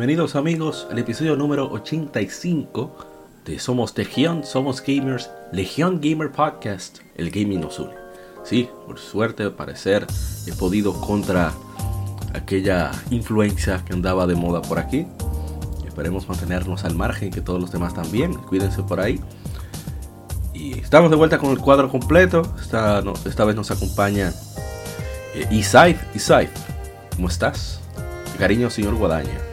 [0.00, 2.96] Bienvenidos amigos al episodio número 85
[3.44, 7.92] de Somos Legión, Somos Gamers, Legión Gamer Podcast, el gaming nos une.
[8.42, 10.06] Sí, por suerte al parecer
[10.46, 11.52] he podido contra
[12.32, 15.06] aquella influencia que andaba de moda por aquí.
[15.86, 19.20] Esperemos mantenernos al margen, que todos los demás también, cuídense por ahí.
[20.54, 22.40] Y estamos de vuelta con el cuadro completo.
[22.58, 24.32] Esta, no, esta vez nos acompaña
[25.34, 25.96] eh, Isaid.
[26.14, 26.48] Isaid,
[27.14, 27.82] ¿cómo estás?
[28.38, 29.49] Cariño, señor Guadaña.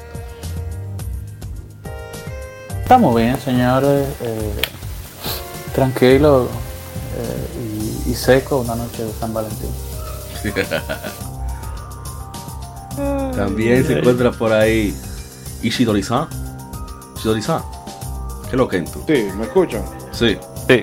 [2.88, 4.08] Estamos bien, señores.
[4.22, 4.62] Eh,
[5.76, 6.48] tranquilo
[7.18, 9.70] eh, y, y, seco una noche de San Valentín.
[13.36, 14.96] También se encuentra por ahí
[15.64, 16.30] Ishidori-san.
[17.18, 17.62] Ishidori-san.
[18.44, 19.04] ¿Qué es lo que tú?
[19.06, 19.84] Sí, ¿me escuchan?
[20.14, 20.38] Sí.
[20.70, 20.82] Sí.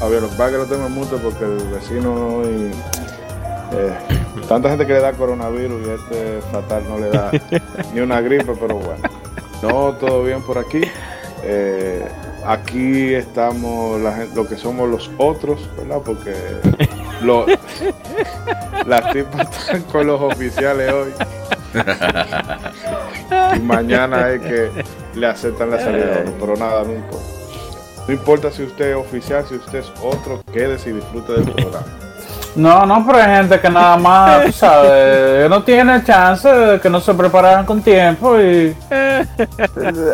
[0.00, 2.70] A ver, los que lo tengo mucho porque el vecino hoy.
[3.72, 3.92] Eh,
[4.46, 7.32] tanta gente que le da coronavirus y este fatal no le da
[7.92, 9.02] ni una gripe, pero bueno.
[9.62, 10.82] No, todo bien por aquí.
[11.46, 12.02] Eh,
[12.46, 15.98] aquí estamos la, lo que somos los otros, ¿verdad?
[16.04, 16.34] Porque
[17.22, 17.46] lo,
[18.86, 21.12] las tipas están con los oficiales hoy.
[23.56, 24.70] y mañana es que
[25.14, 27.34] le aceptan la salida, pero nada, no importa.
[28.06, 32.03] No importa si usted es oficial, si usted es otro, quédese y disfrute del programa.
[32.56, 36.48] No, no, pero hay gente que nada más, tú sabes, no tiene chance,
[36.80, 38.74] que no se preparan con tiempo y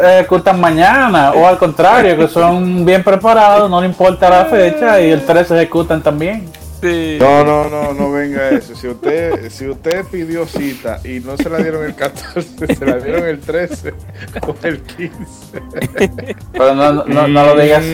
[0.02, 5.10] ejecutan mañana, o al contrario, que son bien preparados, no le importa la fecha y
[5.10, 6.48] el 13 ejecutan también.
[6.80, 7.18] Sí.
[7.20, 8.74] No, no, no, no venga eso.
[8.74, 12.96] Si usted, si usted pidió cita y no se la dieron el 14, se la
[12.96, 13.92] dieron el 13
[14.46, 15.12] o el 15.
[16.52, 17.90] Pero no, no, no, no lo digas así.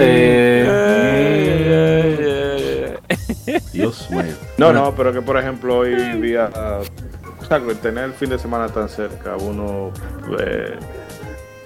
[3.72, 4.34] Dios mío.
[4.58, 6.50] No, no, pero que por ejemplo hoy día,
[7.40, 9.90] o sea, tener el fin de semana tan cerca, uno
[10.40, 10.76] eh,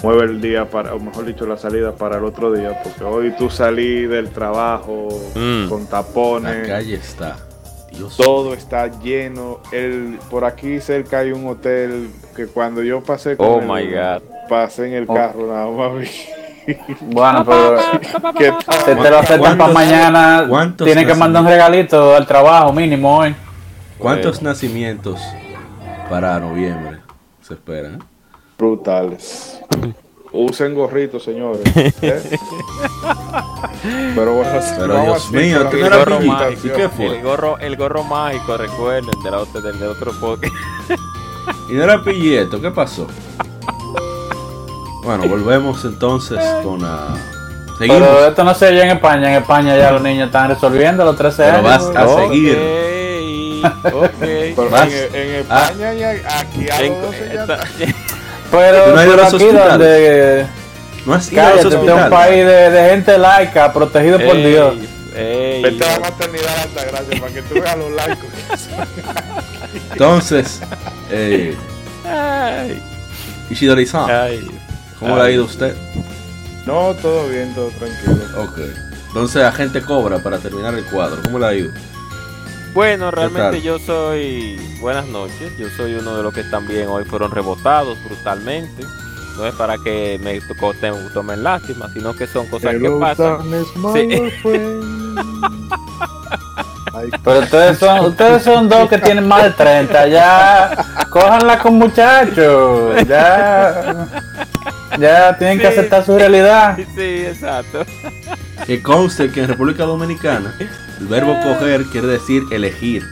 [0.03, 3.31] mueve el día para, o mejor dicho, la salida para el otro día, porque hoy
[3.39, 5.69] tú salí del trabajo Mm.
[5.69, 6.69] con tapones.
[6.69, 7.37] La calle está.
[7.93, 9.61] Dios Todo está lleno.
[9.73, 13.93] El, por aquí cerca hay un hotel que cuando yo pasé con Oh el- my
[13.95, 14.23] god.
[14.49, 15.15] pasé en el Oh.
[15.15, 15.93] carro nada más
[17.01, 17.77] Bueno, pero
[18.39, 22.27] que si te lo aceptan para ¿Cuántos- mañana, cuántos tienen que mandar un regalito al
[22.27, 23.35] trabajo mínimo hoy.
[23.99, 25.21] ¿Cuántos nacimientos
[26.09, 26.99] para noviembre
[27.43, 27.95] se esperan?
[27.95, 27.99] eh?
[28.59, 29.61] brutales.
[30.33, 31.61] Usen gorritos, señores.
[31.75, 31.93] ¿eh?
[34.15, 36.67] Pero bueno, Pero Dios mío, con ¿tú la no eras gorro mágico.
[36.67, 37.07] ¿Y qué fue?
[37.17, 40.53] El gorro, el gorro mágico, recuerden, de la otra, del de otro podcast.
[41.69, 43.07] Y no era pilleto, ¿qué pasó?
[45.03, 47.09] Bueno, volvemos entonces con la...
[47.79, 48.01] Seguimos.
[48.09, 49.31] Pero esto no se oye en España.
[49.35, 51.65] En España ya los niños están resolviendo los 13 Pero años.
[51.65, 52.59] vas a Ok, seguir.
[53.93, 54.11] Ok.
[54.21, 54.89] Pero Vas.
[54.93, 57.59] en, en España y aquí a En- los 12 ya esta-
[58.51, 59.69] Pero, ¿Tú no pero a los aquí hospitales?
[59.71, 60.47] donde
[61.07, 64.19] No has ido a los cállate, este es un país de, de gente laica, protegido
[64.19, 64.75] por Ey, Dios.
[65.15, 68.27] ey, Vete a la maternidad alta gracias para que tú veas los laicos.
[69.93, 70.61] Entonces,
[71.11, 71.57] eh,
[72.05, 72.83] ay,
[73.51, 74.51] Ishidori-san, ay.
[75.01, 75.75] ¿Cómo le ha ido a usted?
[76.67, 78.43] No, todo bien, todo tranquilo.
[78.43, 78.59] Ok.
[79.09, 81.73] Entonces, agente Cobra, para terminar el cuadro, ¿cómo le ha ido?
[82.75, 84.57] Bueno, realmente yo soy.
[84.81, 85.53] Buenas noches.
[85.59, 88.85] Yo soy uno de los que también hoy fueron rebotados brutalmente.
[89.37, 90.41] No es para que me
[91.13, 93.41] tomen lástima, sino que son cosas que pasan.
[93.93, 94.09] Sí.
[97.25, 100.09] Pero ustedes son, ustedes son dos que tienen más de 30.
[100.09, 103.07] Ya, cójanla con muchachos.
[103.07, 104.07] Ya,
[104.99, 106.77] ya tienen que aceptar su realidad.
[106.95, 107.85] Sí, exacto.
[108.67, 110.55] Que conste que en República Dominicana
[111.01, 113.05] el verbo coger quiere decir elegir.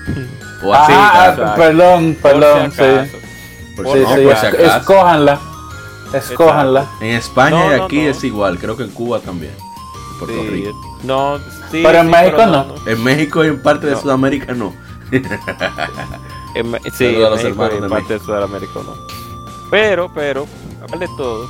[0.63, 0.93] O así.
[0.95, 3.11] Ah, perdón, perdón, Por si acaso.
[3.11, 3.77] sí.
[3.77, 4.77] por Sí, no, sí, por si es- acaso.
[4.79, 5.41] escójanla.
[6.13, 6.87] Escójanla.
[7.01, 8.11] En España No, y aquí no.
[8.11, 9.53] es igual, creo que en Cuba también.
[9.55, 10.99] En Puerto Sí, Rico.
[11.05, 11.39] No,
[11.71, 12.75] sí, Pero en sí, México no.
[12.87, 13.97] En México y en parte de.
[13.97, 14.75] Sudamérica no.
[16.55, 18.95] En sí, en los México hermanos y en de parte de Sudamérica no.
[19.71, 20.47] Pero, pero,
[20.83, 21.47] aparte de todo,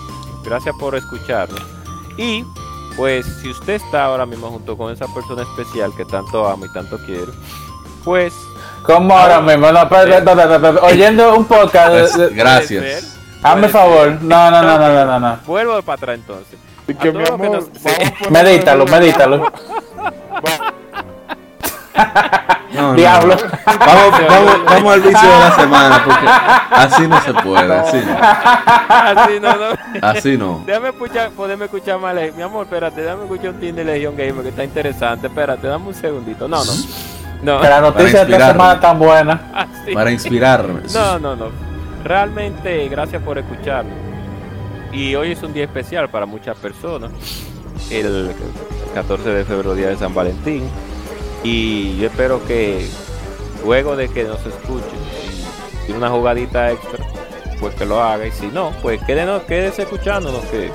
[0.49, 1.61] gracias por escucharnos.
[2.17, 2.45] Y,
[2.97, 6.73] pues, si usted está ahora mismo junto con esa persona especial que tanto amo y
[6.73, 7.33] tanto quiero,
[8.05, 8.33] pues,
[8.83, 9.71] ¿Cómo ahora mismo?
[9.71, 12.15] No, espera, Oyendo un podcast.
[12.17, 13.17] de- de- Gracias.
[13.43, 14.19] Hazme favor.
[14.23, 15.21] No, no, no, no, no, no.
[15.21, 15.39] no.
[15.47, 16.59] Vuelvo para atrás entonces.
[16.87, 17.69] Que mi que nos-
[18.31, 19.53] Medítalo, medítalo.
[22.73, 23.35] No, Diablo.
[23.35, 23.79] no.
[23.79, 26.27] Vamos, vamos, vamos al vicio de la semana, porque
[26.71, 28.17] así no se puede, así no.
[28.89, 30.07] Así no, no.
[30.07, 30.63] Así no.
[30.67, 32.15] Déjame escuchar, poderme escuchar más.
[32.37, 35.27] Mi amor, espérate, déjame escuchar un team de Legion Gamer que está interesante.
[35.29, 36.47] Espérate, dame un segundito.
[36.47, 36.73] No, no.
[37.43, 39.41] No, Que la noticia de esta semana tan buena.
[39.55, 39.95] así.
[39.95, 40.81] Para inspirarme.
[40.93, 41.47] No, no, no.
[42.05, 43.93] Realmente, gracias por escucharme.
[44.93, 47.11] Y hoy es un día especial para muchas personas.
[47.91, 48.35] El
[48.95, 50.65] 14 de febrero, día de San Valentín.
[51.43, 52.89] Y yo espero que
[53.65, 54.99] luego de que nos escuchen,
[55.71, 57.05] si tiene una jugadita extra,
[57.61, 58.27] pues que lo haga.
[58.27, 60.41] Y si no, pues quédenos, quédese escuchándonos.
[60.47, 60.71] Que,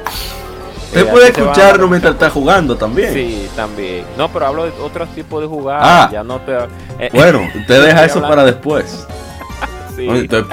[0.87, 3.13] Usted eh, puede escucharnos mientras está jugando también.
[3.13, 4.05] Sí, también.
[4.17, 5.81] No, pero hablo de otros tipos de jugadas.
[5.83, 6.09] Ah.
[6.11, 6.53] ya no te.
[6.99, 9.07] eh, Bueno, usted deja eso hablando- para después.
[9.95, 10.07] sí.
[10.07, 10.43] Oye, Estoy.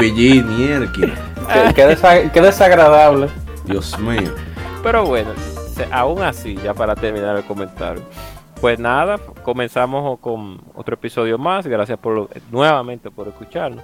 [1.52, 3.28] Qué, qué desa- qué desagradable.
[3.64, 4.32] Dios mío.
[4.82, 5.30] Pero bueno,
[5.90, 8.02] aún así, ya para terminar el comentario.
[8.60, 11.66] Pues nada, comenzamos con otro episodio más.
[11.66, 13.82] Gracias por nuevamente por escucharnos.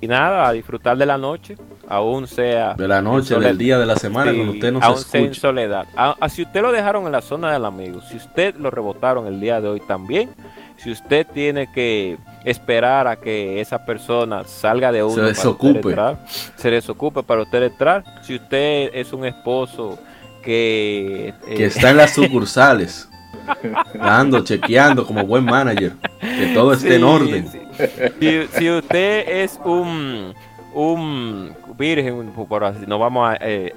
[0.00, 1.56] Y nada, a disfrutar de la noche,
[1.88, 4.98] aún sea De la noche, del día de la semana, Sí, cuando usted nos aún
[4.98, 5.40] sea en escucha.
[5.42, 5.86] soledad.
[5.94, 9.28] A- a- si usted lo dejaron en la zona del amigo, si usted lo rebotaron
[9.28, 10.30] el día de hoy también,
[10.76, 15.88] si usted tiene que esperar a que esa persona salga de uno para usted desocupe.
[15.90, 16.18] entrar,
[16.56, 20.00] se desocupe para usted entrar, si usted es un esposo
[20.42, 23.08] que, Que eh, está en las sucursales.
[23.94, 25.92] Dando, chequeando como buen manager.
[26.20, 27.48] Que todo esté en orden.
[27.50, 27.58] sí.
[28.20, 30.34] Si, si usted es un
[30.74, 33.72] un virgen, por así, no vamos a eh,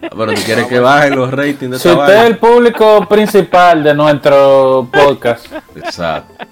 [0.00, 3.94] Pero tú quieres que bajen los ratings de Si usted es el público principal de
[3.94, 5.46] nuestro podcast,
[5.76, 6.44] Exacto.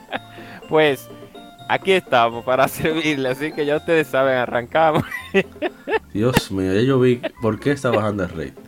[0.69, 1.09] Pues
[1.69, 5.05] aquí estamos para servirle, así que ya ustedes saben, arrancamos.
[6.13, 8.66] Dios mío, ya yo vi por qué está bajando el rating.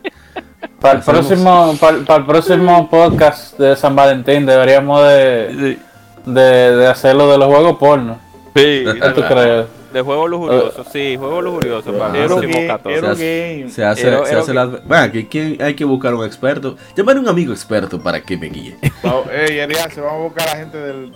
[0.79, 5.77] Para el Hacemos- próximo, para, para el próximo podcast de San Valentín deberíamos de,
[6.25, 8.19] de, de hacerlo de los juegos porno.
[8.55, 9.65] Sí, ¿Qué tú crees?
[9.93, 12.97] de juego lujurioso, sí, juego lujurioso para el próximo game, 14.
[12.99, 13.69] era un Se game.
[13.71, 14.65] Se hace, Pero- se hace la...
[14.67, 16.75] Bueno, aquí ¿quién- hay que buscar un experto.
[16.95, 18.77] Llamar a un amigo experto para que me guíe.
[19.01, 21.11] Vamos, ey, Elías, vamos a buscar a la gente del,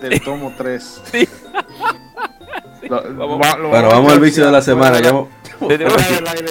[0.00, 1.02] del tomo 3.
[1.10, 1.28] Sí.
[2.88, 3.40] Lo- Vamos.
[3.40, 4.98] va- lo Bueno, vamos al vicio de la semana.
[5.00, 5.12] Ya,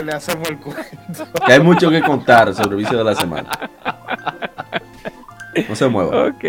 [0.03, 1.27] le hacemos el cuento.
[1.45, 3.49] que hay mucho que contar sobre el vicio de la semana.
[5.67, 6.27] No se mueva.
[6.27, 6.43] Ok.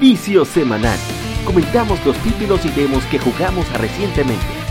[0.00, 0.98] Vicio semanal.
[1.44, 4.63] Comentamos los títulos y demos que jugamos recientemente.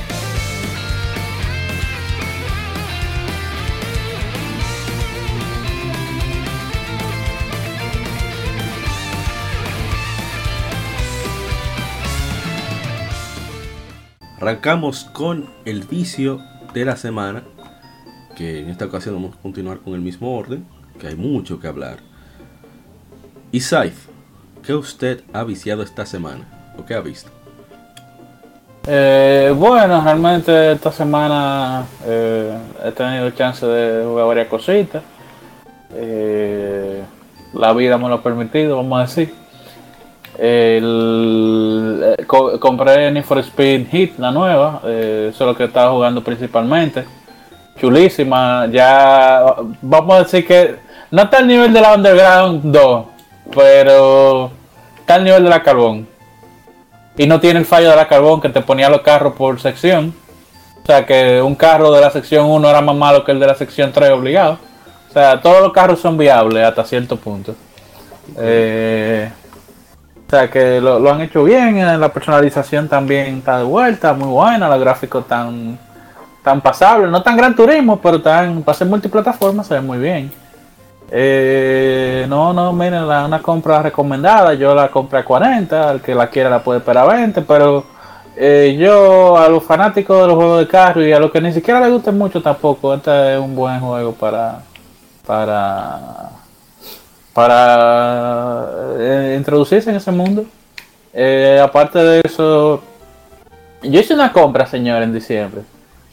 [14.44, 16.42] Arrancamos con el vicio
[16.74, 17.44] de la semana.
[18.36, 20.66] Que en esta ocasión vamos a continuar con el mismo orden.
[21.00, 22.00] Que hay mucho que hablar.
[23.54, 24.08] Y Saif,
[24.62, 26.44] ¿qué usted ha viciado esta semana?
[26.78, 27.32] ¿O qué ha visto?
[28.86, 32.54] Eh, bueno, realmente esta semana eh,
[32.84, 35.04] he tenido chance de jugar varias cositas.
[35.94, 37.02] Eh,
[37.54, 39.43] la vida me lo ha permitido, vamos a decir.
[40.38, 44.82] El- eh, co- compré Need for Speed Hit, la nueva.
[44.86, 47.06] eh, eso es lo que estaba jugando principalmente.
[47.80, 48.68] Chulísima.
[48.72, 49.44] Ya,
[49.82, 50.76] vamos a decir que
[51.12, 53.06] no está al nivel de la Underground 2,
[53.54, 54.52] pero
[55.00, 56.08] está al nivel de la Carbón.
[57.18, 60.16] Y no tiene el fallo de la carbón que te ponía los carros por sección.
[60.82, 63.46] O sea que un carro de la sección 1 era más malo que el de
[63.48, 64.58] la sección 3 obligado.
[65.10, 67.54] O sea, todos los carros son viables hasta cierto punto.
[68.40, 69.30] Eh,
[70.34, 74.30] o sea que lo, han hecho bien, eh, la personalización también está de vuelta, muy
[74.30, 75.78] buena, los gráficos están
[76.42, 80.32] tan pasables, no tan gran turismo, pero tan, para ser multiplataforma se ve muy bien.
[81.12, 84.56] Eh, no, no, miren, la, una compra recomendada.
[84.56, 85.92] Yo la compré a 40.
[85.92, 87.44] El que la quiera la puede esperar a 20.
[87.44, 87.86] Pero
[88.36, 91.54] eh, yo, a los fanáticos de los juegos de carro y a los que ni
[91.54, 94.64] siquiera les guste mucho tampoco, este es un buen juego para.
[95.28, 96.43] Para.
[97.34, 100.46] Para eh, introducirse en ese mundo.
[101.14, 102.82] Eh, aparte de eso,
[103.82, 105.62] yo hice una compra, señor, en diciembre.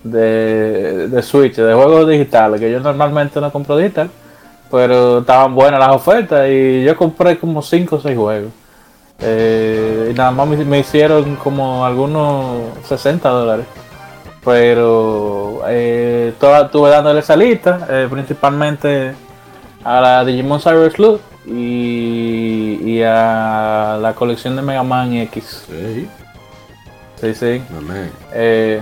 [0.03, 4.11] De, de Switch, de juegos digitales, que yo normalmente no compro digital
[4.71, 8.53] pero estaban buenas las ofertas y yo compré como 5 o 6 juegos.
[9.19, 13.67] Eh, y nada más me, hicieron como algunos 60 dólares.
[14.45, 19.15] Pero eh, toda, estuve dándole esa lista, principalmente
[19.85, 25.65] a la Digimon Cyber Sleuth y, y a la colección de Mega Man X.
[25.69, 26.09] Sí,
[27.21, 27.63] Sí, sí.
[28.33, 28.81] Eh,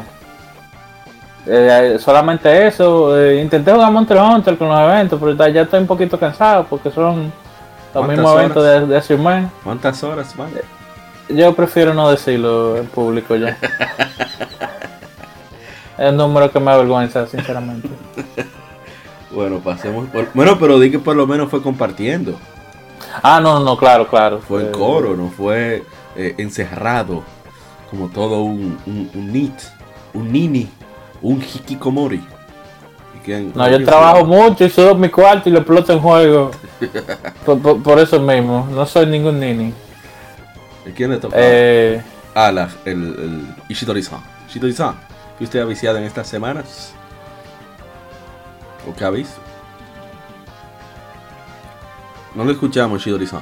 [1.51, 3.19] Eh, solamente eso.
[3.19, 6.91] eh, intenté jugar Monster Hunter con los eventos, pero ya- estoy un poquito cansado porque
[6.91, 7.33] son los
[7.93, 9.47] ¿Cuántas mismos eventos de, de hace un mes.
[9.65, 10.51] ¿Cuántas horas, man?
[11.31, 13.57] Yo prefiero no decirlo en público ya.
[15.99, 17.89] es un número que me avergüenza, sinceramente.
[19.31, 20.29] Bueno, pasemos por...
[20.35, 22.39] Bueno, pero di que por lo menos fue compartiendo.
[23.23, 24.41] Ah, no, no, claro, claro.
[24.41, 25.85] Fue en Eh, coro, no fue
[26.17, 27.23] eh, encerrado
[27.91, 29.53] como todo un, un, un nit,
[30.15, 30.69] un nini,
[31.23, 32.17] un hikikomori.
[32.17, 36.51] ¿Y quién- No, yo trabajo mucho y sudo mi cuarto y lo exploto en juego.
[37.47, 39.73] por, por- por eso mismo, no soy ningún nini.
[40.87, 41.37] ¿Y quién le toca?
[41.39, 42.03] Eh,
[42.35, 44.21] Ah, la- el, el Ishitori-san.
[44.49, 44.95] Ishitori-san,
[45.39, 46.93] ¿qué usted ha viciado en estas semanas?
[48.89, 49.41] ¿O qué ha visto?
[52.35, 53.41] No lo escuchamos, Ishidori-san.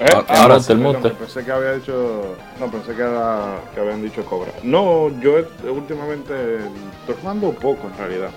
[0.00, 1.10] Eh, Ah, ah, ahora te el mute.
[1.10, 2.36] Pensé que había dicho.
[2.60, 4.52] No, pensé que, era- que habían dicho cobra.
[4.62, 5.36] No, yo
[5.68, 6.32] últimamente
[7.00, 8.30] estoy jugando poco en realidad.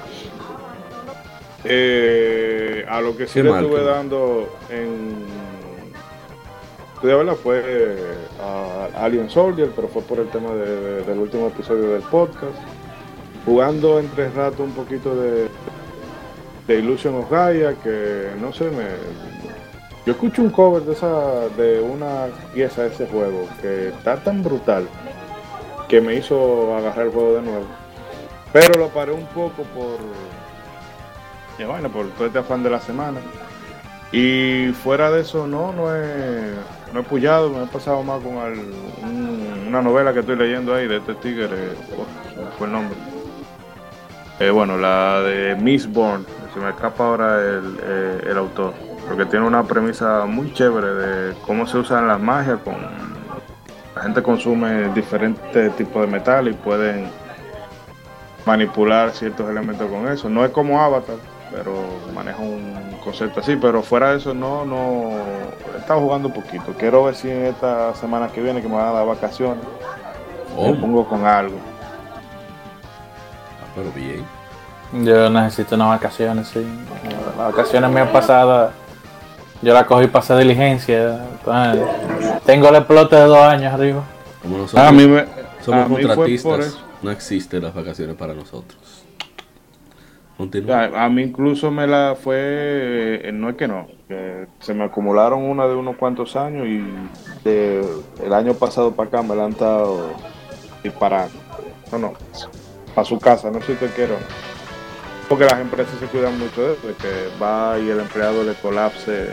[1.64, 5.26] Eh, a lo que sí Qué le mal, estuve dando en.
[6.96, 11.48] Estuve verla fue a Alien Soldier, pero fue por el tema de- de- del último
[11.48, 12.58] episodio del podcast.
[13.46, 15.48] Jugando entre rato un poquito de,
[16.68, 18.86] de Illusion of Gaia, que no sé, me,
[20.06, 24.44] yo escucho un cover de esa de una pieza de ese juego que está tan
[24.44, 24.88] brutal
[25.88, 27.66] que me hizo agarrar el juego de nuevo.
[28.52, 30.00] Pero lo paré un poco por
[31.60, 33.20] ya bueno, por todo este afán de la semana.
[34.12, 36.52] Y fuera de eso no, no he
[36.94, 38.36] no he puyado, me he pasado más con
[39.68, 41.48] una novela que estoy leyendo ahí de este tigre,
[41.98, 42.98] oh, fue el nombre.
[44.42, 48.74] Eh, bueno, la de Mistborn, se me escapa ahora el, eh, el autor,
[49.08, 52.74] porque tiene una premisa muy chévere de cómo se usan las magias, con
[53.96, 57.08] la gente consume diferentes tipos de metal y pueden
[58.44, 60.28] manipular ciertos elementos con eso.
[60.28, 61.18] No es como Avatar,
[61.52, 61.76] pero
[62.16, 65.12] maneja un concepto así, pero fuera de eso no, no,
[65.76, 66.74] he estado jugando un poquito.
[66.80, 69.64] Quiero ver si en esta semana que viene que me van a dar vacaciones,
[70.58, 71.71] Oh, me pongo con algo.
[73.72, 74.26] Ah, pero bien.
[75.06, 76.66] yo necesito unas vacaciones, sí.
[77.38, 78.74] Las vacaciones mías pasadas,
[79.62, 81.26] yo la cogí para hacer diligencia.
[81.40, 81.88] Entonces,
[82.46, 84.04] tengo el explote de dos años arriba.
[84.42, 85.26] Como nosotros A mí me,
[85.62, 89.04] somos a mí contratistas, no existen las vacaciones para nosotros.
[90.38, 90.86] Continúa.
[90.86, 94.84] A, a mí incluso me la fue, eh, no es que no, que se me
[94.84, 96.84] acumularon una de unos cuantos años y
[97.44, 97.86] de,
[98.24, 100.10] el año pasado para acá me la han estado
[100.84, 101.36] disparando.
[101.92, 102.14] No, no,
[102.92, 104.26] para su casa, no sé si usted quiere o no.
[105.30, 108.54] Porque las empresas se cuidan mucho de eso, de que va y el empleado le
[108.56, 109.30] colapse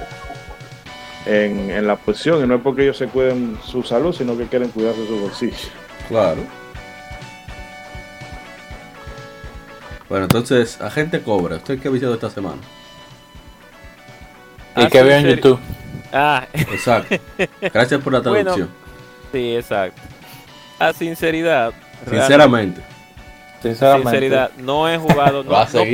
[1.27, 4.47] en, en la posición y no es porque ellos se cuiden su salud, sino que
[4.47, 5.57] quieren cuidarse su bolsillo.
[6.09, 6.43] Claro.
[10.09, 12.62] Bueno, entonces, agente Cobra, ¿usted qué ha viciado esta semana?
[14.77, 15.27] ¿Y Ah, qué veo en.
[15.27, 15.59] YouTube?
[16.12, 17.17] Ah, Exacto.
[17.61, 18.71] Gracias por la Bueno, traducción.
[19.33, 20.00] sí, exacto.
[20.79, 21.73] A sinceridad.
[22.09, 22.81] Sinceramente.
[23.62, 24.11] Sinceramente.
[24.11, 25.50] Sinceridad, no he jugado, no,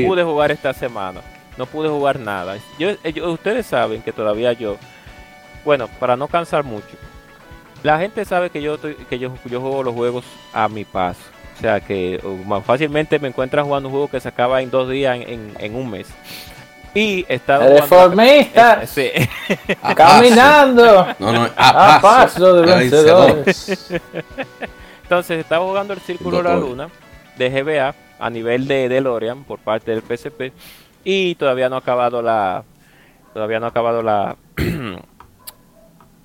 [0.09, 1.21] pude jugar esta semana.
[1.57, 2.57] No pude jugar nada.
[2.79, 4.77] Yo, eh, yo- ustedes saben que todavía yo,
[5.65, 6.97] bueno, para no cansar mucho,
[7.83, 11.21] la gente sabe que yo estoy- que yo, yo juego los juegos a mi paso.
[11.57, 14.89] O sea que más fácilmente me encuentras jugando un juego que se acaba en dos
[14.91, 16.09] días, en, en- en un mes.
[16.93, 19.67] Y jugando- Reformistas, Eh, sí.
[19.83, 21.07] A caminando.
[21.19, 22.55] No, no, A a paso paso.
[22.55, 23.91] de vencedores.
[25.05, 26.57] Entonces estaba jugando el Círculo de la.
[26.57, 26.89] Luna
[27.39, 30.53] de GBA a nivel de DeLorean por parte del PSP
[31.05, 32.65] y todavía no ha acabado la
[33.33, 34.37] todavía no ha acabado la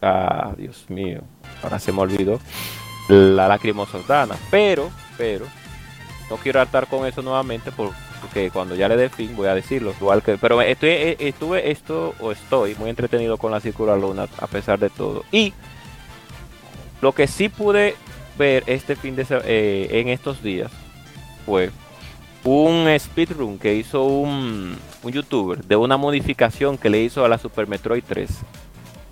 [0.02, 1.22] ah, Dios mío,
[1.64, 2.40] ahora se me olvidó
[3.10, 5.46] la Lacrimosa Sultana, pero pero
[6.30, 9.56] no quiero hartar con eso nuevamente por- porque cuando ya le dé fin voy a
[9.56, 13.96] decirlo, igual que pero estoy eh, estuve esto o estoy muy entretenido con la la
[13.96, 15.24] Luna a pesar de todo.
[15.32, 15.54] Y
[17.02, 17.96] lo que sí pude
[18.38, 20.70] ver este fin de eh, en estos días
[21.50, 21.72] fue
[22.44, 27.38] un speedrun que hizo un, un youtuber de una modificación que le hizo a la
[27.38, 28.30] Super Metroid 3.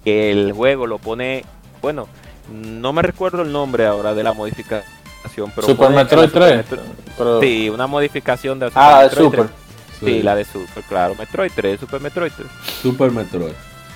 [0.03, 1.44] Que el juego lo pone,
[1.82, 2.08] bueno,
[2.53, 6.58] no me recuerdo el nombre ahora de la modificación, pero Super Metroid la Super 3.
[6.58, 6.79] Metro-
[7.17, 9.39] pero- Sí, una modificación de la Super Ah, Metroid Super.
[9.48, 9.51] 3.
[10.00, 12.48] Sí, la de Super, claro, Metroid 3, Super Metroid 3.
[12.82, 13.53] Super Metroid.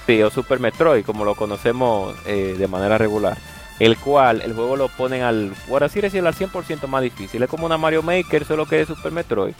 [0.07, 3.37] Sí, o Super Metroid, como lo conocemos eh, de manera regular.
[3.81, 7.41] El cual el juego lo ponen al, por así decirlo, al 100% más difícil.
[7.41, 9.53] Es como una Mario Maker, solo que es Super Metroid.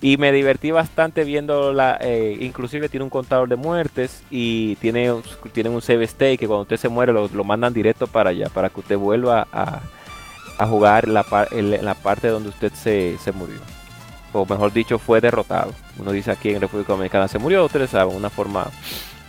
[0.00, 5.12] Y me divertí bastante viendo la, eh, inclusive tiene un contador de muertes y tiene,
[5.12, 8.70] un save state que cuando usted se muere lo, lo mandan directo para allá, para
[8.70, 9.80] que usted vuelva a,
[10.58, 13.58] a jugar la, el- la parte donde usted se, se murió.
[14.32, 15.72] O mejor dicho, fue derrotado.
[15.98, 18.66] Uno dice aquí en República Dominicana se murió, ustedes saben, una forma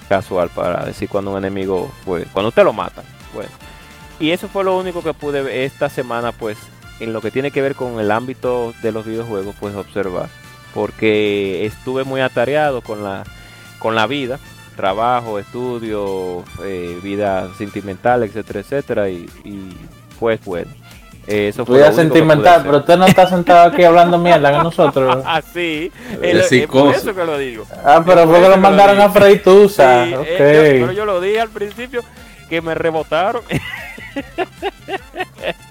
[0.10, 3.04] casual para decir cuando un enemigo fue, cuando usted lo mata.
[3.34, 3.50] Bueno.
[4.20, 6.58] Y eso fue lo único que pude ver esta semana, pues,
[7.00, 10.30] en lo que tiene que ver con el ámbito de los videojuegos, pues observar.
[10.74, 13.24] Porque estuve muy atareado con la,
[13.80, 14.40] con la vida,
[14.76, 19.70] trabajo, estudio, eh, vida sentimental, etcétera, etcétera, y, y
[20.20, 20.70] pues bueno.
[21.28, 25.24] eh, eso fue Vida sentimental, pero usted no está sentado aquí hablando mierda con nosotros.
[25.26, 25.92] Ah, sí,
[26.22, 27.66] De es, es por eso que lo digo.
[27.84, 30.06] Ah, pero fue que lo mandaron a freír tusa.
[30.06, 30.28] Sí, eh, ok.
[30.28, 32.02] yo- pero yo lo dije al principio
[32.50, 33.42] que me rebotaron.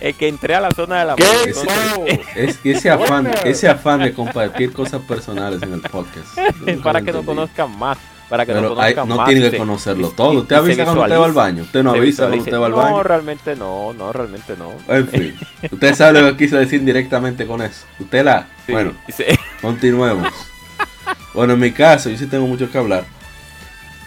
[0.00, 4.12] es que entré a la zona de la entonces, es, ese, afán, ese afán de
[4.12, 6.26] compartir cosas personales en el podcast.
[6.82, 7.98] Para que nos conozcan más.
[8.28, 9.28] Para que nos Pero hay- conozcan no más.
[9.28, 10.32] tienen y que conocerlo todo.
[10.34, 11.62] y- Usted y avisa cuando usted va al baño.
[11.62, 13.02] Usted no avisa cuando usted va al No, baño.
[13.04, 14.72] realmente no, no, realmente no.
[14.92, 15.38] En fin,
[15.70, 17.84] usted sabe lo que quise decir directamente con eso.
[18.00, 18.46] Usted la.
[18.66, 18.94] Sí, Bueno,
[19.62, 20.32] continuemos.
[21.34, 23.04] Bueno, en mi caso, yo sí tengo mucho que hablar.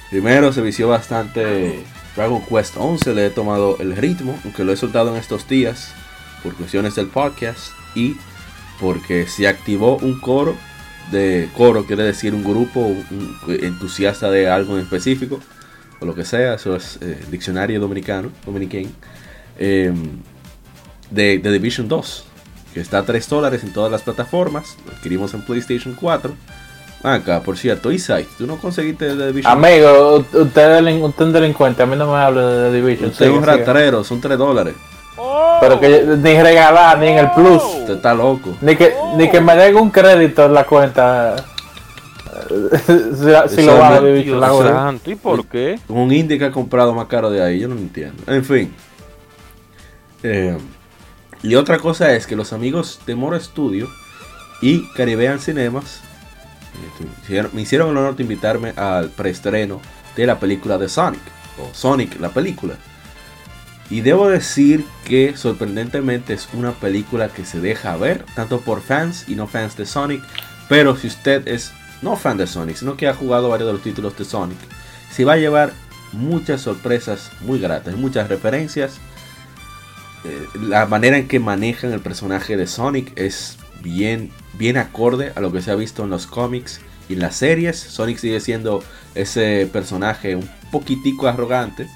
[0.10, 1.82] Primero, se vició bastante
[2.16, 3.14] Dragon Quest 11.
[3.14, 5.92] Le he tomado el ritmo, aunque lo he soltado en estos días
[6.44, 8.16] por cuestiones del podcast y
[8.80, 10.56] porque se activó un coro
[11.12, 12.96] de coro, quiere decir un grupo
[13.48, 15.40] entusiasta de algo en específico
[16.00, 16.54] o lo que sea.
[16.56, 18.92] Eso es eh, diccionario dominicano, dominican.
[19.58, 19.92] eh,
[21.12, 22.26] de, de Division 2,
[22.74, 24.78] que está a 3 dólares en todas las plataformas.
[24.86, 26.34] Lo adquirimos en PlayStation 4.
[27.02, 31.86] Acá, por cierto, Insight, tú no conseguiste The Division Amigo, usted es un delincuente, a
[31.86, 33.10] mí no me hable de The Division.
[33.12, 34.76] Usted es un ratrero, son 3 dólares.
[35.62, 37.64] Pero que ni regalar, ni en el plus.
[37.64, 38.56] Usted está loco.
[38.62, 41.36] Ni que, ni que me den un crédito en la cuenta.
[42.48, 45.80] si si lo va a santo, ¿y por qué?
[45.88, 48.24] Un indie que ha comprado más caro de ahí, yo no lo entiendo.
[48.28, 48.74] En fin.
[50.24, 50.58] Eh,
[51.44, 53.88] y otra cosa es que los amigos de Moro Studio
[54.62, 56.02] y Caribbean Cinemas
[57.54, 59.82] me hicieron el honor de invitarme al preestreno
[60.16, 61.22] de la película de Sonic,
[61.58, 62.76] o Sonic, la película.
[63.90, 69.26] Y debo decir que sorprendentemente es una película que se deja ver, tanto por fans
[69.28, 70.22] y no fans de Sonic.
[70.68, 73.82] Pero si usted es no fan de Sonic, sino que ha jugado varios de los
[73.82, 74.58] títulos de Sonic,
[75.12, 75.74] se va a llevar
[76.12, 79.00] muchas sorpresas muy gratas, muchas referencias.
[80.24, 85.42] Eh, la manera en que manejan el personaje de Sonic es bien, bien acorde a
[85.42, 87.78] lo que se ha visto en los cómics y en las series.
[87.80, 88.84] Sonic sigue siendo
[89.16, 91.88] ese personaje un poquitico arrogante,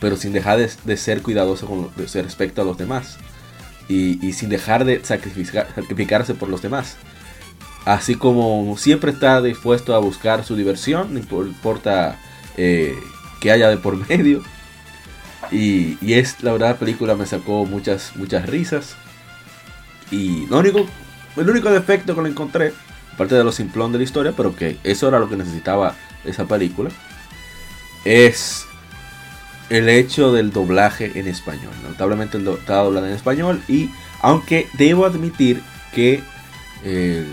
[0.00, 3.18] pero sin dejar de, ser cuidadoso con de- respecto a los demás.
[3.88, 6.96] Y, sin dejar de sacrificar- sacrificarse por los demás.
[7.84, 12.18] Así como siempre está dispuesto a buscar su diversión, no impor- importa
[12.56, 12.98] eh,
[13.40, 14.42] que haya de por medio.
[15.50, 18.96] Y, y es la verdad la película me sacó muchas muchas risas.
[20.10, 20.86] Y lo único,
[21.36, 22.72] el único defecto que le encontré,
[23.12, 25.94] aparte de lo simplón de la historia, pero que eso era lo que necesitaba
[26.24, 26.90] esa película,
[28.04, 28.66] es
[29.70, 31.72] el hecho del doblaje en español.
[31.82, 36.22] Lamentablemente do- está en español y aunque debo admitir que
[36.84, 37.26] el,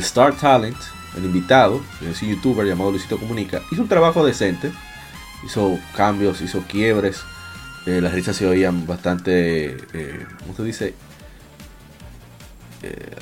[0.00, 0.76] Star Talent,
[1.16, 4.70] el invitado, que es un youtuber llamado Luisito Comunica, hizo un trabajo decente,
[5.44, 7.22] hizo cambios, hizo quiebres,
[7.86, 10.94] eh, las risas se oían bastante, eh, ¿cómo se dice?
[12.82, 13.16] Eh,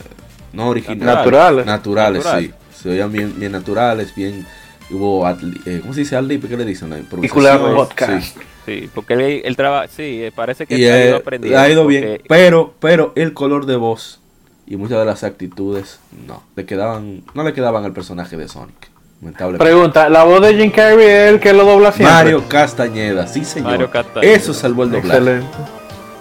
[0.53, 1.67] no originales, Naturales.
[1.67, 2.45] naturales, Natural.
[2.45, 4.47] sí, se oían bien, bien naturales, bien,
[4.91, 6.17] hubo, eh, ¿cómo se dice?
[6.17, 6.91] Al ¿qué le dicen?
[6.91, 8.23] La improvisación, podcast.
[8.25, 8.33] sí.
[8.67, 11.59] Sí, porque él, él trabaja, sí, eh, parece que Y ha ido eh, aprendiendo.
[11.59, 14.21] ha ido bien, porque- pero, pero el color de voz
[14.67, 18.91] y muchas de las actitudes no le quedaban, no le quedaban al personaje de Sonic,
[19.23, 19.65] lamentablemente.
[19.65, 22.15] Pregunta, ¿la voz de Jim Carrey es el que lo dobla siempre?
[22.15, 23.71] Mario Castañeda, sí señor.
[23.71, 24.33] Mario Castañeda.
[24.35, 25.17] Eso salvó el doblaje.
[25.19, 25.57] Excelente.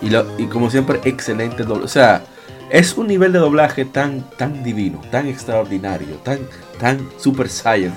[0.01, 1.83] Y, lo- y como siempre, excelente doblaje.
[1.83, 2.23] O sea,
[2.69, 6.39] es un nivel de doblaje tan, tan divino, tan extraordinario, tan,
[6.79, 7.93] tan super saiyan,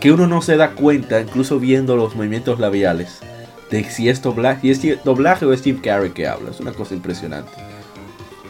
[0.00, 3.20] que uno no se da cuenta, incluso viendo los movimientos labiales,
[3.70, 6.50] de si es doblaje, si es doblaje o es Jim Carrey que habla.
[6.50, 7.50] Es una cosa impresionante.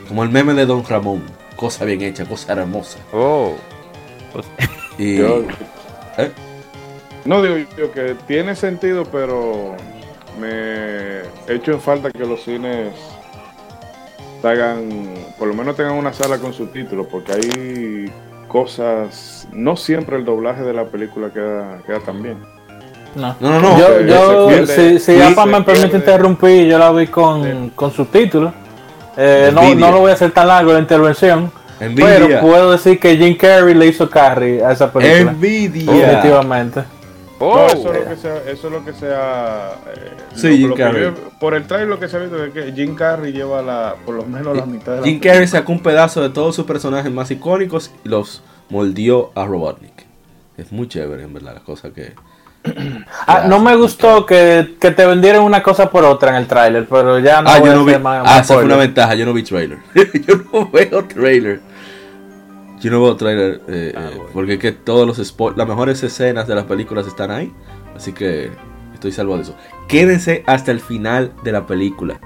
[0.08, 1.22] Como el meme de Don Ramón,
[1.56, 2.98] cosa bien hecha, cosa hermosa.
[3.12, 3.54] Oh,
[4.98, 5.44] Y, Yo-
[6.18, 6.30] ¿eh?
[7.24, 9.74] No digo yo que tiene sentido, pero
[10.40, 12.92] me echo en falta que los cines
[14.46, 14.88] hagan,
[15.38, 18.12] por lo menos tengan una sala con subtítulos, porque hay
[18.48, 22.38] cosas, no siempre el doblaje de la película queda, queda tan bien.
[23.14, 23.34] No.
[23.40, 23.78] No, no, no.
[23.78, 25.96] Yo, se- yo se pierde- si, si APA me permite pierde.
[25.98, 27.72] interrumpir, yo la vi con, Sí.
[27.74, 28.52] con subtítulos.
[29.16, 32.18] Eh, no, no lo voy a hacer tan largo la intervención, Envidia.
[32.26, 35.30] pero puedo decir que Jim Carrey le hizo carry a esa película.
[35.32, 35.90] Envidia.
[35.92, 36.84] Definitivamente.
[37.38, 39.72] Oh, No, eso es lo que sea, eso es lo que sea.
[39.94, 41.02] eh, Sí, lo- Jim lo que Carrey.
[41.04, 43.94] yo- por el trailer lo que se ha visto es que Jim Carrey lleva la,
[44.06, 46.64] por lo menos la mitad de la Jim Carrey sacó un pedazo de todos sus
[46.64, 50.06] personajes más icónicos y los moldeó a Robotnik.
[50.56, 52.14] Es muy chévere, en verdad, la cosa que.
[53.26, 56.86] Ah, no me gustó que, que te vendieran una cosa por otra en el tráiler,
[56.88, 57.96] pero ya no ah, yo no vi.
[57.98, 59.14] más, Ah, más esa fue una ventaja.
[59.14, 59.78] Yo no vi trailer.
[60.26, 61.60] yo no veo trailer.
[62.80, 63.60] Yo no veo trailer.
[63.68, 64.30] eh, Ah, eh, bueno.
[64.32, 67.52] Porque es que todos los spo- las mejores escenas de las películas están ahí.
[67.94, 68.50] Así que
[68.92, 69.56] estoy salvo de eso.
[69.88, 72.20] Quédense hasta el final de la película.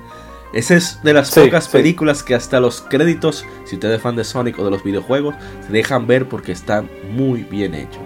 [0.53, 1.71] Esa es de las Sí, pocas sí.
[1.73, 5.37] películas que hasta los créditos, si ustedes es fan de Sonic o de los videojuegos,
[5.65, 8.03] se dejan ver porque están muy bien hechos.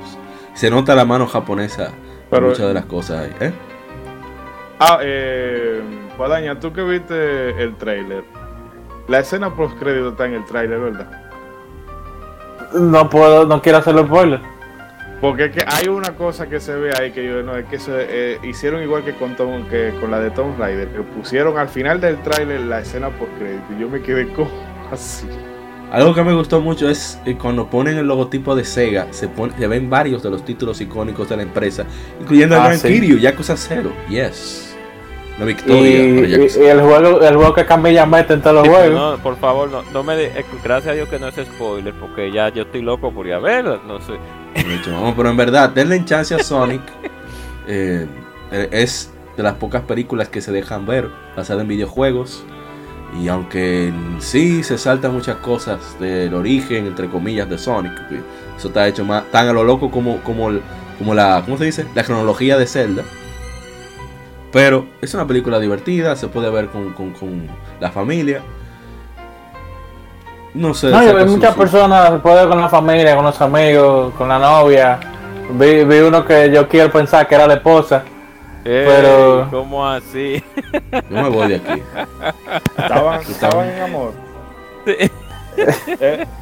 [0.52, 1.92] Se nota la mano japonesa
[2.30, 3.34] en muchas de las cosas ahí.
[3.48, 3.52] ¿eh?
[4.78, 5.80] Ah, eh,
[6.18, 8.24] Guadaña, tú que viste el trailer.
[9.08, 11.23] La escena post crédito está en el trailer, ¿verdad?
[12.74, 14.40] No puedo, no quiero hacerlo spoiler.
[15.20, 17.78] Porque es que hay una cosa que se ve ahí que yo no es que
[17.78, 17.92] se
[18.34, 21.68] eh, hicieron igual que con Tom, que con la de Tom Raider, que pusieron al
[21.68, 24.50] final del tráiler la escena post crédito y yo me quedé como
[24.92, 25.26] así.
[25.92, 29.54] Algo que me gustó mucho es eh, cuando ponen el logotipo de Sega, se, pone-
[29.56, 31.84] se ven varios de los títulos icónicos de la empresa,
[32.20, 32.88] incluyendo el Ah, Gran sí.
[32.88, 33.92] Kiryu, Yakuza 0.
[34.10, 34.73] Yes.
[35.36, 38.70] Una Y, victoria y- el juego, el juego que Camilla mete en todos los Sí,
[38.70, 38.94] juegos.
[38.94, 41.92] no, por favor, no, no me de- eh, gracias a Dios que no es spoiler,
[41.94, 44.12] porque ya yo estoy loco por ir a verla, no sé.
[44.92, 46.82] Vamos, pero en verdad, denle chance a Sonic.
[47.66, 48.06] Eh,
[48.52, 52.44] eh, es de las pocas películas que se dejan ver basadas en videojuegos.
[53.18, 57.92] Y aunque sí se saltan muchas cosas del origen, entre comillas, de Sonic,
[58.58, 60.60] eso está hecho más tan a lo loco como, como, el-
[60.98, 61.86] como la, ¿cómo se dice?
[61.94, 63.02] La cronología de Zelda.
[64.54, 67.48] Pero es una película divertida, se puede ver con, con- con
[67.80, 68.40] la familia.
[70.54, 70.88] No sé.
[70.90, 74.28] No, yo vi muchas su- personas, se puede con la familia, con los amigos, con
[74.28, 75.00] la novia.
[75.50, 78.04] Vi, vi uno que yo quiero pensar que era la esposa.
[78.64, 80.42] Ey, Pero- ¿Cómo así?
[81.10, 81.82] Yo me voy de aquí.
[82.78, 84.12] Estaban, estaban en amor.
[84.86, 85.10] Eh,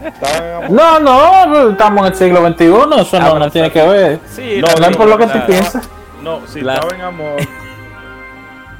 [0.05, 0.71] estaban en amor.
[0.71, 2.65] No, no, estamos en el siglo XXI,
[3.01, 4.21] eso Ah, no, no tiene que ver.
[4.31, 5.89] Sí, No, No, es por lo que tú piensas.
[6.23, 7.37] No, si La- estaba en amor,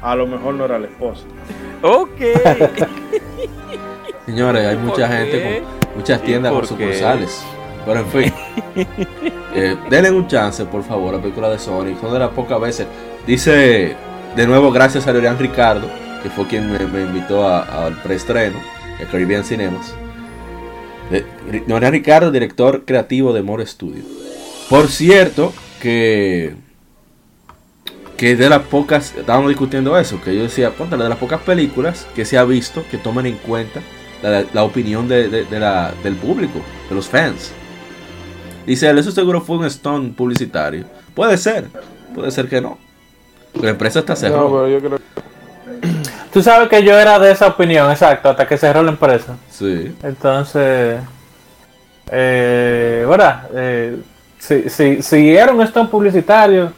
[0.03, 1.23] a lo mejor no era la esposa.
[1.81, 2.09] Ok.
[4.25, 5.15] Señores, hay ¿Por mucha qué?
[5.15, 5.51] gente con
[5.95, 7.43] muchas ¿Y tiendas con sucursales.
[7.85, 8.33] Pero en fin,
[9.55, 11.99] eh, denle un chance, por favor, a la película de Sonic.
[11.99, 12.87] Son de las pocas veces.
[13.27, 13.95] Dice
[14.35, 15.87] de nuevo, gracias a Lorian Ricardo,
[16.21, 18.57] que fue quien me, me invitó al preestreno
[18.99, 19.93] de Caribbean Cinemas.
[21.67, 24.03] Lorian Ricardo, director creativo de More Studio.
[24.69, 26.55] Por cierto, que
[28.23, 32.07] que de las pocas, estábamos discutiendo eso, que yo decía, contra de las pocas películas
[32.15, 33.81] que se ha visto que toman en cuenta
[34.21, 37.51] la, la opinión de, de- de la, del público, de los fans.
[38.65, 40.85] Dice él, eso seguro fue un stunt publicitario.
[41.13, 41.65] Puede ser,
[42.15, 42.77] puede ser que no.
[43.61, 44.43] La empresa está No, cerrada.
[44.47, 44.99] pero yo creo
[46.31, 49.35] Tú sabes que yo era de esa opinión, exacto, hasta que cerró la empresa.
[49.51, 49.93] Sí.
[50.01, 51.01] Entonces,
[52.09, 53.49] eh, ¿verdad?
[53.53, 53.97] Eh,
[54.39, 56.71] si, si, si era un stone publicitario,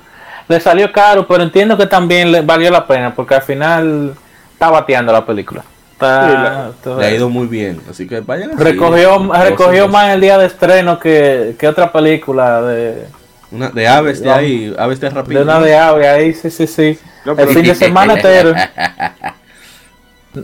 [0.47, 4.13] le salió caro, pero entiendo que también le valió la pena, porque al final
[4.53, 5.63] está bateando la película.
[5.93, 7.81] Está- Sí, la- entonces, Le ha ido muy bien.
[7.89, 13.05] Así que vayan recogió recogió más el día de estreno que, que otra película de,
[13.51, 15.41] Una, de aves de ahí, aves de de rápido.
[15.43, 16.99] una de ave ahí, sí, sí, sí.
[17.23, 18.53] No, el fin de semana entero.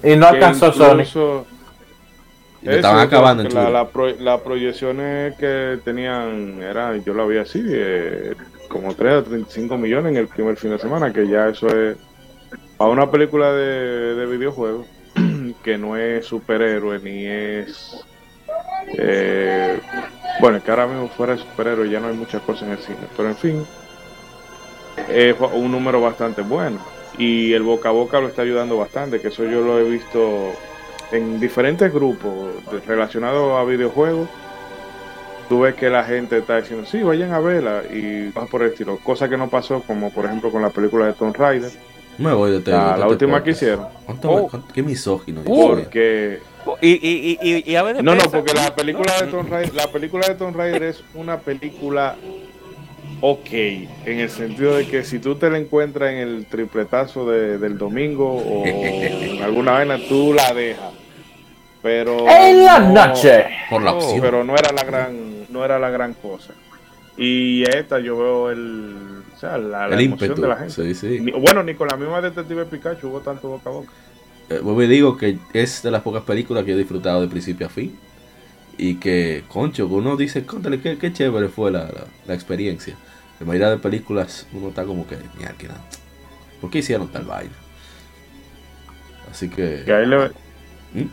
[0.03, 1.03] Y no alcanzó Sony.
[2.63, 7.61] Lo estaban acabando la, la pro- las proyecciones que tenían, era, yo lo había así,
[7.67, 8.35] eh,
[8.67, 11.97] como 3 o 35 millones en el primer fin de semana, que ya eso es
[12.77, 14.89] para una película de, de videojuegos,
[15.63, 18.07] que no es superhéroe ni es...
[18.97, 19.81] eh,
[20.37, 23.09] bueno, que ahora mismo fuera de superhéroe ya no hay muchas cosas en el cine,
[23.15, 23.69] pero en fin,
[24.95, 26.85] es un número bastante bueno.
[27.13, 30.63] Y el boca a boca lo está ayudando bastante, que eso yo lo he visto
[31.11, 32.33] en diferentes grupos
[32.87, 34.27] relacionados a videojuegos,
[35.49, 38.69] tú ves que la gente está diciendo, sí, vayan a verla y vas por el
[38.71, 38.97] estilo.
[39.03, 41.71] Cosa que no pasó, como por ejemplo con la película de Tomb Raider,
[42.17, 43.87] Me voy de este- la, última que hicieron.
[44.05, 44.47] ¿Cuánto, Oh.
[44.47, 45.41] cuánto- qué misógino.
[45.43, 46.39] Porque,
[46.79, 49.87] Y, y, y, y, a ver, no, no, porque la película de Tomb Raider, la
[49.87, 52.15] película de Tomb Raider es una película
[53.23, 57.57] ok, en el sentido de que si tú te la encuentras en el tripletazo de-
[57.57, 60.91] del domingo o en alguna vaina, tú la dejas.
[61.81, 63.45] Pero En la no- noche.
[63.69, 64.21] Por la opción.
[64.21, 66.53] pero no era la gran no era la gran cosa
[67.17, 68.95] y esta yo veo el
[69.35, 70.41] o sea la, la el emoción ímpetu.
[70.43, 71.19] de la gente Sí, sí.
[71.19, 73.91] Ni- bueno ni con la misma detective Pikachu hubo tanto boca a boca
[74.49, 77.69] Eh, y digo que es de las pocas películas que he disfrutado de principio a
[77.69, 77.97] fin.
[78.77, 82.95] Y que, concho, que uno dice, contale, qué, qué chévere fue la, la- la experiencia.
[83.39, 85.81] la mayoría de películas uno está como que, mira, que nada.
[86.59, 87.53] ¿Por qué hicieron tal vaina?
[89.29, 89.83] Así que.
[89.85, 90.17] Que ahí le,
[90.93, 91.09] ¿Mm?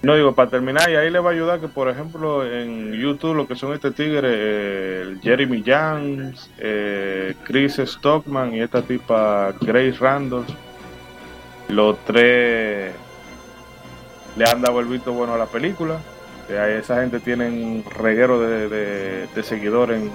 [0.00, 3.34] No digo, para terminar, y ahí le va a ayudar que, por ejemplo, en YouTube,
[3.34, 9.96] lo que son este tigre, eh, Jeremy Jans, eh, Chris Stockman y esta tipa Grace
[9.98, 10.44] Randall,
[11.68, 12.92] los tres
[14.36, 15.96] le han dado el visto bueno a la película.
[16.48, 20.10] Ahí esa gente tiene un reguero de, de- de seguidores en,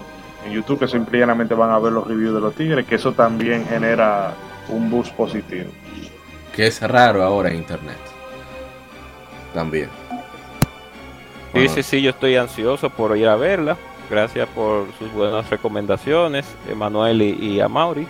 [0.46, 3.66] en YouTube que simplemente van a ver los reviews de los tigres, que eso también
[3.68, 4.34] genera
[4.70, 5.70] un boost positivo.
[6.56, 7.98] Que es raro ahora en internet.
[9.54, 9.90] También.
[10.10, 13.78] Sí, Bueno, sí, sí, yo estoy ansioso por ir a verla.
[14.10, 18.08] Gracias por sus buenas recomendaciones, Emanuel y, y a Mauri.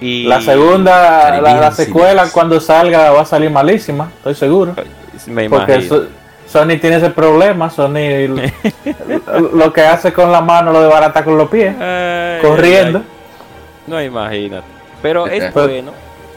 [0.00, 4.74] Y La segunda, la, secuela cuando salga va a salir malísima, estoy seguro.
[5.26, 5.82] me Porque.
[5.82, 6.06] So-
[6.46, 8.26] Sony tiene ese problema, Sony
[9.52, 13.00] lo que hace con la mano lo desbarata con los pies, Ay, corriendo.
[13.00, 13.04] ay,
[13.86, 14.66] No, imagínate.
[15.02, 15.92] Pero es Pero- bueno,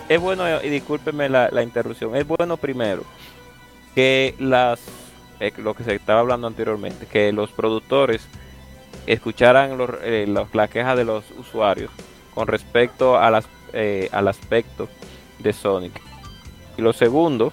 [0.10, 3.04] es bueno, y discúlpeme la, la interrupción, es bueno primero
[3.96, 4.80] que las,
[5.40, 8.28] eh, lo que se estaba hablando anteriormente, que los productores
[9.08, 11.92] escucharan los, eh, la queja de los usuarios
[12.34, 14.88] con respecto a las, eh, al aspecto
[15.40, 16.00] de Sonic.
[16.78, 17.52] Y lo segundo,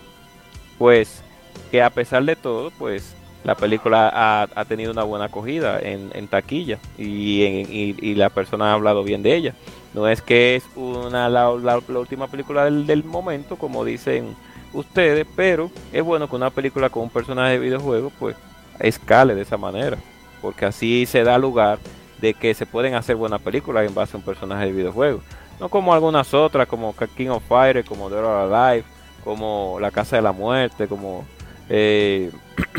[0.79, 1.23] pues
[1.71, 6.11] que a pesar de todo, pues la película ha, ha tenido una buena acogida en,
[6.15, 9.55] en taquilla y, en- y, y la persona ha hablado bien de ella.
[9.95, 14.37] No es que es una la, la- la última película del, del momento, como dicen
[14.73, 18.37] ustedes, pero es bueno que una película con un personaje de videojuego pues
[18.79, 19.97] escale de esa manera,
[20.43, 21.79] porque así se da lugar
[22.21, 25.21] de que se pueden hacer buenas películas en base a un personaje de videojuego.
[25.61, 28.85] No como algunas otras, como King of Fire, como Dead or Alive,
[29.25, 31.25] como La Casa de la Muerte, como
[31.69, 32.31] eh,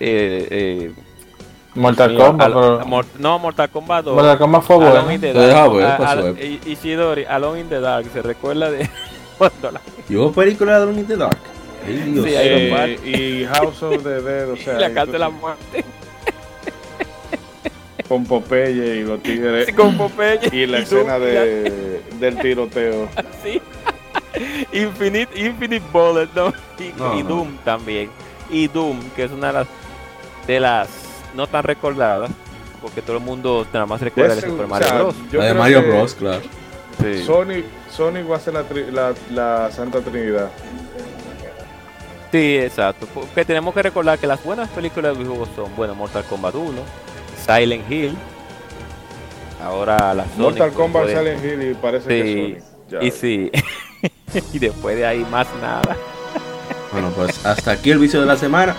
[0.00, 0.92] eh, eh,
[1.74, 4.14] Mortal Kombat, Al- pero- Mor- no, Mortal Kombat 2.
[4.14, 5.12] Mortal Kombat fue Alone bueno.
[5.12, 5.72] in the Lo deja Dark.
[5.74, 6.30] ver, A- pasó, a-.
[6.42, 8.88] I- Isidori, Alone in the Dark, se recuerda de
[9.50, 11.38] cuando la ¿Y hubo película de in the Dark?
[11.86, 12.26] Ay, Dios.
[12.26, 12.98] Sí, hay Eh,
[13.42, 15.84] y House of the Dead, o sea, la casa de la muerte
[18.08, 23.08] con Popeye y los tigres con Popeye y la escena y la- de, del tiroteo.
[23.42, 23.60] sí.
[24.72, 26.48] Infinite, Infinite Bullet, ¿no?
[26.78, 27.28] Y, No, y no.
[27.28, 28.08] Doom también.
[28.50, 29.66] Y Doom, que es una de las,
[30.46, 30.88] de las
[31.34, 32.30] no tan recordadas,
[32.80, 35.14] porque todo el mundo nada más recuerda de Super o Mario sea, Bros.
[35.30, 36.40] yo La de Mario Bros, claro.
[37.00, 37.22] Sí.
[37.24, 37.62] Sony,
[37.94, 40.48] Sony va a ser la, tri- la, la Santa Trinidad.
[42.30, 43.06] Sí, exacto.
[43.12, 46.72] Porque tenemos que recordar que las buenas películas de videojuegos son, bueno, Mortal Kombat 1,
[47.46, 48.16] Silent Hill,
[49.62, 52.98] ahora la Sonic, Mortal Kombat, puede- Silent Hill y parece Sí, que Sony.
[53.00, 53.02] Ya.
[53.06, 53.50] Y sí.
[54.54, 55.96] y después de ahí más nada.
[56.92, 58.74] Bueno, pues hasta aquí el vicio de la semana.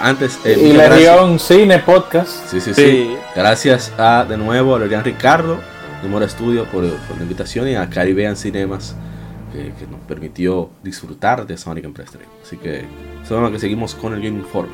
[0.00, 1.00] Antes, eh, Y muchas gracias.
[1.00, 2.30] Legión Cine Podcast.
[2.50, 3.16] Sí, sí, sí, Sí.
[3.36, 5.58] Gracias a, de nuevo a Lorian Ricardo
[6.02, 8.96] de Mora Studio por, por la invitación y a Caribbean Cinemas
[9.52, 12.30] que, que nos permitió disfrutar de Sonic en Preestreno.
[12.42, 12.84] Así que,
[13.24, 14.72] sabemos que seguimos con el Game Informe.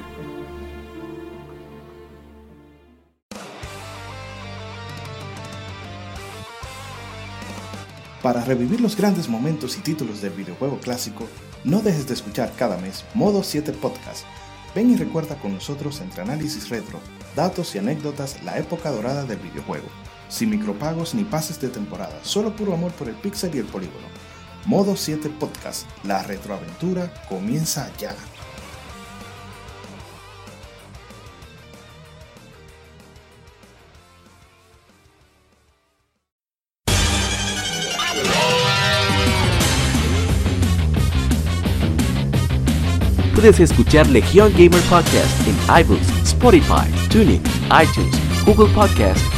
[8.23, 11.27] Para revivir los grandes momentos y títulos del videojuego clásico,
[11.64, 14.25] no dejes de escuchar cada mes Modo 7 Podcast.
[14.75, 16.99] Ven y recuerda con nosotros entre análisis retro,
[17.37, 19.87] datos y anécdotas la época dorada del videojuego.
[20.29, 24.07] Sin micropagos ni pases de temporada, solo puro amor por el pixel y el polígono.
[24.67, 28.14] Modo 7 Podcast, la retroaventura comienza ya.
[43.35, 49.38] Puedes escuchar Legión Gamer Podcast en iBooks, Spotify, TuneIn, iTunes, Google Podcast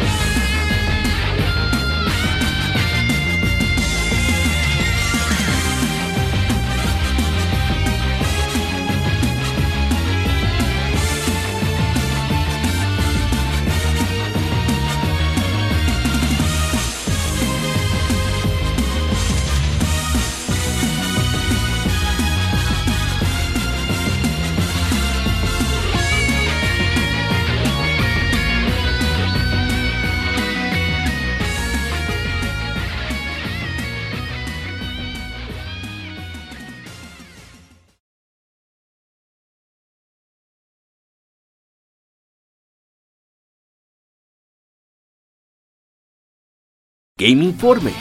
[47.21, 47.93] Game Informe.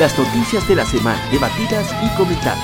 [0.00, 2.58] Las noticias de la semana debatidas y comentadas.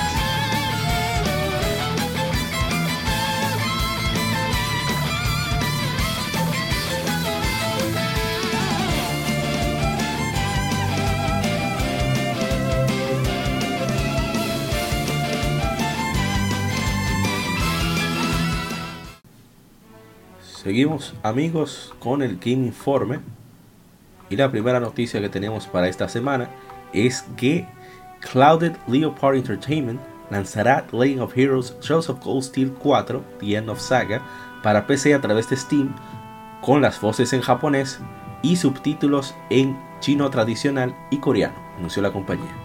[20.41, 23.42] Seguimos amigos con el Game Informe.
[24.33, 26.49] Y la primera noticia que tenemos para esta semana
[26.91, 27.67] es que
[28.19, 33.79] Clouded Leopard Entertainment lanzará Legend of Heroes Trails of Cold Steel 4, The End of
[33.79, 34.23] Saga,
[34.63, 35.93] para PC a través de Steam,
[36.63, 37.99] con las voces en japonés
[38.41, 42.55] y subtítulos en chino tradicional y coreano, anunció la compañía.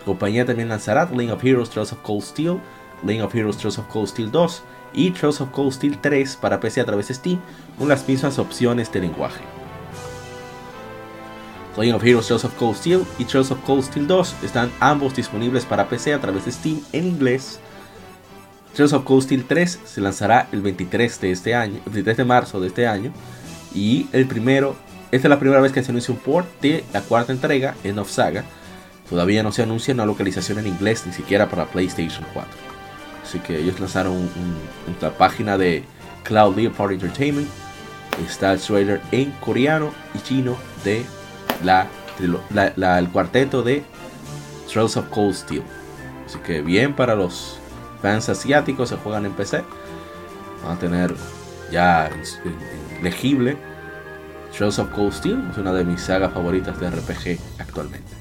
[0.00, 2.60] La compañía también lanzará Legend of Heroes Trails of Cold Steel,
[3.02, 6.60] Legend of Heroes Trails of Cold Steel 2 y Trails of Cold Steel 3 para
[6.60, 7.40] PC a través de Steam,
[7.78, 9.55] con las mismas opciones de lenguaje.
[11.76, 15.14] Legend of Heroes Trails of Cold Steel y Trails of Cold Steel 2 están ambos
[15.14, 17.60] disponibles para PC a través de Steam en inglés.
[18.74, 22.24] Trails of Cold Steel 3 se lanzará el 23 de este año, el 23 de
[22.24, 23.12] marzo de este año
[23.74, 24.74] y el primero,
[25.10, 27.98] esta es la primera vez que se anuncia un port de la cuarta entrega en
[27.98, 28.44] of Saga.
[29.08, 32.50] Todavía no se anuncia una localización en inglés ni siquiera para PlayStation 4.
[33.22, 34.30] Así que ellos lanzaron un,
[35.00, 35.84] la página de
[36.24, 37.48] Cloud Leopard Entertainment.
[38.26, 41.04] Está el trailer en coreano y chino de
[41.64, 41.86] la,
[42.50, 43.84] la, la, el cuarteto de
[44.72, 45.62] Trails of Cold Steel.
[46.26, 47.58] Así que bien para los
[48.02, 49.62] fans asiáticos se juegan en PC.
[50.64, 51.14] Van a tener
[51.70, 52.10] ya
[53.02, 53.56] legible
[54.56, 55.42] Trails of Cold Steel.
[55.50, 58.12] Es una de mis sagas favoritas de RPG actualmente.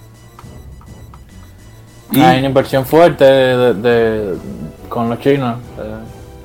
[2.12, 4.38] Y Hay una inversión fuerte de, de,
[4.88, 5.58] con los chinos.
[5.80, 5.96] Eh,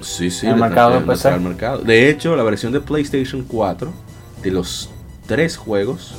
[0.00, 1.38] sí, sí, en el mercado de PC.
[1.38, 1.78] mercado.
[1.78, 3.92] De hecho, la versión de PlayStation 4
[4.42, 4.88] de los
[5.26, 6.14] tres juegos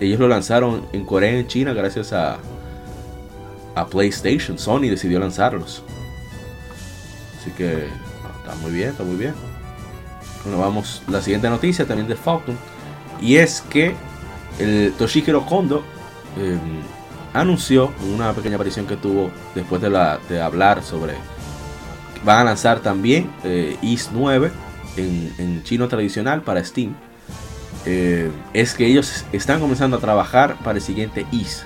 [0.00, 2.38] ellos lo lanzaron en Corea y en China gracias a,
[3.74, 4.58] a PlayStation.
[4.58, 5.82] Sony decidió lanzarlos.
[7.40, 7.86] Así que
[8.38, 9.34] está muy bien, está muy bien.
[10.44, 11.02] Bueno, vamos.
[11.08, 12.56] La siguiente noticia también de Falcon.
[13.20, 13.94] Y es que
[14.58, 15.82] el Toshihiro Kondo
[16.38, 16.58] eh,
[17.32, 21.14] anunció una pequeña aparición que tuvo después de, la, de hablar sobre.
[22.24, 24.50] Van a lanzar también eh, IS 9
[24.96, 26.94] en, en chino tradicional para Steam
[27.86, 31.64] eh, es que ellos están comenzando a trabajar para el siguiente IS.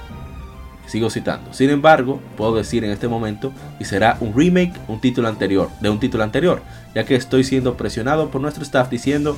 [0.86, 1.54] Sigo citando.
[1.54, 5.88] Sin embargo, puedo decir en este momento y será un remake un título anterior, de
[5.88, 6.62] un título anterior,
[6.94, 9.36] ya que estoy siendo presionado por nuestro staff diciendo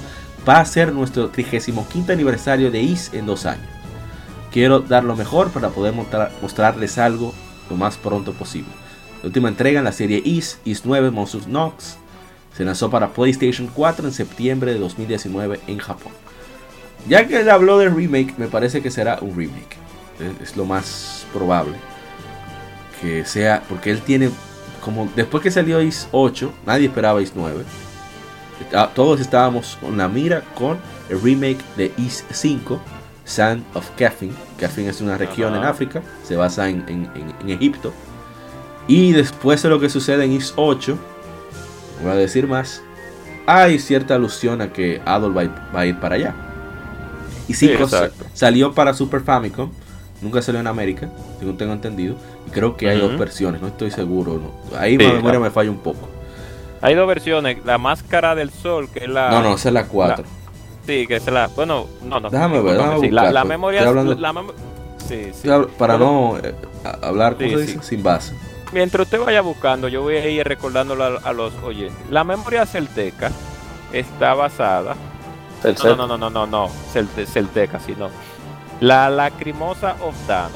[0.49, 3.69] va a ser nuestro 35 aniversario de IS en dos años.
[4.51, 7.33] Quiero dar lo mejor para poder mostrar, mostrarles algo
[7.71, 8.71] lo más pronto posible.
[9.23, 11.97] La última entrega en la serie IS, IS 9 Monsters Nox,
[12.57, 16.13] se lanzó para PlayStation 4 en septiembre de 2019 en Japón.
[17.09, 19.77] Ya que él habló del remake, me parece que será un remake.
[20.43, 21.75] Es lo más probable.
[23.01, 24.31] Que sea, porque él tiene,
[24.81, 27.65] como después que salió Is 8, nadie esperaba Is 9.
[28.95, 32.81] Todos estábamos con la mira con el remake de Is 5,
[33.25, 34.33] Sand of Kafin.
[34.59, 37.11] Kafin es una región en África, se basa en, en,
[37.41, 37.93] en, Egipto.
[38.87, 40.97] Y después de lo que sucede en Is 8,
[42.03, 42.83] voy a decir más,
[43.47, 46.52] hay cierta alusión a que Adol va a ir para allá.
[47.53, 47.97] Y 5 sí,
[48.35, 49.71] salió para Super Famicom.
[50.21, 52.15] Nunca salió en América, según tengo entendido.
[52.47, 54.35] Y creo que hay dos versiones, no estoy seguro.
[54.41, 54.79] No.
[54.79, 56.09] Ahí sí, la memoria me falla un poco.
[56.81, 57.59] Hay dos versiones.
[57.65, 59.31] La máscara del sol, que es la.
[59.31, 60.25] No, no, esa es la 4.
[60.87, 61.49] Sí, que es la.
[61.49, 62.31] Bueno, no, no.
[62.31, 63.89] Déjame ver, déjame sí, buscar, la, la, memoria.
[63.89, 64.53] Hablando- La mem-
[65.09, 65.49] sí, sí.
[65.79, 66.55] Para no eh,
[67.03, 67.73] hablar Sí, ¿cómo se sí.
[67.75, 67.85] dice?
[67.85, 68.35] sin base.
[68.73, 71.97] Mientras usted vaya buscando, yo voy a ir recordándolo a, a los oyentes.
[72.11, 73.31] La memoria celteca
[73.93, 74.95] está basada.
[75.65, 78.09] El No, no, no, no, no, no, celte- celteca, sí, no.
[78.81, 80.51] La lacrimosa Ofdana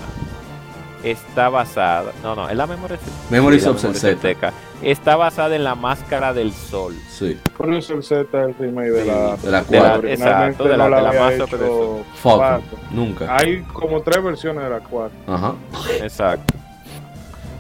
[1.05, 2.12] está basada.
[2.23, 3.23] No, no, es la memoria celteca.
[3.31, 4.53] Memories Sí, la of memoria celteca.
[4.83, 6.95] Está basada en la máscara del sol.
[7.09, 7.38] Sí.
[7.57, 9.37] Por eso el Z es el remake de la.
[9.37, 12.62] de la De la- exacto, de la- no de la había máscara del.
[12.90, 13.37] Nunca.
[13.37, 15.17] Hay como tres versiones de la 4.
[15.27, 15.54] Ajá.
[16.02, 16.54] Exacto.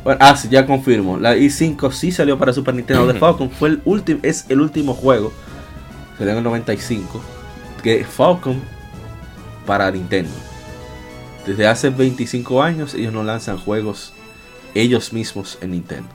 [0.04, 1.16] Bueno, ah, sí, ya confirmo.
[1.18, 3.50] La i5 sí salió para Super Nintendo de Falcon.
[3.50, 5.32] Fue el último, es el último juego.
[6.18, 7.20] Salió en el 95.
[7.86, 8.60] Que Falcon
[9.64, 10.32] para Nintendo.
[11.46, 14.12] Desde hace 25 años ellos no lanzan juegos
[14.74, 16.08] ellos mismos en Nintendo.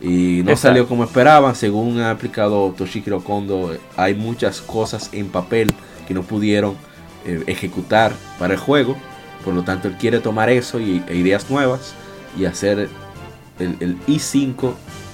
[0.00, 0.68] Y no Exacto.
[0.68, 3.76] salió como esperaban, según ha explicado Toshihiro Kondo.
[3.94, 5.70] Hay muchas cosas en papel
[6.08, 6.76] que no pudieron
[7.26, 8.96] eh, ejecutar para el juego.
[9.44, 11.92] Por lo tanto, él quiere tomar eso y, e ideas nuevas
[12.38, 12.88] y hacer
[13.58, 14.72] el, el i5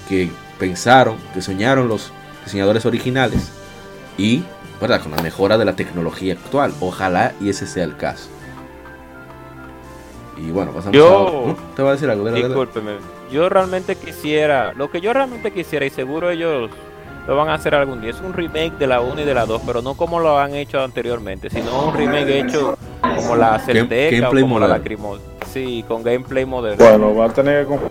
[0.09, 0.31] que
[0.61, 2.13] pensaron, que soñaron los
[2.45, 3.51] diseñadores originales
[4.17, 4.45] y
[4.81, 5.03] ¿verdad?
[5.03, 6.73] con la mejora de la tecnología actual.
[6.81, 8.29] Ojalá y ese sea el caso.
[10.37, 11.75] Y bueno, pasamos Yo- a...
[11.75, 12.25] Te voy a decir algo.
[12.31, 12.49] dale.
[13.33, 16.71] Yo realmente quisiera, lo que yo realmente quisiera, y seguro ellos
[17.27, 19.47] lo van a hacer algún día, es un remake de la 1 y de la
[19.47, 24.17] 2, pero no como lo han hecho anteriormente, sino un remake hecho como la Celteca
[24.17, 24.69] o gameplay como la.
[24.69, 25.23] Lacrimosa.
[25.53, 26.85] Sí, con gameplay moderno.
[26.85, 27.91] Bueno, va a tener que comprar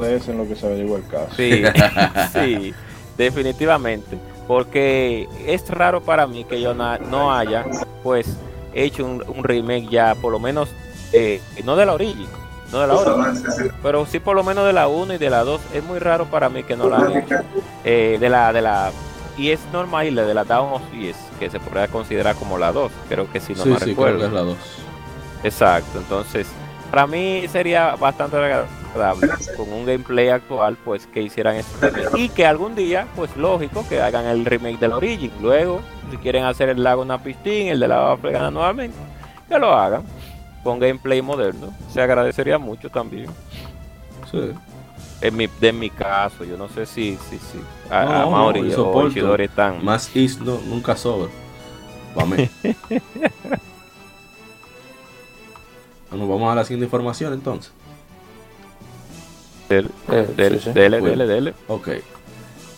[0.00, 1.34] de eso en lo que se averigua el caso.
[1.36, 1.62] Sí,
[2.34, 2.74] sí,
[3.16, 4.18] definitivamente.
[4.46, 7.64] Porque es raro para mí que yo na- no haya,
[8.02, 8.36] pues,
[8.74, 10.68] hecho un, un remake ya, por lo menos,
[11.12, 12.26] eh, no de la origin,
[12.72, 15.44] no de la origin, pero sí por lo menos de la 1 y de la
[15.44, 15.60] 2.
[15.72, 17.36] Es muy raro para mí que no la hecho.
[17.84, 18.90] Eh, de la, de la,
[19.38, 22.58] y es normal, y la de la Down of Yes, que se podría considerar como
[22.58, 24.18] la 2, creo que si no sí, me sí, recuerdo.
[24.18, 24.56] creo que es la 2.
[25.44, 26.46] Exacto, entonces
[26.90, 28.68] para mí sería bastante agradable
[29.56, 32.16] con un gameplay actual, pues que hicieran remake.
[32.16, 35.32] y que algún día, pues lógico, que hagan el remake del Origin.
[35.42, 35.80] Luego,
[36.10, 38.96] si quieren hacer el lago Napistín, el de la Baba Fregana nuevamente,
[39.48, 40.02] que lo hagan
[40.62, 41.74] con gameplay moderno.
[41.92, 43.26] Se agradecería mucho también.
[44.30, 44.52] Sí.
[45.20, 47.58] En mi, de mi caso, yo no sé si, si, si
[47.90, 49.08] a, No, a no, Mauri yo o.
[49.08, 49.84] Ishidori están.
[49.84, 51.30] Más is no, nunca sobra.
[52.14, 52.36] Vamos.
[56.10, 57.72] bueno, vamos a la siguiente información entonces.
[59.68, 60.72] Del, Eh, del- sí, sí.
[60.72, 61.54] dele, dele, dele.
[61.68, 61.88] Ok.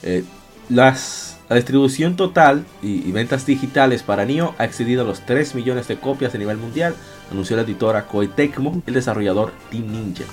[0.03, 0.24] Eh,
[0.68, 5.89] las, la distribución total y, y ventas digitales para Nioh ha excedido los 3 millones
[5.89, 6.95] de copias a nivel mundial,
[7.30, 10.24] anunció la editora Koei Tecmo, el desarrollador Team Ninja.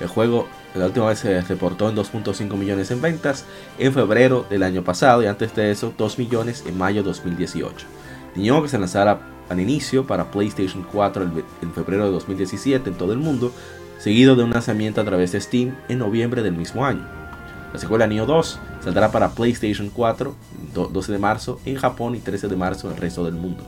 [0.00, 3.44] El juego la última vez se reportó en 2.5 millones en ventas
[3.78, 7.86] en febrero del año pasado y antes de eso 2 millones en mayo de 2018.
[8.34, 12.90] Nioh que se lanzará al inicio para PlayStation 4 el ve- en febrero de 2017
[12.90, 13.52] en todo el mundo,
[13.98, 17.04] seguido de un lanzamiento a través de Steam en noviembre del mismo año.
[17.72, 20.34] La secuela Nioh 2 saldrá para PlayStation 4
[20.74, 23.62] do- 12 de marzo en Japón y 13 de marzo en el resto del mundo.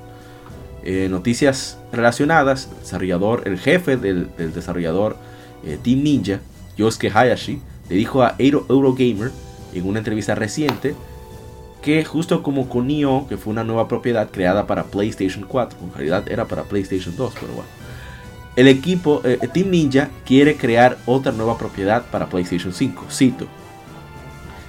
[0.85, 5.17] Eh, noticias relacionadas, el desarrollador, el jefe del, desarrollador
[5.65, 6.41] eh, Team Ninja,
[6.77, 9.31] Yosuke Hayashi, le dijo a Euro- Eurogamer
[9.75, 10.95] en una entrevista reciente
[11.83, 15.93] que justo como con Nioh, que fue una nueva propiedad creada para PlayStation 4, en
[15.95, 17.69] realidad era para PlayStation 2, pero bueno.
[18.59, 23.05] El equipo, eh, Team Ninja, quiere crear otra nueva propiedad para PlayStation 5.
[23.09, 23.47] Cito.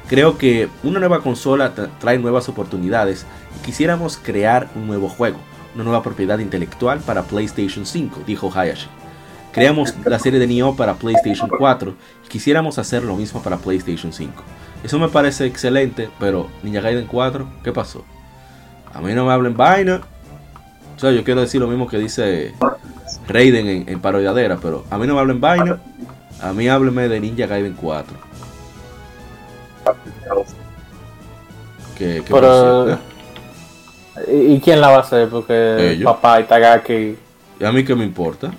[0.08, 3.26] Creo que una nueva consola tra- trae nuevas oportunidades
[3.60, 5.40] y quisiéramos crear un nuevo juego,
[5.74, 8.86] una nueva propiedad intelectual para PlayStation 5, dijo Hayashi.
[9.52, 14.14] Creamos la serie de Nioh para PlayStation 4 y quisiéramos hacer lo mismo para PlayStation
[14.14, 14.44] 5.
[14.84, 18.06] Eso me parece excelente, pero Ninja Gaiden 4, ¿qué pasó?
[18.94, 20.02] A mí no me hablen vaina.
[20.96, 22.54] O sea, yo quiero decir lo mismo que dice
[23.30, 25.80] Raiden en, en parodiadera, pero a mí no me hablen vaina.
[26.42, 28.14] A mí hábleme de Ninja Gaiden 4.
[31.98, 32.98] ¿Qué, qué Pero-.
[34.28, 35.30] ¿Y, y quién la va a hacer?
[35.30, 36.06] Porque Ellos.
[36.12, 36.40] papá.
[37.60, 38.52] ¿Y a mí qué me importa?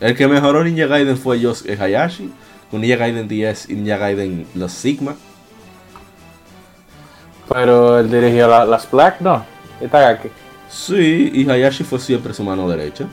[0.00, 2.32] El que mejoró Ninja Gaiden fue Yos eh, Hayashi,
[2.70, 5.14] con Ninja Gaiden 10 y Ninja Gaiden Los Sigma.
[7.48, 9.44] Pero él dirigió la- las Black, no.
[9.80, 10.28] Itagaki.
[10.68, 13.06] Sí, y Hayashi fue siempre su mano derecha.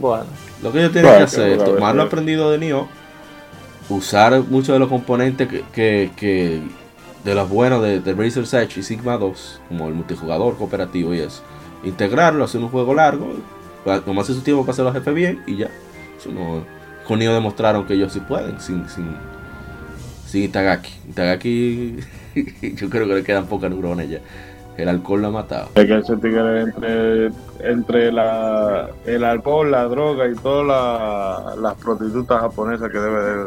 [0.00, 0.24] Bueno.
[0.62, 2.86] Lo que ellos tienen Bueno, que hacer es tomar lo aprendido de Nioh,
[3.88, 6.60] usar muchos de los componentes que, que- que-
[7.24, 11.20] de los buenos de, de Razor's Edge y Sigma 2, como el multijugador cooperativo y
[11.20, 11.42] eso,
[11.82, 13.32] integrarlo, hacer un juego largo,
[14.04, 15.70] tomarse su tiempo para hacer los jefes bien y ya.
[16.18, 16.64] Eso no-
[17.06, 19.14] con Nioh demostraron que ellos sí pueden, sin, sin,
[20.26, 20.90] sin Itagaki.
[21.10, 21.96] Itagaki,
[22.76, 24.20] yo creo que le quedan pocas neuronas ya.
[24.76, 25.68] El alcohol lo ha matado.
[25.74, 31.74] Es que ese tigre entre, entre la, el alcohol, la droga y todas la- las
[31.74, 33.44] prostitutas japonesas que debe de,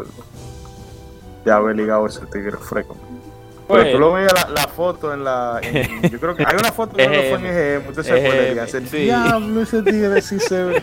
[1.45, 2.95] de haber ligado ese tigre fresco.
[3.67, 5.59] Pero Pues, tú lo veías la, la foto en la.
[5.61, 7.89] en- yo creo que hay una foto que no fue en EGM.
[7.89, 8.87] Usted se puede EGM, hacer.
[8.87, 8.97] sí.
[8.99, 10.81] Diablo, ese tigre sí se ve.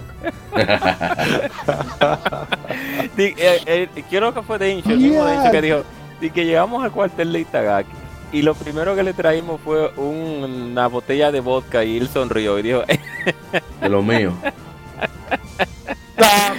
[3.16, 5.82] Di- eh, eh, que fue de Incho, el mismo de Incho que dijo
[6.20, 7.90] di que llegamos al cuartel de Itagaki
[8.34, 12.58] y lo primero que le traímos fue un- una botella de vodka y él sonrió
[12.58, 12.82] y dijo
[13.80, 14.32] De lo mío.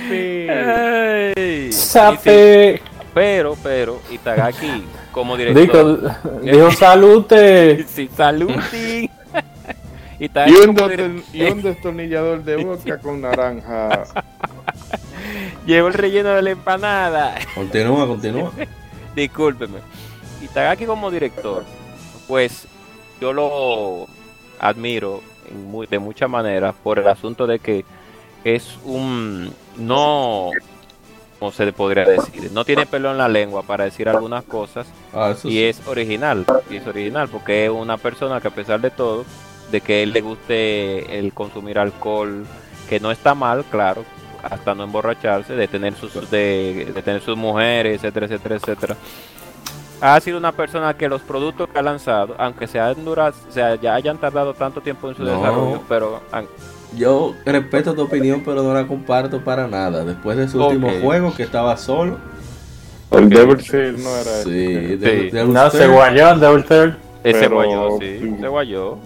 [0.10, 2.82] Sí, Sape.
[3.14, 7.84] pero pero Itagaki como director Dijo, dijo salute.
[7.88, 9.10] sí, salud sí.
[10.18, 10.30] Y
[10.66, 14.06] un, y un destornillador de vodka con naranja.
[15.66, 18.50] llevó el relleno de la empanada Continúa, continúa.
[19.14, 19.80] Discúlpeme.
[20.56, 21.66] Itagaki como director,
[22.30, 22.66] pues
[23.20, 24.08] yo lo
[24.58, 27.84] admiro en mu- de muchas maneras por el asunto de que
[28.46, 30.52] es un no
[31.40, 34.88] como se le podría decir, no tiene pelo en la lengua para decir algunas cosas
[35.14, 35.64] Ah, y sí.
[35.66, 39.26] es original, y es original porque es una persona que a pesar de todo,
[39.74, 42.46] de que él le guste el consumir alcohol
[42.88, 44.06] que no está mal, claro,
[44.42, 48.96] hasta no emborracharse, de tener sus, de, de tener sus mujeres, etcétera, etcétera, etcétera.
[50.02, 53.52] Ha sido una persona que los productos que ha lanzado, aunque se, han durado, o
[53.52, 55.32] sea, ya hayan tardado tanto tiempo en su No.
[55.32, 56.48] desarrollo, pero han-
[56.98, 60.06] Yo respeto tu opinión, pero no la comparto para nada.
[60.06, 62.18] Después de su último juego, que estaba solo.
[63.12, 64.98] El Devil Seal no era Sí, ese.
[64.98, 65.30] de, Sí.
[65.32, 66.96] de No, se guayó en Devil Third.
[67.24, 68.98] ese guayó, sí, se guayó.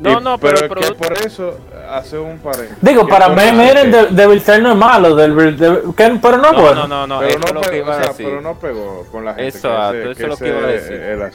[0.00, 0.94] No, Y- no, pero, el es que producto...
[0.96, 1.58] por eso
[1.90, 2.78] hace un paréntesis.
[2.80, 6.38] Digo, Que para mí, miren, De- Devil Third no es malo, Devil- Devil- que- pero
[6.38, 6.86] no No, bueno.
[6.88, 8.26] no, no, no, pero eso no, es lo que pegó, iba a o sea, decir.
[8.26, 9.48] pero no pegó con la gente.
[9.48, 10.92] Exacto, que ese- eso es lo que iba a decir.
[10.92, 11.30] el.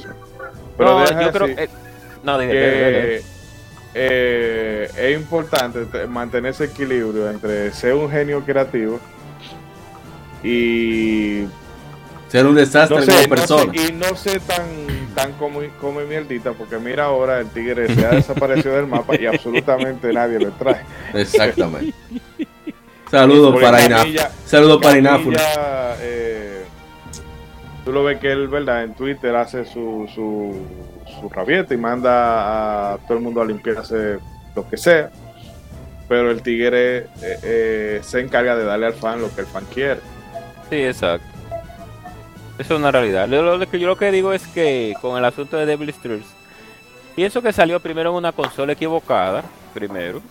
[0.78, 1.70] Pero No, yo creo que...
[2.24, 2.52] No, dile.
[2.54, 3.22] que
[3.94, 9.00] eh, es importante te- mantener ese equilibrio entre ser un genio creativo
[10.44, 11.46] y
[12.30, 13.72] Ser un desastre no como sé, no persona.
[13.74, 14.64] sé- y no ser tan
[15.16, 19.26] tan como, como mierdita porque mira ahora el tigre se ha desaparecido del mapa y
[19.26, 20.82] absolutamente nadie lo trae
[21.14, 21.94] Exactamente.
[23.10, 23.88] Saludos para.
[23.88, 25.38] Camilla- Saludos para Ináfuna.
[25.38, 26.64] Camilla, eh,
[27.86, 30.56] tú lo ves que él verdad en Twitter hace su su,
[31.22, 34.18] su rabieta y manda a todo el mundo a limpiarse
[34.56, 35.10] lo que sea
[36.08, 37.06] pero el tigre eh,
[37.44, 40.00] eh, se encarga de darle al fan lo que el fan quiere
[40.70, 41.28] Sí, exacto.
[42.58, 43.28] Eso es una realidad.
[43.28, 46.26] Lo, lo que yo lo que digo es que con el asunto de Devil Streets,
[47.16, 49.44] pienso que salió primero en una consola equivocada,
[49.74, 50.22] primero.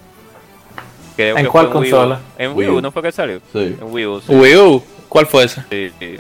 [1.17, 1.97] Creo ¿En que cuál fue Wii U.
[1.97, 2.21] consola?
[2.39, 2.81] En Wii Wii U.
[2.81, 3.41] ¿no fue que salió?
[3.53, 3.77] Sí.
[3.81, 4.35] En Wii U, sí.
[4.35, 5.65] Wii U, ¿cuál fue esa?
[5.71, 6.17] sí, sí.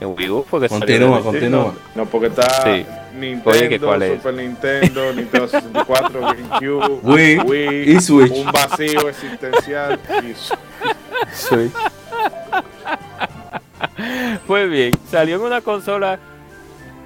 [0.00, 1.24] En Wii U fue que Continúa, salió.
[1.24, 1.74] continúa.
[1.94, 2.84] no porque está Sí.
[3.14, 4.16] Nintendo Oye, ¿que cuál es?
[4.16, 6.20] Super Nintendo Nintendo 64
[6.60, 6.98] GameCube
[7.44, 8.32] Wii y Switch.
[8.32, 11.70] un vacío existencial y su-
[14.46, 16.18] Fue bien, salió en una consola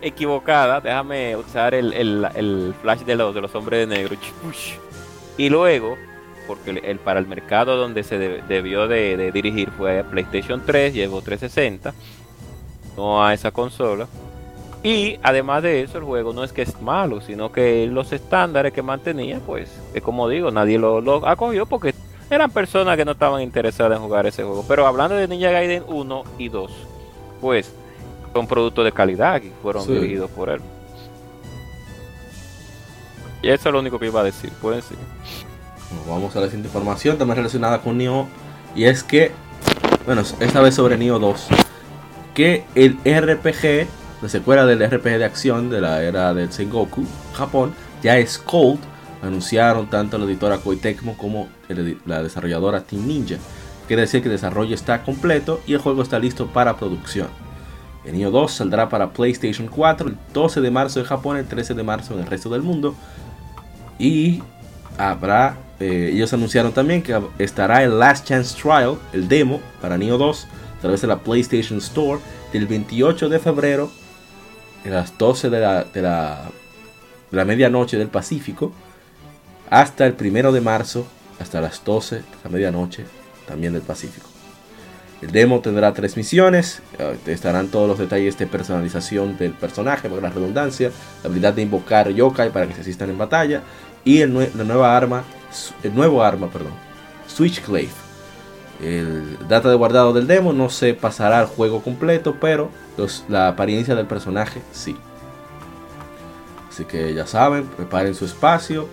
[0.03, 0.81] equivocada.
[0.81, 4.17] Déjame usar el, el- flash de los, de los hombres de negro.
[5.39, 5.99] Y luego,
[6.47, 11.21] porque el, para el mercado donde se de- debió de, dirigir fue PlayStation 3, llevó
[11.21, 11.93] 360,
[12.97, 14.07] no a esa consola.
[14.83, 18.73] Y además de eso, el juego no es que es malo, sino que los estándares
[18.73, 21.95] que mantenía, pues, es como digo, nadie lo, lo acogió porque
[22.31, 24.64] eran personas que no estaban interesadas en jugar ese juego.
[24.66, 26.70] Pero hablando de Ninja Gaiden 1 y 2,
[27.41, 27.72] pues
[28.33, 29.93] son productos de calidad y fueron Sí.
[29.93, 30.61] dirigidos por él.
[33.43, 34.51] Y eso es lo único que iba a decir.
[34.61, 35.05] Pueden seguir.
[35.91, 38.27] Bueno, Vamos a la siguiente información, también relacionada con Nioh.
[38.74, 39.31] Y es que,
[40.05, 41.47] bueno, esta vez sobre Nioh 2,
[42.35, 43.87] que el RPG,
[44.22, 47.05] la secuela del RPG de acción de la era del Sengoku,
[47.35, 48.81] Japón, ya es Cold.
[49.23, 51.49] Anunciaron tanto la editora Koei Tecmo como
[52.05, 53.37] la desarrolladora Team Ninja.
[53.87, 57.29] Quiere decir que el desarrollo está completo y el juego está listo para producción.
[58.05, 61.75] El Nioh 2 saldrá para PlayStation 4 el 12 de marzo en Japón, el 13
[61.75, 62.95] de marzo en el resto del mundo.
[63.99, 64.43] Y
[64.97, 70.19] habrá, eh, ellos anunciaron también que estará el Last Chance Trial, el demo para Neo
[70.19, 70.47] 2,
[70.79, 72.21] a través de la PlayStation Store
[72.53, 73.91] del 28 de febrero
[74.85, 76.43] a las 12 de la, de la,
[77.31, 78.73] de la medianoche del Pacífico
[79.71, 81.07] hasta el 1 de marzo
[81.41, 83.05] hasta las 12 de la medianoche
[83.47, 84.27] también del Pacífico.
[85.23, 90.23] El demo tendrá tres misiones, eh, estarán todos los detalles de personalización del personaje, por
[90.23, 90.91] la redundancia,
[91.23, 93.62] la habilidad de invocar yokai para que se asistan en batalla
[94.05, 95.25] y el, la nueva arma,
[95.83, 96.73] el nuevo arma, perdón,
[97.29, 97.89] Switchclave.
[98.83, 103.49] El data de guardado del demo no se pasará al juego completo, pero los- la
[103.49, 104.97] apariencia del personaje sí.
[106.69, 108.87] Así que ya saben, preparen su espacio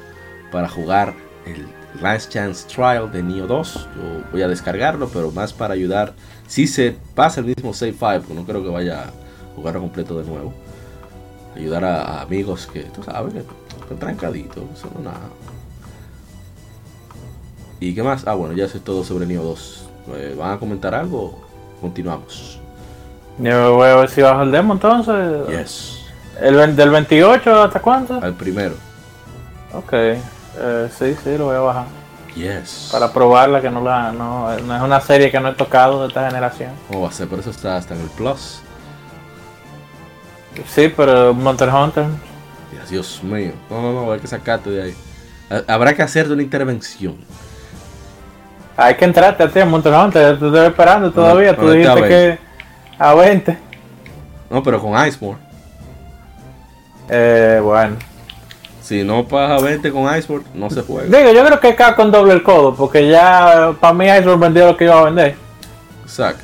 [0.54, 1.16] para jugar
[1.47, 1.68] el
[1.99, 3.74] Last Chance Trial de Neo 2.
[3.74, 6.14] Yo voy a descargarlo, pero más para ayudar.
[6.47, 9.12] Si se pasa el mismo save file, porque no creo que vaya a
[9.56, 10.54] jugarlo completo de nuevo.
[11.56, 13.39] Ayudar a, a amigos que, tú sabes, que
[13.82, 15.28] están trancaditos, eso no nada.
[17.80, 18.26] ¿Y qué más?
[18.28, 19.89] Ah, bueno, ya sé todo sobre Neo 2.
[20.16, 21.41] Eh, ¿Van a comentar algo?
[21.82, 22.60] Continuamos.
[23.39, 25.47] Yo voy a ver si bajo el demo entonces.
[25.47, 26.06] Yes.
[26.39, 28.20] El, ¿Del 28 hasta cuánto?
[28.22, 28.76] Al primero.
[29.74, 29.93] Ok.
[30.58, 31.86] Eh, sí, sí, lo voy a bajar.
[32.36, 32.89] Yes.
[32.91, 36.08] Para probarla, que no, la, no, no es una serie que no he tocado de
[36.08, 36.72] esta generación.
[36.88, 37.28] ¿Cómo va a ser?
[37.28, 38.60] Por eso está hasta en el Plus.
[40.68, 42.06] Sí, pero Monster Hunter.
[42.89, 43.54] Dios, mío.
[43.70, 44.95] No, no, no, hay que sacarte de ahí.
[45.49, 47.16] Ha- Habrá que hacerte una intervención.
[48.76, 50.39] Hay que entrarte a ti Monster Hunter.
[50.39, 51.51] Te estoy esperando todavía.
[51.54, 52.39] no, Tú dijiste que
[52.99, 53.58] a 20.
[54.49, 55.38] No, pero con Icemore.
[57.10, 57.95] Eh, bueno.
[58.84, 61.17] Si no pasa 20 con Icemore, no se juega.
[61.17, 62.75] Digo, yo creo que con doble el codo.
[62.75, 65.36] Porque ya para mí Iceberg vendió lo que iba a vender.
[66.03, 66.43] Exacto.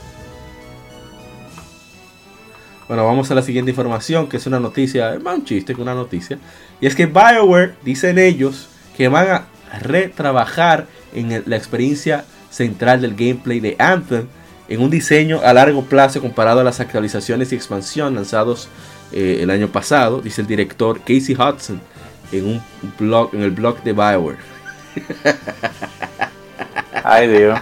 [2.87, 5.81] Bueno, vamos a la siguiente información, que es una noticia, es más un chiste que
[5.81, 6.39] una noticia.
[6.79, 9.45] Y es que BioWare, dicen ellos, que van a
[9.81, 14.27] retrabajar en la experiencia central del gameplay de Anthem
[14.69, 18.69] en un diseño a largo plazo comparado a las actualizaciones y expansión lanzados
[19.11, 21.81] eh, el año pasado, dice el director Casey Hudson
[22.32, 22.63] en un
[22.97, 24.38] blog en el blog de Bioware.
[27.03, 27.59] Ay, Dios.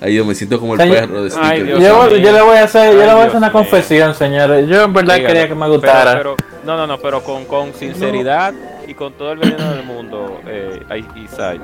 [0.00, 1.78] Ay, yo me siento como el Señor- perro de Ay, Sticker.
[1.78, 4.14] Dios Yo, le voy a hacer, yo Ay, le voy a Dios hacer una confesión,
[4.14, 4.68] señores.
[4.68, 5.34] Yo en verdad Dígalo.
[5.34, 6.12] quería que me gustara.
[6.16, 8.52] pero- no, no, no, pero con, con sinceridad
[8.86, 10.80] y con todo el veneno del mundo, eh,
[11.16, 11.60] Isai.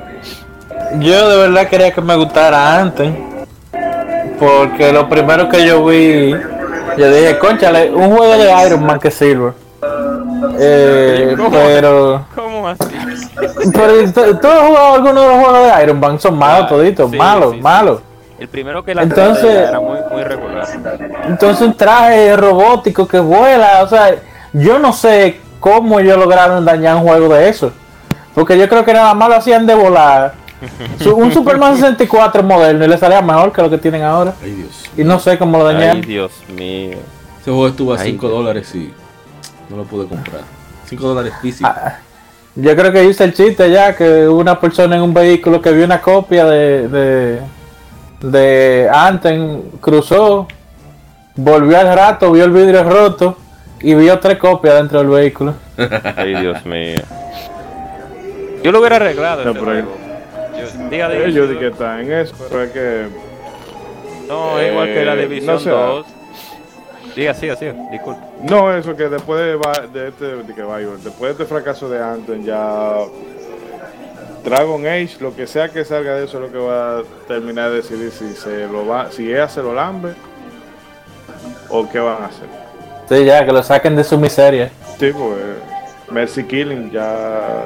[0.99, 3.13] Yo de verdad quería que me gustara antes.
[4.39, 6.31] Porque lo primero que yo vi,
[6.99, 9.53] yo dije, conchale, un juego de Iron Man que Silver.
[10.59, 11.51] Eh, ¿Cómo?
[11.51, 12.85] pero, ¿Cómo así?
[13.73, 16.21] pero ¿tú, has jugado alguno de los juegos de Iron Man?
[16.21, 17.63] Son malos Ah, toditos, sí, malos, sí, sí.
[17.63, 18.01] malos.
[18.39, 20.67] El primero que la Entonces- era muy, muy regular.
[21.29, 24.15] Entonces un traje robótico que vuela, o sea,
[24.53, 27.73] yo no sé cómo ellos lograron dañar un juego de eso.
[28.35, 30.35] Porque yo creo que nada más lo hacían de volar.
[31.15, 34.33] Un Superman 64 moderno y le salía mejor que lo que tienen ahora.
[34.43, 34.91] Ay, Dios.
[34.97, 36.01] Y no sé cómo lo Ay, dañaron.
[36.03, 36.99] Dios mío.
[37.41, 38.39] Ese juego estuvo a Ay, 5 Dios.
[38.39, 38.93] dólares y
[39.71, 40.43] no lo pude comprar.
[40.87, 41.73] 5 dólares físicos.
[41.75, 41.99] Ah,
[42.57, 45.73] Yo creo que hice el chiste ya que hubo una persona en un vehículo que
[45.73, 47.41] vio una copia de de,
[48.21, 50.47] de Anthem, cruzó,
[51.37, 53.37] volvió al rato, vio el vidrio roto
[53.81, 55.55] y vio tres copias dentro del vehículo.
[56.17, 57.01] Ay, Dios mío.
[58.63, 59.45] Yo lo hubiera arreglado.
[59.45, 59.75] No, pero-.
[59.75, 63.07] Yo- diga, diga, Ellos di que están en eso, pero es que
[64.29, 65.71] No, es igual que la Eh, División no sé.
[65.71, 66.07] 2.
[67.15, 67.75] Diga, siga, siga.
[67.91, 68.21] Disculpe.
[68.43, 69.41] no eso que después
[69.93, 72.97] de, este de que Bioware, después de este fracaso de Anthem ya
[74.45, 77.71] Dragon Age, lo que sea que salga de eso es lo que va a terminar
[77.71, 80.15] de decidir si se lo va, si ella se lo lambe
[81.71, 82.47] o qué van a hacer.
[83.09, 84.71] Sí, ya, que lo saquen de su miseria.
[84.99, 85.39] Sí, pues
[86.11, 87.65] Mercy Killing ya.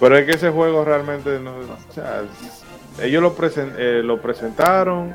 [0.00, 1.52] Pero es que ese juego realmente no.
[1.52, 2.22] O sea,
[3.00, 5.14] ellos lo, presen- eh, lo presentaron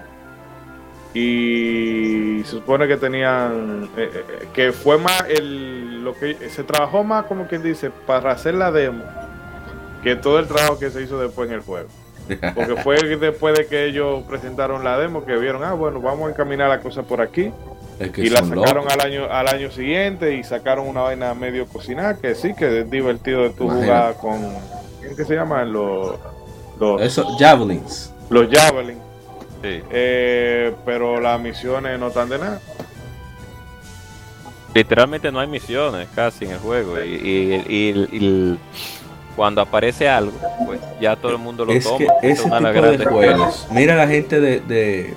[1.19, 3.89] y se supone que tenían.
[3.97, 5.23] eh, eh, que fue más.
[5.29, 9.03] El, lo que Se trabajó más, como quien dice, para hacer la demo
[10.03, 11.87] que todo el trabajo que se hizo después en el juego.
[12.55, 16.31] Porque fue después de que ellos presentaron la demo que vieron, ah, bueno, vamos a
[16.31, 17.51] encaminar la cosa por aquí
[17.99, 18.93] Es que y la sacaron locos.
[18.93, 22.89] al año al año siguiente y sacaron una vaina medio cocinada que sí que es
[22.91, 23.87] divertido de tu Imagínate.
[23.87, 26.17] jugar con ¿qué se llaman los
[26.79, 28.13] los, Eso, Javelins.
[28.29, 28.99] los javelin
[29.63, 29.81] Sí.
[29.91, 32.59] Eh, pero las misiones no están de nada
[34.73, 37.01] Literalmente no hay misiones casi en el juego.
[37.03, 38.59] Y, y- y- y el-
[39.35, 40.33] cuando aparece algo,
[40.65, 41.97] pues ya todo el mundo lo Es toma.
[41.97, 43.67] que ese una tipo las de grandes juegos.
[43.71, 44.59] Mira la gente de.
[44.61, 45.13] de-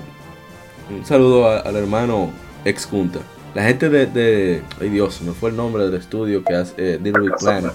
[0.89, 2.31] un saludo a- al hermano
[2.65, 3.19] ex Junta.
[3.53, 6.99] La gente de, de- Ay Dios, me fue el nombre del estudio que hace eh,
[7.01, 7.71] Little Big Planet.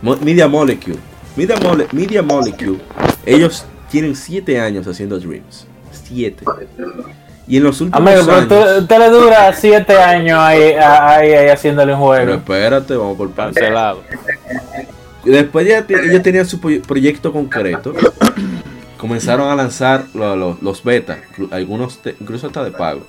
[0.00, 0.98] Mo- Media Molecule.
[1.36, 2.78] Media, Mole- Media Molecule.
[3.26, 5.66] Ellos tienen 7 años haciendo Dreams.
[6.12, 6.44] 7.
[7.48, 8.48] Y en los últimos Amigo, pero años.
[8.48, 12.34] tú- usted le dura 7 años ahí, ahí, ahí haciéndole un Pero juego.
[12.34, 13.32] espérate, vamos por.
[13.34, 14.02] Cancelado.
[15.24, 17.94] Después ya te- ellos tenían su pro- proyecto concreto.
[18.96, 21.18] Comenzaron a lanzar lo- lo- los betas,
[21.50, 23.06] algunos te- incluso hasta de pago.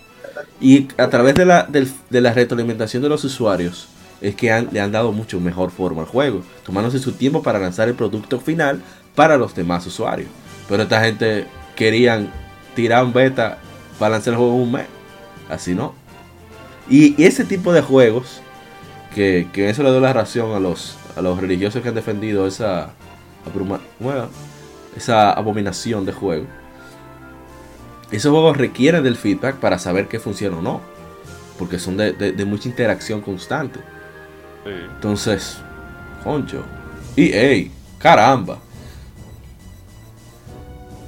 [0.60, 3.88] Y a través de la, del- de la retroalimentación de los usuarios
[4.22, 7.60] es que han- le han dado mucho mejor forma al juego, tomándose su tiempo para
[7.60, 8.82] lanzar el producto final
[9.16, 10.30] para los demás usuarios.
[10.68, 11.46] Pero esta gente
[11.76, 12.32] querían
[12.76, 13.58] tirar un beta
[14.00, 14.86] para lanzar el juego en un mes.
[15.50, 15.94] Así no.
[16.90, 18.42] Y ese tipo de juegos,
[19.16, 22.46] que, que eso le doy la razón a los, a los religiosos que han defendido
[22.48, 22.90] esa,
[23.46, 24.28] abruma- bueno,
[24.96, 26.46] esa abominación de juego.
[28.12, 30.82] Esos juegos requieren del feedback para saber que funciona o no.
[31.58, 33.80] Porque son de, de- de mucha interacción constante.
[34.66, 34.72] Sí.
[34.96, 35.58] Entonces,
[36.24, 36.64] concho.
[37.16, 38.58] Y hey, caramba.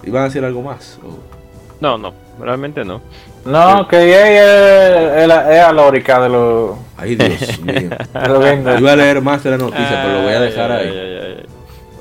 [0.04, 1.00] ¿Iban a decir algo más?
[1.04, 1.35] O-
[1.82, 3.02] No, no, realmente no.
[3.46, 7.90] No, que ella es, es alórica de los Ay, Dios mío.
[8.14, 8.80] gringos.
[8.80, 10.98] Iba a leer más de la noticia, pero lo voy a dejar Ay, ahí.
[10.98, 11.46] ay, ay, ay.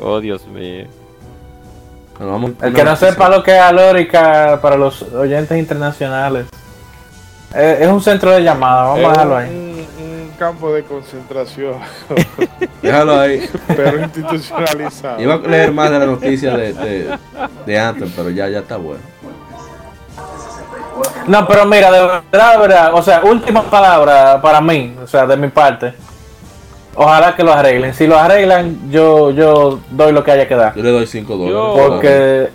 [0.00, 0.86] Oh, Dios mío.
[2.18, 3.10] Bueno, vamos El que no noticia.
[3.12, 6.46] sepa lo que es alórica para los oyentes internacionales.
[7.54, 9.48] Es, es un centro de llamada, vamos a Es dejarlo ahí.
[9.50, 11.74] un, un campo de concentración
[12.82, 13.48] Déjalo ahí.
[13.68, 17.18] pero institucionalizado Iba a leer más de la noticia de, de,
[17.66, 19.02] de Anthem, pero ya, ya está bueno.
[21.26, 25.26] No, pero mira, de verdad, de verdad, o sea, última palabra para mí, o sea,
[25.26, 25.94] de mi parte.
[26.96, 27.92] Ojalá que lo arreglen.
[27.94, 30.74] Si lo arreglan, yo yo doy lo que haya que dar.
[30.76, 31.54] Yo le doy 5 dólares.
[31.54, 32.50] Yo- Porque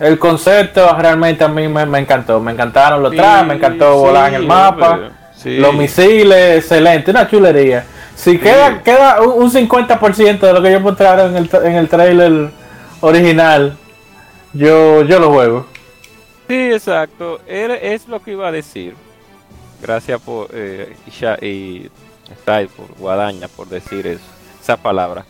[0.00, 2.40] el concepto realmente a mí me, me encantó.
[2.40, 4.98] Me encantaron los trajes, me encantó Sí, volar en el mapa.
[5.36, 5.58] Sí.
[5.58, 7.84] Los misiles, excelente, una chulería.
[8.14, 11.88] Si queda, queda un un 50% de lo que ellos mostraron en el, en el
[11.88, 12.50] trailer
[13.00, 13.76] original,
[14.52, 15.66] Yo, yo lo juego.
[16.48, 17.40] Sí, exacto.
[17.46, 18.94] Era- Es lo que iba a decir.
[19.80, 20.94] Gracias por eh,
[21.42, 21.90] y
[22.76, 25.24] por Guadaña por decir esa palabra.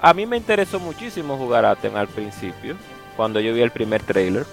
[0.00, 2.76] A mí me interesó muchísimo jugar Atem al principio,
[3.16, 4.46] cuando yo vi el primer trailer,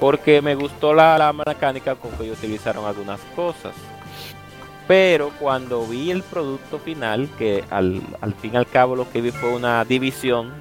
[0.00, 3.72] porque me gustó la, la mecánica con que ellos utilizaron algunas cosas.
[4.86, 9.20] Pero cuando vi el producto final, que al, al fin y al cabo lo que
[9.20, 10.52] vi fue una división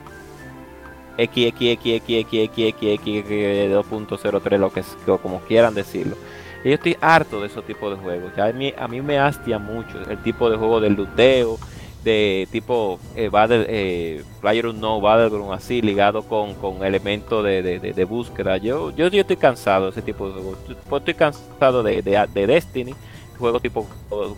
[3.69, 6.15] 2.03, lo que es, como quieran decirlo.
[6.63, 8.31] Y yo estoy harto de esos tipos de juegos.
[8.35, 11.59] Ya a mí, a mí me hastia mucho el tipo de juego del luteo,
[12.03, 18.05] de tipo eh, Battle, eh, Player Unknown, Battleground, así, ligado con, con elementos de, de,
[18.05, 18.57] búsqueda.
[18.57, 20.57] Yo, yo, yo estoy cansado de ese tipo de juegos.
[20.99, 22.95] Estoy cansado de, de, de Destiny,
[23.37, 23.85] juegos tipo,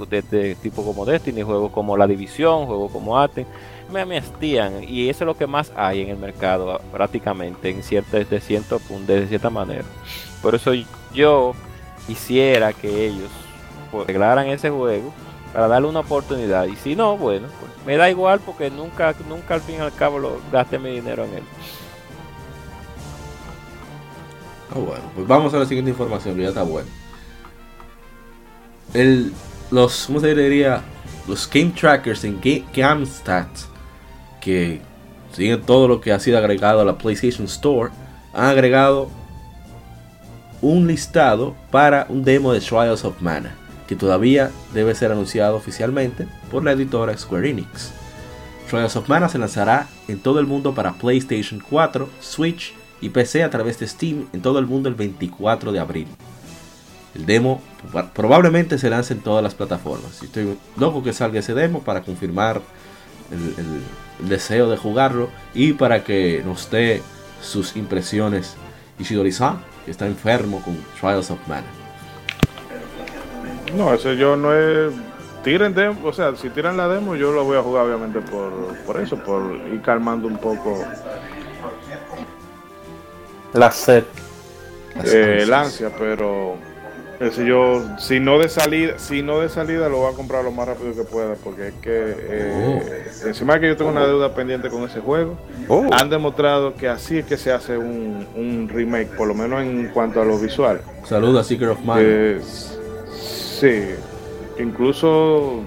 [0.09, 3.45] de tipo como Destiny, juegos como La División, juegos como Aten
[3.91, 7.83] me, me hastían y eso es lo que más hay en el mercado prácticamente en
[7.83, 9.86] cierta de cierto de cierta manera
[10.41, 10.71] por eso
[11.13, 11.53] yo
[12.07, 13.29] quisiera que ellos
[13.91, 15.13] pues, arreglaran ese juego
[15.53, 19.53] para darle una oportunidad y si no bueno pues, me da igual porque nunca nunca
[19.55, 21.43] al fin y al cabo lo gaste mi dinero en él
[24.71, 26.89] Ah, bueno, pues vamos a la siguiente información, ya está bueno.
[28.93, 29.31] El,
[29.71, 30.81] los, ¿cómo se diría?
[31.27, 33.47] Los game trackers en Ga- GameStat,
[34.45, 34.79] que
[35.33, 37.91] siguen todo lo que ha sido agregado a la PlayStation Store,
[38.33, 39.09] han agregado
[40.61, 43.55] un listado para un demo de Trials of Mana,
[43.87, 47.91] que todavía debe ser anunciado oficialmente por la editora Square Enix.
[48.69, 53.43] Trials of Mana se lanzará en todo el mundo para PlayStation 4, Switch y PC
[53.43, 56.07] a través de Steam en todo el mundo el 24 de abril.
[57.13, 60.21] El demo proba- probablemente se lance en todas las plataformas.
[60.23, 62.61] Estoy loco que salga ese demo para confirmar
[63.31, 63.81] el- el
[64.20, 67.01] deseo de jugarlo y para que nos dé
[67.41, 68.55] sus impresiones
[68.99, 71.68] Ishidori-san, que está enfermo con Trials of Mana.
[73.76, 74.93] No, eso yo no es.
[75.43, 78.51] Tiren demo, o sea, si tiran la demo, yo lo voy a jugar obviamente por,
[78.86, 80.84] por eso, por ir calmando un poco
[83.53, 83.59] La.
[83.59, 86.57] Las eh, el ansia, pero
[87.20, 90.51] ese yo, si no de salida, si no de salida, lo voy a comprar lo
[90.51, 94.34] más rápido que pueda, porque es que eh, encima de que yo tengo una deuda
[94.36, 95.38] pendiente con ese juego,
[95.68, 95.86] Oh.
[95.91, 99.88] han demostrado que así es que se hace un, un remake, por lo menos en
[99.89, 100.82] cuanto a lo visual.
[101.05, 102.01] Saluda Secret of Mana.
[102.03, 102.39] Eh,
[103.16, 103.82] sí,
[104.59, 105.61] incluso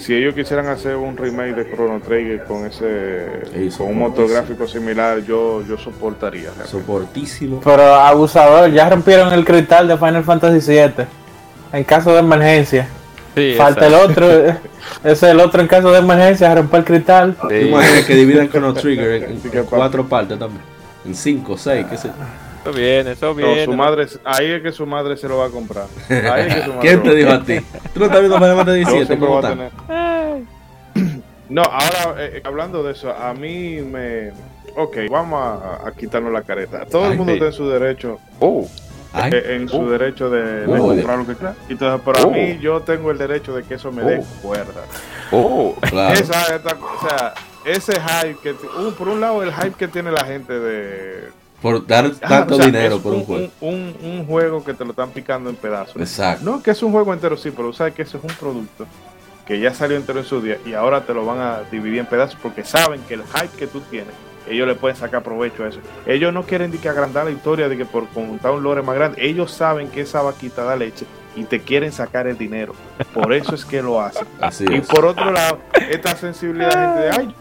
[0.00, 4.66] si ellos quisieran hacer un remake de Chrono Trigger con ese con un motor gráfico
[4.66, 6.44] similar, yo yo soportaría.
[6.44, 6.70] realmente.
[6.70, 7.60] Soportísimo.
[7.62, 11.04] Pero abusador, ya rompieron el cristal de Final Fantasy VII.
[11.72, 12.88] En caso de emergencia.
[13.36, 14.26] Sí, Falta el otro.
[14.28, 14.56] eh,
[15.04, 17.36] Ese es el otro en caso de emergencia, romper el cristal.
[17.40, 17.54] ¿Tú Sí.
[17.68, 20.62] imaginas que dividan Chrono Trigger en, cuatro partes también?
[21.04, 22.14] En cinco, seis, qué sé yo.
[22.62, 23.64] Eso viene, eso No, viene.
[23.64, 25.86] su madre, ahí es que su madre se lo va a comprar.
[26.10, 27.58] Ahí es que su madre ¿Quién te dijo a ti?
[27.94, 29.06] ¿Tú no estás viendo Final Fantasy Yo 17?
[29.06, 30.40] siempre ¿Cómo está?
[31.48, 34.30] No, ahora eh, hablando de eso, a mí me.
[34.76, 36.86] Ok, vamos a, a quitarnos la careta.
[36.86, 37.38] Todo Ay, el mundo sí.
[37.38, 38.68] está en su derecho, Oh,
[39.12, 39.90] Ay, eh, en su Uh.
[39.90, 40.86] derecho de, de Uh.
[40.86, 41.56] comprar lo que quiera.
[41.68, 42.30] Entonces, pero Uh.
[42.30, 44.24] a mí yo tengo el derecho de que eso me dé Uh.
[44.46, 44.82] cuerda.
[45.32, 45.74] oh.
[45.80, 46.14] claro.
[46.14, 47.34] Esa, esta- o sea,
[47.64, 51.30] ese hype que, uh, por un lado, el hype que tiene la gente de
[51.62, 53.48] Por dar Ah, tanto o sea, dinero por un juego.
[53.60, 55.96] Un, un juego que te lo están picando en pedazos.
[55.96, 56.44] Exacto.
[56.44, 58.86] No, que es un juego entero, sí, pero sabes que eso es un producto
[59.46, 62.06] que ya salió entero en su día y ahora te lo van a dividir en
[62.06, 64.14] pedazos porque saben que el hype que tú tienes,
[64.48, 65.80] ellos le pueden sacar provecho a eso.
[66.06, 68.94] Ellos no quieren de que agrandar la historia de que por contar un lore más
[68.94, 71.04] grande, ellos saben que esa vaquita da leche
[71.36, 72.74] y te quieren sacar el dinero.
[73.12, 74.26] Por eso es que lo hacen.
[74.40, 74.86] Así Y es.
[74.86, 75.58] por otro lado,
[75.90, 77.34] esta sensibilidad gente de, ay,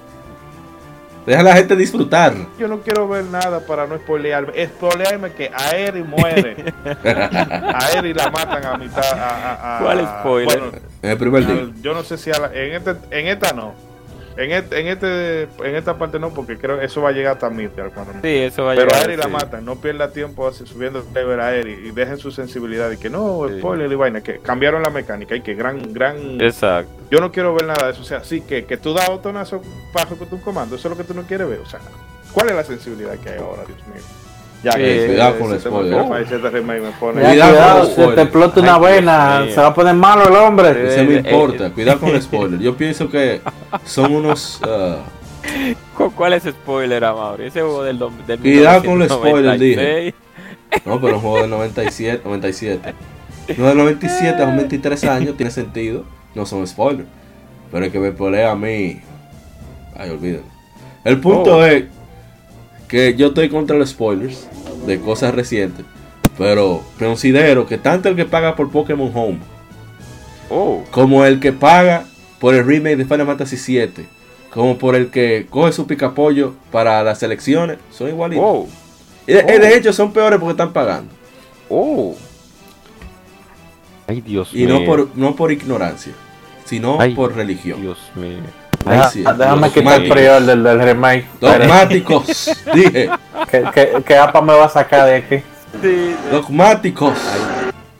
[1.25, 2.33] Deja a la gente disfrutar.
[2.57, 4.65] yo no quiero ver nada para no spoilearme.
[4.67, 6.55] Spoilearme que Aeri muere.
[7.03, 9.03] Aeri la matan a mitad.
[9.13, 10.59] A, a- a- ¿Cuál spoiler?
[10.59, 11.55] bueno, En el primer día.
[11.55, 13.73] a- yo no sé si a la- en, este, en esta no.
[14.41, 17.33] En, este, en, este, en esta parte no, porque creo que eso va a llegar
[17.33, 19.09] hasta Midgar cuando Sí, eso va a Pero a llegar.
[19.09, 22.31] Eri la matan, no pierda tiempo así, subiendo el level a Eri y dejen su
[22.31, 23.59] sensibilidad y que no, Sí.
[23.59, 26.39] spoiler y vaina, que cambiaron la mecánica y que gran, gran.
[26.39, 26.89] Exacto.
[27.11, 28.01] Yo no quiero ver nada de eso.
[28.01, 29.61] O sea, sí, que, que tú das botonazo
[29.91, 31.59] para ejecutar un comando, eso es lo que tú no quieres ver.
[31.59, 31.81] O sea,
[32.31, 34.01] ¿cuál es la sensibilidad que hay ahora, Dios mío?
[34.63, 35.93] Ya, que cuidado ese con el spoiler.
[35.93, 40.35] Cuidado cuidado, con los se te explota una vena, se va a poner malo el
[40.35, 40.93] hombre.
[40.93, 41.69] Eso me Eh, importa.
[41.71, 42.59] Cuidado con el spoiler.
[42.59, 43.39] Yo pienso que
[43.85, 44.59] son unos.
[44.63, 44.97] ah,
[45.95, 47.45] ¿Cu- ¿Cuál es spoiler, Amaury?
[47.45, 50.13] Ese juego del, del Cuidado con los spoilers, 1996.
[50.85, 52.21] no, pero un juego del 97.
[52.25, 52.93] 97.
[53.57, 56.03] No del 97 a un 23 años tiene sentido.
[56.35, 57.07] No son spoilers.
[57.71, 58.99] Pero el que me spoilea a mí.
[59.97, 60.43] Ay, olvídalo.
[61.05, 61.65] El punto Oh.
[61.65, 61.85] es
[62.89, 64.47] que yo estoy contra los spoilers
[64.85, 65.85] de cosas recientes,
[66.37, 69.39] pero considero que tanto el que paga por Pokémon Home
[70.51, 72.05] Oh, como el que paga
[72.39, 74.07] por el remake de Final Fantasy VII,
[74.49, 78.43] como por el que coge su picapollo para las elecciones, son igualitos.
[78.45, 78.67] oh,
[79.27, 81.11] Y de, de hecho, son peores porque están pagando.
[81.69, 82.15] oh.
[84.07, 84.79] Ay, Dios Y mío.
[84.79, 86.13] no por, no por ignorancia,
[86.65, 87.79] sino Ay, por religión.
[87.79, 88.39] Dios mío.
[88.85, 91.27] Ahí Deja- sí, déjame quitar el prior del, del remake.
[91.41, 92.25] Dogmáticos,
[92.73, 93.09] dije,
[93.51, 95.43] que, que, que APA me va a sacar de aquí.
[96.31, 97.17] dogmáticos.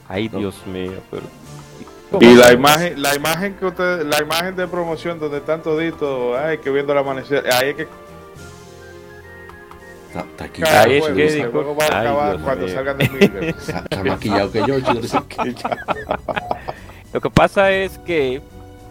[0.08, 0.92] Ay, Dios mío.
[1.10, 1.22] Pero...
[2.20, 6.58] Y la imagen, la imagen que usted, la imagen de promoción donde están toditos, ay,
[6.58, 7.88] que viendo el amanecer, ahí es que
[10.08, 12.06] Está, está aquí, cae Ahí el es juego, que el digo, juego va a ay,
[12.06, 12.74] acabar Dios cuando mío.
[12.74, 13.44] salgan de Miller.
[13.58, 14.74] está, está maquillado que yo,
[17.12, 18.42] Lo que pasa es que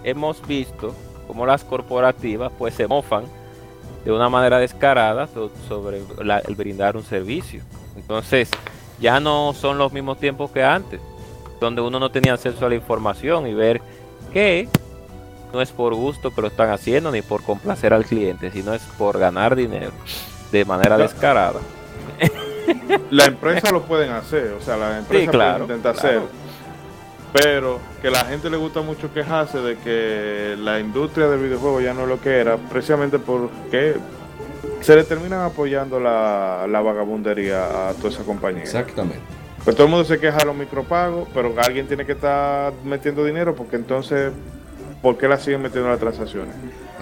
[0.05, 0.95] hemos visto
[1.29, 3.23] cómo las corporativas pues se mofan
[4.03, 7.61] de una manera descarada so- sobre la- el brindar un servicio.
[7.95, 8.49] Entonces
[8.99, 10.99] ya no son los mismos tiempos que antes,
[11.61, 13.79] donde uno no tenía acceso a la información y ver
[14.33, 14.67] que
[15.53, 18.81] no es por gusto que lo están haciendo ni por complacer al cliente, sino es
[18.97, 19.91] por ganar dinero
[20.51, 21.03] de manera Claro.
[21.03, 21.59] descarada.
[23.11, 26.17] La empresa lo pueden hacer, o sea, la empresa claro, puede intentar claro.
[26.19, 26.48] hacer.
[27.31, 31.93] Pero que la gente le gusta mucho quejarse de que la industria del videojuego ya
[31.93, 33.95] no es lo que era, precisamente porque
[34.81, 38.63] se le terminan apoyando la, la vagabundería a toda esa compañía.
[38.63, 39.19] Exactamente.
[39.63, 43.25] Pues todo el mundo se queja de los micropagos, pero alguien tiene que estar metiendo
[43.25, 44.31] dinero porque entonces,
[45.01, 46.53] ¿por qué la siguen metiendo las transacciones?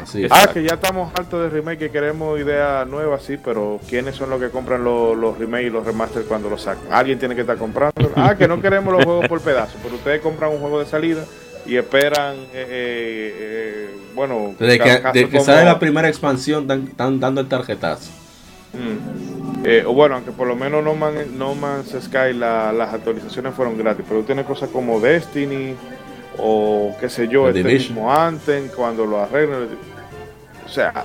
[0.01, 0.31] Así es.
[0.31, 4.29] Ah, que ya estamos hartos de remake, que queremos ideas nuevas, sí, pero ¿quiénes son
[4.29, 6.83] los que compran los, los remakes y los remaster cuando los sacan?
[6.91, 8.11] Alguien tiene que estar comprando.
[8.15, 11.23] Ah, que no queremos los juegos por pedazos, pero ustedes compran un juego de salida
[11.65, 17.41] y esperan, eh, eh, eh, bueno, Desde que, desde sale la primera expansión, están dando
[17.41, 18.11] el tarjetazo.
[18.73, 19.65] Mm.
[19.65, 23.53] Eh, o bueno, aunque por lo menos No, Man, no Man's Sky la- las actualizaciones
[23.55, 25.75] fueron gratis, pero tiene cosas como Destiny
[26.37, 27.95] o qué sé yo, The este Division.
[27.95, 29.67] mismo Anthem, cuando lo arreglan.
[30.65, 31.03] O sea,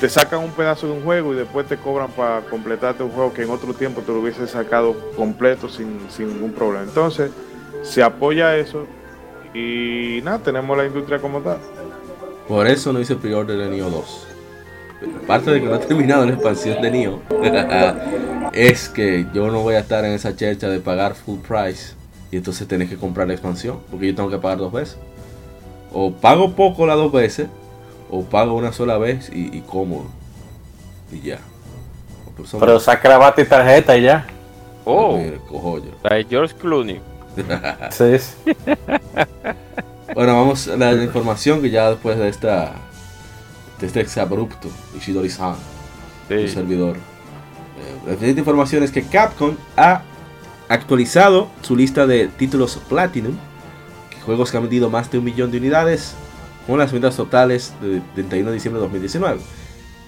[0.00, 3.32] te sacan un pedazo de un juego y después te cobran para completarte un juego
[3.32, 6.84] que en otro tiempo te lo hubiese sacado completo sin, sin ningún problema.
[6.84, 7.30] Entonces,
[7.82, 8.86] se apoya eso
[9.54, 11.58] y nada, tenemos la industria como tal.
[12.46, 14.26] Por eso no hice pre-order de Neo 2.
[15.24, 17.20] Aparte de que no he terminado la expansión de Neo,
[18.52, 21.94] es que yo no voy a estar en esa chercha de pagar full price
[22.30, 24.98] y entonces tener que comprar la expansión, porque yo tengo que pagar dos veces.
[25.92, 27.48] O pago poco las dos veces,
[28.10, 30.06] o pago una sola vez y, y cómodo.
[31.12, 31.38] Y ya.
[32.58, 34.26] Pero saca la bata y tarjeta y ya.
[34.84, 35.18] Oh,
[35.48, 35.90] cojollo.
[36.02, 37.00] la de George Clooney.
[37.90, 38.52] Sí, sí.
[40.14, 42.72] Bueno, vamos a la información que ya después de esta
[43.80, 45.54] de este exabrupto Ishidori-san,
[46.28, 46.48] Sí.
[46.48, 46.96] servidor.
[46.96, 50.00] Eh, la siguiente información es que Capcom ha
[50.68, 53.36] actualizado su lista de títulos Platinum,
[54.24, 56.14] juegos que han vendido más de un millón de unidades,
[56.66, 59.40] con las ventas totales de 31 de diciembre de 2019.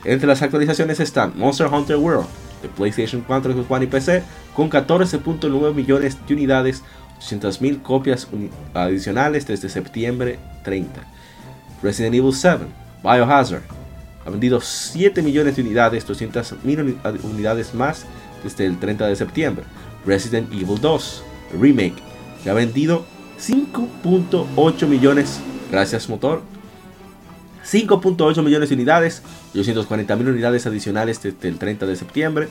[0.05, 2.27] Entre las actualizaciones están Monster Hunter World
[2.63, 4.23] de PlayStation 4, Xbox One y PC,
[4.55, 6.83] con 14.9 millones de unidades,
[7.21, 8.27] 800.000 copias
[8.75, 11.01] adicionales desde septiembre 30.
[11.83, 12.65] Resident Evil 7,
[13.05, 13.63] Biohazard,
[14.27, 18.05] ha vendido 7 millones de unidades, 200.000 uni- ad- unidades más
[18.43, 19.65] desde el 30 de septiembre.
[20.09, 21.97] Resident Evil 2, el remake,
[22.43, 23.05] que ha vendido
[23.39, 25.41] 5.8 millones,
[25.71, 26.43] gracias motor,
[27.71, 29.23] 5.8 millones de unidades,
[29.55, 32.49] 240.000 unidades adicionales desde el 30 de septiembre.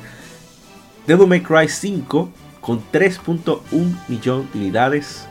[1.08, 2.30] Devil May Cry 5
[2.62, 3.62] con 3.1
[4.08, 5.26] millón de unidades.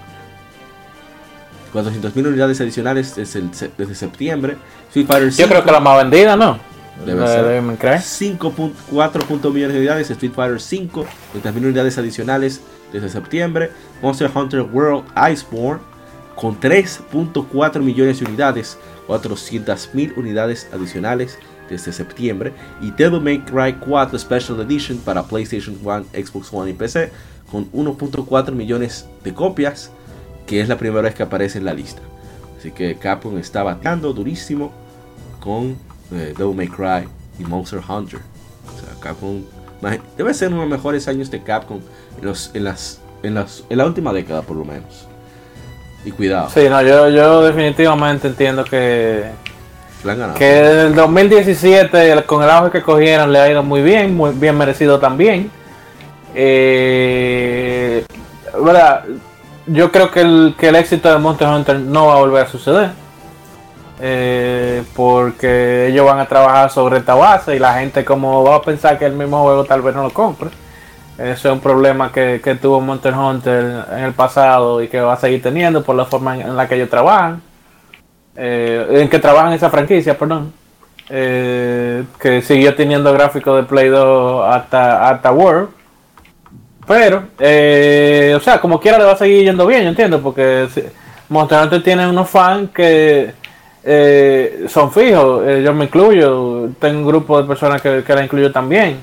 [1.72, 4.56] 400.000 unidades adicionales desde, el desde septiembre.
[4.88, 6.75] Street Fighter 5 Yo creo que la más vendida, ¿no?
[7.04, 7.44] Debe ser.
[7.44, 7.98] Devil May Cry.
[7.98, 10.10] 5.4 millones de unidades.
[10.10, 12.60] Street Fighter 5 30.000 unidades adicionales
[12.92, 13.70] desde septiembre.
[14.02, 15.82] Monster Hunter World Iceborne
[16.34, 18.78] con 3.4 millones de unidades.
[19.08, 21.38] 400.000 unidades adicionales
[21.68, 22.52] desde septiembre.
[22.80, 27.12] Y Devil May Cry 4 Special Edition para PlayStation 1, Xbox One y PC
[27.50, 29.90] con 1.4 millones de copias,
[30.46, 32.02] que es la primera vez que aparece en la lista.
[32.58, 34.72] Así que Capcom está bateando durísimo
[35.40, 35.76] con
[36.12, 38.20] eh, Devil May Cry y Monster Hunter.
[38.66, 39.42] O sea, Capcom
[40.16, 41.80] debe ser uno de los mejores años de Capcom
[42.20, 45.06] en, los, en, las, en, las, en la última década por lo menos.
[46.04, 49.24] Y cuidado, Sí, no, yo, yo definitivamente entiendo que,
[50.38, 54.30] que el 2017, el- con el auge que cogieron, le ha ido muy bien, muy
[54.32, 55.50] bien merecido también.
[56.78, 58.04] Eh,
[58.64, 59.04] ¿verdad?
[59.66, 62.48] Yo creo que el, que el éxito de Monster Hunter no va a volver a
[62.48, 62.90] suceder.
[64.00, 68.62] Eh, porque ellos van a trabajar sobre esta base y la gente como va a
[68.62, 70.50] pensar que el mismo juego tal vez no lo compre.
[71.18, 75.14] Eso es un problema que, que tuvo Monster Hunter en el pasado y que va
[75.14, 77.40] a seguir teniendo por la forma en la que ellos trabajan.
[78.36, 80.52] Eh, en que trabajan esa franquicia, perdón.
[81.08, 85.70] Eh, que siguió teniendo gráficos de Play 2 hasta, hasta World.
[86.86, 90.68] Pero, eh, o sea, como quiera le va a seguir yendo bien, yo entiendo, porque
[91.28, 93.34] Monster Hunter tiene unos fans que
[93.88, 98.24] eh, son fijos, eh, yo me incluyo, tengo un grupo de personas que, que la
[98.24, 98.98] incluyo también.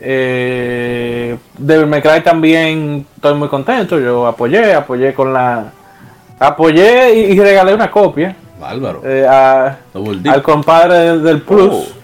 [0.00, 5.72] Eh, Devil May Cry también estoy muy contento, yo apoyé, apoyé con la...
[6.40, 9.02] Apoyé y, y regalé una copia Bárbaro.
[9.04, 9.76] eh, a-
[10.32, 11.94] al compadre del Plus,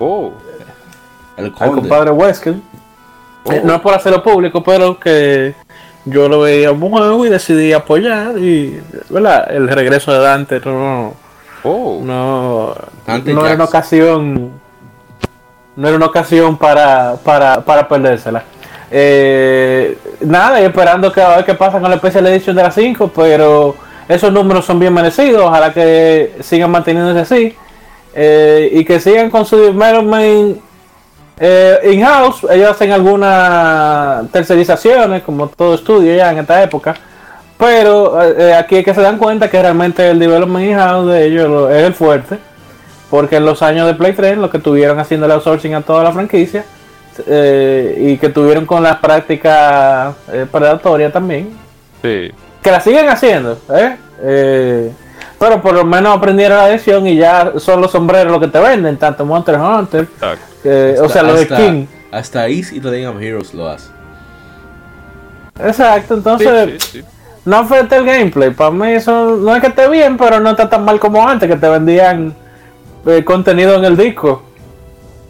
[0.00, 0.32] Oh,
[1.36, 2.54] el al compadre Wesker.
[3.44, 3.52] Oh.
[3.52, 5.54] Eh, no es por hacerlo público, pero que
[6.04, 9.46] yo lo veía un juego y decidí apoyar y, ¿verdad?
[9.52, 11.14] El regreso de Dante no,
[11.64, 12.00] oh.
[12.02, 12.74] no,
[13.06, 14.50] no era una ocasión,
[15.76, 18.44] no era una ocasión para, para, para perdérsela.
[18.90, 22.70] Eh, nada, y esperando que a ver qué pasa con la Special Edition de la
[22.70, 23.76] 5, pero
[24.08, 27.56] esos números son bien merecidos, ojalá que sigan manteniéndose así
[28.14, 30.58] eh, y que sigan con su development
[31.38, 32.44] eh, in-house.
[32.50, 36.96] Ellos hacen algunas tercerizaciones, como todo estudio ya en esta época,
[37.60, 41.26] pero eh, eh, aquí es que se dan cuenta que realmente el development in-house de
[41.26, 42.38] ellos lo- es el fuerte.
[43.10, 46.02] Porque en los años de Play 3, lo que tuvieron haciendo el outsourcing a toda
[46.04, 46.64] la franquicia
[47.26, 51.50] eh, y que tuvieron con las prácticas eh, predatorias también,
[52.02, 52.30] Sí.
[52.62, 53.96] que la siguen haciendo, ¿eh?
[54.22, 54.92] Eh,
[55.40, 58.60] pero por lo menos aprendieron la lección y ya son los sombreros los que te
[58.60, 60.06] venden, tanto Monster Hunter,
[61.02, 61.88] o sea, los hasta, skins.
[62.12, 63.88] hasta Ace y The Legend of Heroes lo hace.
[65.64, 67.04] Exacto, entonces Sí, sí, sí.
[67.44, 68.50] No afecta el gameplay.
[68.50, 71.48] Para mí eso no es que esté bien, pero no está tan mal como antes,
[71.48, 72.34] que te vendían
[73.06, 74.42] eh, contenido en el disco.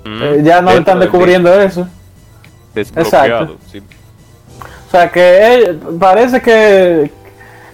[0.05, 1.87] Mm, Eh, ya no están descubriendo eso.
[2.75, 3.57] Exacto.
[3.71, 3.83] sí.
[4.89, 7.11] O sea que eh, parece que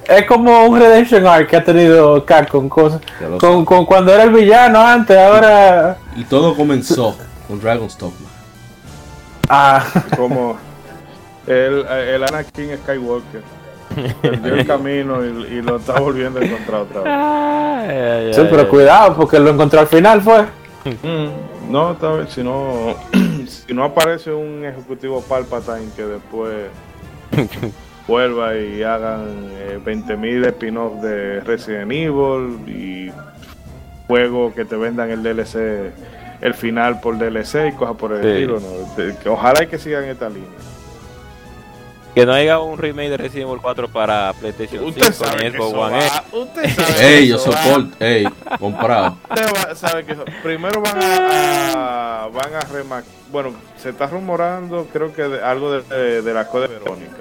[0.07, 3.39] es como un Redemption Arc que ha tenido Capcom Con, sabes.
[3.41, 5.97] con cuando era el villano antes, ahora.
[6.15, 7.17] Y todo comenzó
[7.49, 8.29] con Dragon's Dogma.
[9.49, 9.83] Ah,
[10.17, 10.57] Como
[11.47, 13.43] el, el Anakin Skywalker.
[14.21, 17.13] Perdió el camino y, y lo está volviendo a encontrar otra vez.
[17.15, 18.69] Ay, ay, sí, ay, pero ay.
[18.69, 20.43] cuidado, porque lo encontró al final, fue.
[21.03, 22.95] Mm, No, esta vez, si no,
[23.47, 26.55] si no aparece un ejecutivo Palpatine que después
[28.09, 33.11] vuelva y hagan eh, 20.000 spin-off de Resident Evil y
[34.07, 35.93] juegos que te vendan el DLC,
[36.41, 38.29] el final por DLC y cosas por el Sí.
[38.29, 39.33] estilo.
[39.33, 40.49] ojalá y que sigan esta línea.
[42.17, 45.51] Que no haya un remake de Resident Evil 4 para PlayStation 5 Usted sabe ni
[45.51, 46.23] que Xbox One X.
[46.33, 48.25] usted sabe Ey, yo support, ey,
[48.59, 49.19] comprado.
[49.29, 54.07] Usted va- sabe que eso- primero van a, a- van a rema- bueno se está
[54.07, 57.17] rumorando creo que de- algo de, de, de la Code Verónica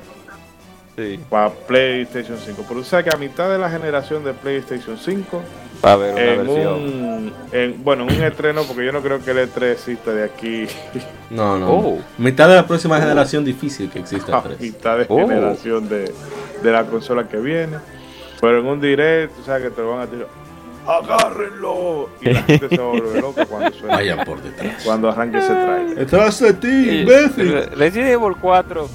[0.98, 4.98] Sí, para PlayStation 5 pero usted sabe que a mitad de la generación de PlayStation
[4.98, 5.41] 5
[5.84, 6.74] va a haber una en versión.
[6.74, 10.24] un en, bueno en un estreno porque yo no creo que el E3 exista de
[10.24, 10.66] aquí
[11.30, 11.70] No, no.
[11.70, 12.00] Oh.
[12.18, 14.60] Mitad de la próxima generación difícil que exista a el 3.
[14.62, 15.18] mitad de Oh.
[15.28, 16.14] generación de,
[16.64, 17.78] de la consola que viene
[18.39, 20.28] pero en un direct tú sabes que te lo van a tirar
[20.88, 24.84] agárrenlo y la gente se va a volver loca cuando suena Vayan por detrás.
[24.84, 27.52] cuando arranque ese trailer Detrás de ti, imbécil.
[27.52, 28.88] Re- Resident Evil 4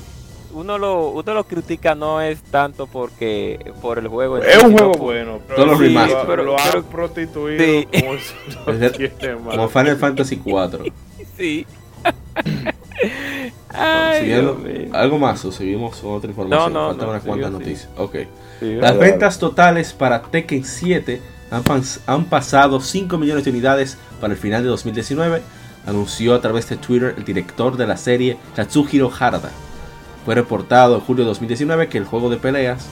[0.52, 4.72] uno lo, uno lo critica no es tanto porque por el juego sí, Es un
[4.72, 5.94] juego por- bueno, pero Todos los sí,
[6.26, 7.86] Pero- lo pero- han prostituido Sí.
[8.00, 8.34] como eso
[9.44, 9.50] no.
[9.50, 10.84] Como Final Fantasy 4.
[11.36, 11.66] Sí.
[13.72, 14.56] Ay, mío.
[14.92, 16.72] ¿Algo más o seguimos con otra información?
[16.72, 17.88] No, no, Faltan no, unas cuantas noticias.
[17.96, 18.16] Ok.
[18.58, 21.20] Sí, Las ventas totales para Tekken 7
[21.50, 25.40] han, pas- han pasado 5 millones de unidades para el final de 2019,
[25.86, 29.50] anunció a través de Twitter el director de la serie Katsuhiro Harada.
[30.24, 32.86] Fue reportado en julio de 2019 que el juego de peleas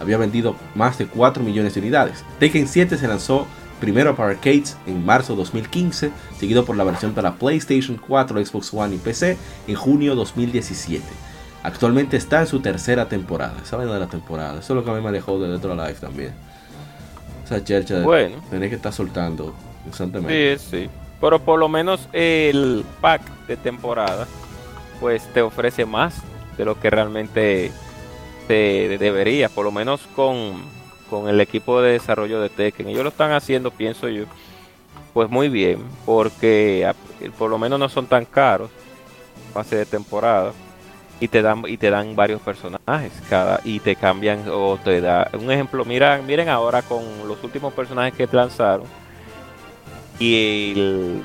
[0.00, 2.24] había vendido más de 4 millones de unidades.
[2.38, 3.46] Tekken 7 se lanzó
[3.80, 8.72] primero para arcades en marzo de 2015, seguido por la versión para PlayStation 4, Xbox
[8.74, 11.02] One y PC en junio de 2017.
[11.62, 13.54] Actualmente está en su tercera temporada.
[13.62, 14.58] Esa vaina de la temporada.
[14.60, 16.32] Eso es lo que a mí me alejó de Retro Life también.
[17.44, 18.36] Esa chercha de Bueno.
[18.50, 19.54] tener que estar soltando
[19.84, 20.58] constantemente.
[20.58, 20.90] Sí, sí.
[21.20, 24.26] Pero por lo menos el pack de temporada,
[25.00, 26.16] pues te ofrece más
[26.56, 27.72] de lo que realmente
[28.48, 29.48] te debería.
[29.48, 30.62] Por lo menos con,
[31.10, 32.88] con el equipo de desarrollo de Tekken.
[32.88, 34.24] Ellos lo están haciendo, pienso yo,
[35.12, 35.78] pues muy bien.
[36.04, 36.90] Porque
[37.38, 38.70] por lo menos no son tan caros.
[39.52, 40.52] Pase de temporada.
[41.20, 45.30] y te dan y te dan varios personajes cada y te cambian o te da
[45.32, 48.84] un ejemplo mira miren ahora con los últimos personajes que lanzaron
[50.18, 51.22] y el-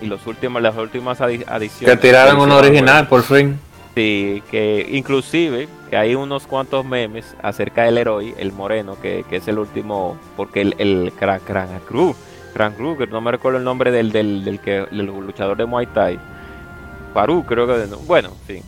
[0.00, 3.58] y los últimos las últimas adi- adiciones Que tiraron un original, por fin.
[3.94, 9.36] Sí, que inclusive que hay unos cuantos memes acerca del héroe, el moreno, que, que
[9.36, 11.40] es el último, porque el, el Cran
[11.86, 12.14] Crew,
[12.54, 15.86] Cran Kruger, no me recuerdo el nombre del, del, del que del luchador de Muay
[15.86, 16.18] Thai,
[17.12, 18.62] Paru, creo que, bueno, sí.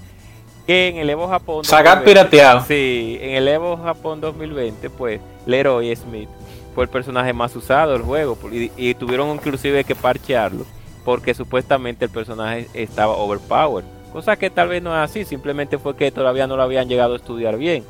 [0.66, 1.64] Que en el Evo Japón.
[1.64, 2.64] 2020 pirateado.
[2.66, 6.28] Sí, en el Evo Japón 2020, pues Leroy Smith
[6.74, 10.64] fue el personaje más usado del juego y, y tuvieron inclusive que parchearlo
[11.04, 13.84] porque supuestamente el personaje estaba overpowered.
[14.12, 17.14] Cosa que tal vez no es así, simplemente fue que todavía no lo habían llegado
[17.14, 17.84] a estudiar bien.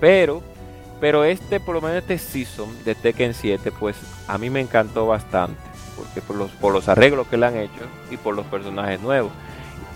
[0.00, 0.42] Pero,
[1.00, 3.96] pero este, por lo menos este season de Tekken 7, pues
[4.28, 5.60] a mí me encantó bastante.
[5.96, 9.32] Porque por los, por los arreglos que le han hecho y por los personajes nuevos.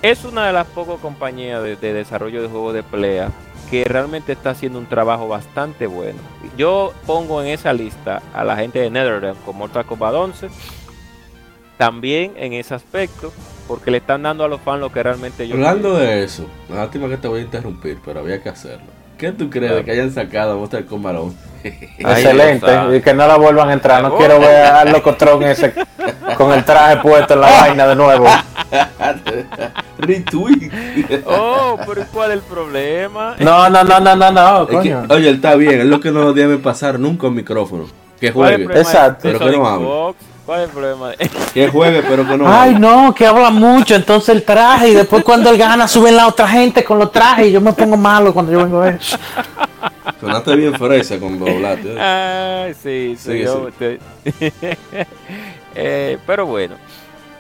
[0.03, 3.31] Es una de las pocas compañías de, de desarrollo de juegos de pelea
[3.71, 6.19] que realmente está haciendo un trabajo bastante bueno.
[6.57, 10.49] Yo pongo en esa lista a la gente de NetherRealm con Mortal Kombat 11
[11.77, 13.33] también en ese aspecto
[13.67, 17.09] porque le están dando a los fans lo que realmente ellos Hablando de eso, lástima
[17.09, 18.87] que te voy a interrumpir, pero había que hacerlo.
[19.19, 21.37] ¿Qué tú crees de que hayan sacado a Mortal Kombat 11?
[21.65, 22.67] Ay, Excelente.
[22.97, 24.03] Y que no la vuelvan a entrar.
[24.03, 25.73] No quiero ver al locotrón ese
[26.37, 28.27] con el traje puesto en la vaina de nuevo.
[29.99, 30.71] Retweet.
[31.27, 33.35] Oh, pero ¿cuál es el problema?
[33.39, 35.05] No, no, no, no, no, no, Es que, coño.
[35.09, 37.87] oye, él está bien, es lo que no debe pasar nunca un micrófono.
[38.21, 39.21] Que ¿Cuál es el juegue, Exacto.
[39.23, 40.15] Pero que no hable.
[40.47, 41.13] ¿Cuál es el problema?
[41.55, 45.25] que juegue, pero que no Ay, no, que habla mucho, entonces el traje, y después
[45.25, 48.33] cuando él gana suben la otra gente con los trajes y yo me pongo malo
[48.33, 49.01] cuando yo vengo a ver.
[50.21, 51.95] Sonaste bien fresa con doblaste.
[51.95, 52.01] ¿eh?
[52.01, 53.31] Ay, sí, sí.
[53.33, 53.99] Sigue, yo te-
[55.79, 56.77] Eh, pero bueno,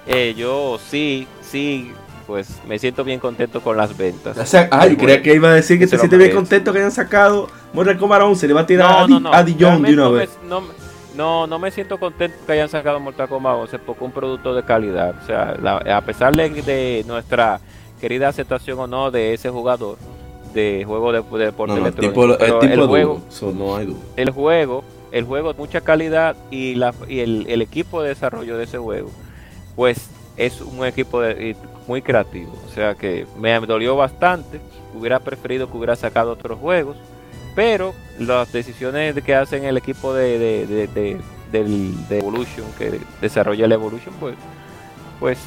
[0.07, 1.91] eh, yo sí, sí,
[2.27, 4.37] pues me siento bien contento con las ventas.
[4.37, 6.93] O sea, ay, creía que iba a decir que te sientes bien contento que hayan
[6.93, 8.47] sacado Mortal Kombat 11.
[8.49, 9.33] Le va a tirar a, No, Di- no, no.
[9.33, 10.29] a Dijon de una no vez.
[10.43, 10.49] me-
[11.17, 14.63] no, no, me siento contento que hayan sacado Mortal Kombat 11 porque un producto de
[14.63, 15.15] calidad.
[15.23, 17.61] O sea, la- a pesar de, de nuestra
[18.01, 19.97] querida aceptación o no de ese jugador
[20.53, 23.53] de juego de, de deporte No, no, el electrónico, tipo, el tipo el juego, duro,
[23.53, 23.99] no hay duda.
[24.17, 28.57] el juego, el juego de mucha calidad y, la, y el, el equipo de desarrollo
[28.57, 29.11] de ese juego,
[29.75, 31.57] pues es un equipo de-
[31.87, 32.53] muy creativo.
[32.67, 34.61] O sea que me dolió bastante.
[34.95, 36.97] Hubiera preferido que hubiera sacado otros juegos,
[37.57, 42.67] pero las decisiones de que hacen el equipo de, de, de, de- del- de Evolution,
[42.79, 44.35] que desarrolla el Evolution, pues,
[45.19, 45.39] pues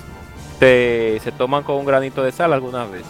[0.59, 3.07] se, se toman con un granito de sal algunas veces.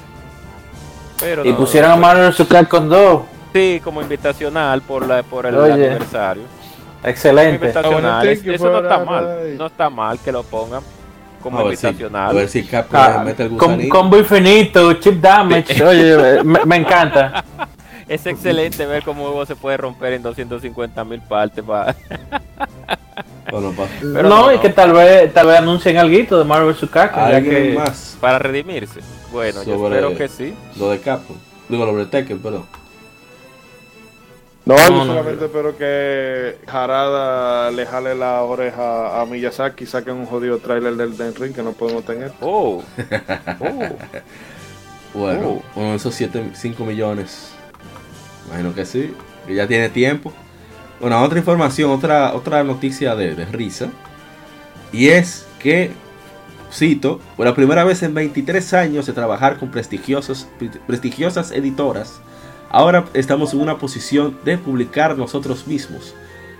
[1.19, 3.23] Pero Y no, pusieron a Mario Zucker con dos.
[3.53, 5.73] Sí, como invitacional por la por el Oye.
[5.73, 6.43] aniversario.
[7.03, 7.65] Excelente.
[7.67, 8.25] Invitacional.
[8.27, 9.57] thank you Eso no está mal.
[9.57, 10.81] No está mal que lo pongan
[11.41, 12.35] como A ver, si, a invitacional.
[12.35, 13.89] ver si Capcom Ah, le mete el gusanito.
[13.95, 15.83] combo infinito, chip damage.
[15.83, 17.43] Oye, me, me encanta.
[18.09, 21.63] Es excelente ver cómo juego se puede romper en 250 mil partes.
[21.63, 21.95] pa-
[23.51, 24.61] Bueno, pa- Pero no, no, y no.
[24.61, 26.89] que tal vez, tal vez anuncien algo de Marvel vs.
[26.89, 27.29] Capcom.
[27.29, 28.17] ya ¿Alguien que- más?
[28.21, 28.99] para redimirse.
[29.31, 30.53] Bueno, yo espero que sí.
[30.77, 31.35] Lo de Capcom.
[31.67, 32.65] Digo, lo de Tekken, perdón.
[34.65, 39.87] No, No, yo no, solamente espero que Harada le jale la oreja a Miyazaki y
[39.87, 42.31] saquen un jodido tráiler del Den Ring que no podemos tener.
[42.41, 42.83] Oh.
[43.59, 45.17] Oh.
[45.19, 45.61] Bueno, Oh.
[45.73, 47.51] con esos 7, 5 millones.
[48.49, 49.13] Imagino que sí.
[49.47, 50.33] Que ya tiene tiempo.
[50.99, 53.89] Bueno, otra información, otra, otra noticia de, de risa.
[54.91, 55.91] Y es que,
[56.73, 60.47] cito, por la primera vez en 23 años de trabajar con prestigiosos,
[60.87, 62.19] prestigiosas editoras,
[62.69, 66.15] ahora estamos en una posición de publicar nosotros mismos,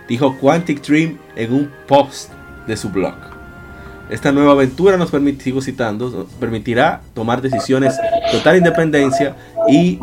[0.08, 2.30] dijo Quantic Dream en un post
[2.66, 3.14] de su blog.
[4.10, 9.36] Esta nueva aventura nos permite, sigo citando, nos permitirá tomar decisiones de total independencia
[9.68, 10.00] y,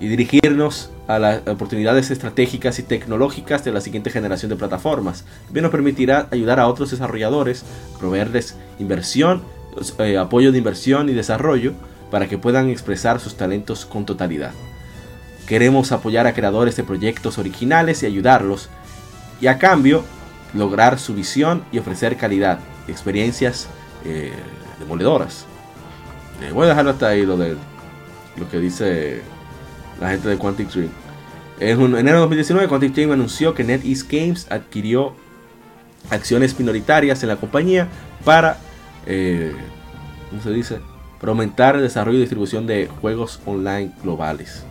[0.00, 5.24] y dirigirnos a las oportunidades estratégicas y tecnológicas de la siguiente generación de plataformas.
[5.44, 7.64] También nos permitirá ayudar a otros desarrolladores,
[7.98, 9.42] proveerles inversión,
[9.98, 11.74] eh, apoyo de inversión y desarrollo
[12.10, 14.52] para que puedan expresar sus talentos con totalidad.
[15.46, 18.70] Queremos apoyar a creadores de proyectos originales y ayudarlos
[19.40, 20.04] y a cambio
[20.54, 22.58] lograr su visión y ofrecer calidad,
[22.88, 23.68] experiencias
[24.04, 24.32] eh,
[24.78, 25.44] demoledoras.
[26.42, 27.56] Eh, voy a dejarlo hasta ahí lo de
[28.36, 29.22] lo que dice
[30.00, 30.90] la gente de Quantic Dream.
[31.60, 35.14] En enero de 2019, Quantic Dream anunció que NetEase Games adquirió
[36.08, 37.88] acciones minoritarias en la compañía
[38.24, 38.56] para,
[39.06, 39.52] eh,
[40.30, 40.80] ¿cómo se dice?
[41.20, 44.64] Para aumentar el desarrollo y distribución de juegos online globales.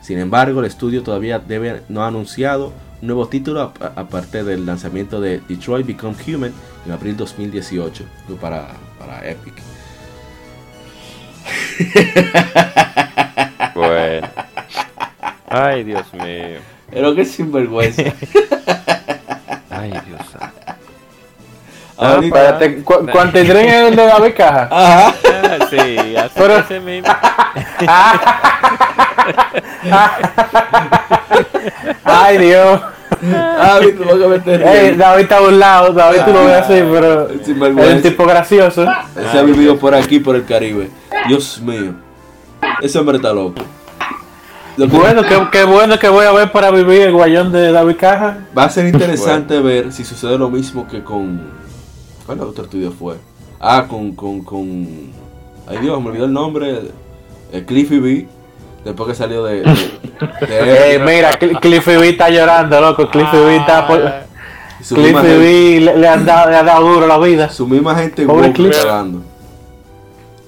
[0.00, 2.72] Sin embargo, el estudio todavía debe, no ha anunciado
[3.02, 6.52] un nuevo título ap- aparte del lanzamiento de Detroit Become Human
[6.86, 8.04] en abril 2018
[8.40, 8.68] para,
[8.98, 9.54] para Epic.
[13.74, 14.28] Bueno.
[15.56, 16.58] Ay, Dios mío.
[16.90, 18.02] Pero qué sinvergüenza.
[19.70, 20.22] Ay, Dios.
[21.96, 24.68] Ahorita- Espérate, ¿cu Quantic Dream es el de David Caja?
[24.70, 25.14] Ajá.
[25.56, 27.08] Ah, sí, así Pero- ese mismo.
[32.04, 32.80] Ay, Dios.
[33.32, 34.96] Ah, viste, van a meter Ey.
[34.96, 37.94] David está burlado, David tú lo ves así, pero es Sinvergüenza.
[37.96, 38.82] un tipo gracioso.
[39.16, 40.90] Ese ha vivido por aquí, por el Caribe.
[41.28, 41.94] Dios mío.
[42.82, 43.62] Ese hombre está loco.
[44.76, 48.38] Bueno, qué, qué bueno que voy a ver para vivir el guayón de David Caja.
[48.56, 51.40] Va a ser interesante ver si sucede lo mismo que con.
[52.26, 53.16] ¿Cuál otro estudio fue?
[53.60, 54.12] Ah, con.
[54.14, 54.86] con, con...
[55.66, 56.80] Ay Dios, me olvidó el nombre.
[57.52, 58.28] El Cliffy B.
[58.84, 59.62] Después que salió de.
[59.62, 59.94] de, de-
[60.96, 63.08] Eh, mira, Cl- Cliffy B está llorando, loco.
[63.10, 63.98] Cliffy B está por...
[64.00, 67.48] misma Cliffy B le, le han dado, le ha dado duro la vida.
[67.48, 68.76] su misma gente Pobre Cliff.
[68.82, 69.22] cagando.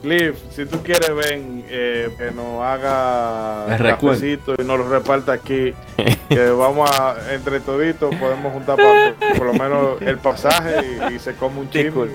[0.06, 4.20] Cliff, si tú quieres, ven, eh, que nos haga El recuento.
[4.20, 5.74] cafecito y nos lo reparta aquí.
[6.28, 10.76] que vamos a, entre toditos, podemos juntar pa- por lo menos el pasaje
[11.10, 11.70] y, y se come un.
[11.70, 12.14] Disculpe.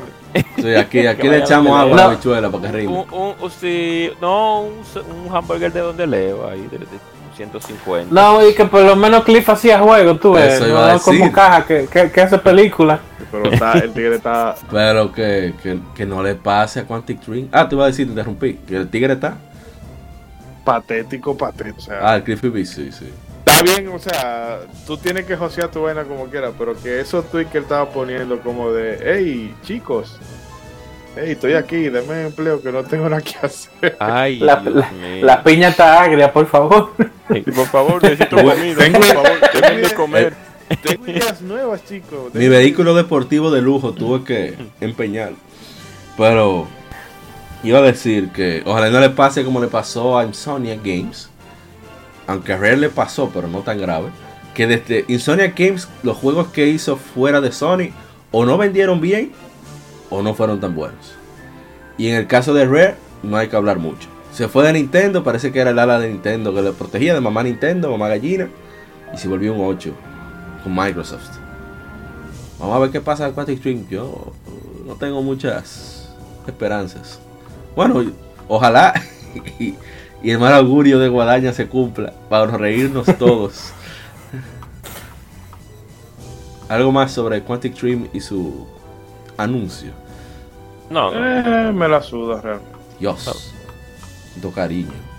[0.55, 2.93] Sí, aquí, aquí le echamos agua a la bichuela para que rime.
[2.93, 4.73] Un, un, un- sí, no, un,
[5.27, 6.85] un hamburger de donde leo, ahí, de, de
[7.35, 8.07] 150.
[8.13, 10.53] No, y que por lo menos Cliff hacía juegos, tú ves.
[10.53, 11.31] Eso No iba a como.
[11.33, 12.99] Caja que, que, que hace películas.
[13.31, 14.55] Pero está, el tigre está.
[14.69, 17.47] Pero que, que, que no le pase a Quantic Dream.
[17.51, 18.55] Ah, te iba a decir, te interrumpí.
[18.67, 19.37] Que el tigre está.
[20.63, 21.77] patético, patético.
[21.77, 23.09] O sea, Ah, el Cliffy B, sí, sí.
[23.45, 27.29] está bien, o sea, tú tienes que josear tu vaina como quieras, pero que esos
[27.31, 30.17] tweets que él estaba poniendo como de, hey, chicos,
[31.15, 33.95] hey, estoy aquí, denme empleo que no tengo nada que hacer.
[33.99, 34.61] Ay, La,
[35.21, 36.91] la, piña está agria, por favor.
[37.29, 38.75] Y por favor, necesito comida.
[38.77, 40.50] tengo- por favor, de comer.
[40.77, 42.33] Tengo ideas nuevas, chicos.
[42.33, 45.33] Mi vehículo deportivo de lujo tuve que empeñar.
[46.17, 46.67] Pero
[47.63, 51.29] iba a decir que ojalá no le pase como le pasó a Insomnia Games.
[52.27, 54.09] Aunque a Rare le pasó, pero no tan grave.
[54.53, 57.91] Que desde Insomnia Games, los juegos que hizo fuera de Sony
[58.31, 59.31] o no vendieron bien
[60.09, 61.13] o no fueron tan buenos.
[61.97, 64.07] Y en el caso de Rare, no hay que hablar mucho.
[64.31, 67.19] Se fue de Nintendo, parece que era el ala de Nintendo que le protegía de
[67.19, 68.49] mamá Nintendo, mamá gallina.
[69.13, 69.93] Y se volvió un 8
[70.63, 71.37] con Microsoft.
[72.59, 73.87] Vamos a ver qué pasa con Quantic Dream.
[73.89, 74.33] Yo
[74.85, 76.13] no tengo muchas
[76.47, 77.19] esperanzas.
[77.75, 78.03] Bueno,
[78.47, 78.93] ojalá
[79.59, 79.75] y,
[80.21, 83.73] y el mal augurio de Guadaña se cumpla para reírnos todos.
[86.69, 88.65] Algo más sobre Quantic Dream y su
[89.37, 89.91] anuncio.
[90.89, 91.69] No, no.
[91.69, 92.77] Eh, me la suda realmente.
[92.99, 93.53] Dios,
[94.41, 95.10] do cariño.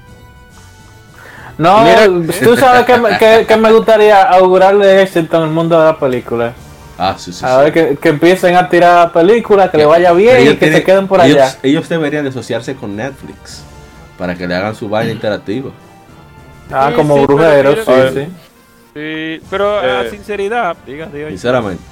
[1.58, 2.06] No, Mira,
[2.42, 5.98] tú sabes que, me- que, que me gustaría augurarle éxito en el mundo de la
[5.98, 6.52] película.
[6.98, 7.44] Ah, sí, sí.
[7.44, 7.64] A sí.
[7.64, 10.78] ver, que, que empiecen a tirar películas, que le vaya bien Pero y que tienen-
[10.78, 11.56] se queden por ellos- allá.
[11.62, 13.62] Ellos deberían de asociarse con Netflix
[14.18, 15.70] para que le hagan su vaina interactiva.
[16.70, 18.26] Ah, Sí, como sí, pero brujeros, mira- sí, sí.
[18.94, 20.10] Sí, pero a Eh.
[20.10, 21.28] sinceridad, diga, diga.
[21.28, 21.82] Sinceramente.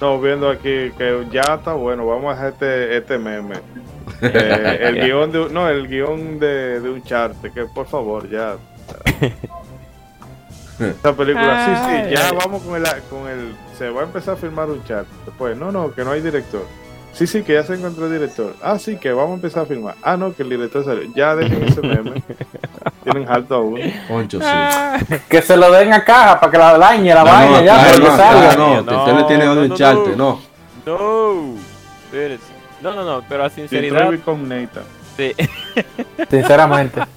[0.00, 3.56] No, viendo aquí que ya está bueno, vamos a hacer este, este meme.
[4.22, 8.54] Eh, el guion de no, el guion de, de un charte, que por favor, ya.
[10.80, 11.72] Esta película, sí,
[12.08, 13.56] sí, ya vamos con el, con el.
[13.76, 15.08] Se va a empezar a filmar un chart.
[15.26, 16.64] Después, no, no, que no hay director.
[17.12, 18.54] Sí, sí, que ya se encontró el director.
[18.62, 19.96] Ah, sí, que vamos a empezar a filmar.
[20.02, 21.12] Ah, no, que el director salió.
[21.16, 22.22] Ya dejen ese meme.
[23.02, 23.80] Tienen alto aún.
[24.06, 24.46] Concho, sí.
[24.48, 24.98] Ah,
[25.28, 27.74] Que se lo den a caja para que la dañe la No, vaina no, ya,
[27.74, 28.54] claro, para que no, salga.
[28.54, 30.40] claro, no, usted le tiene odio no, en no, charte, no.
[30.86, 30.94] no.
[30.98, 31.54] No,
[32.04, 32.52] espérese.
[32.82, 33.98] No, no, no, pero a sinceridad.
[34.02, 34.84] Detroit con Nathan.
[35.16, 35.34] sí.
[36.30, 37.00] Sinceramente.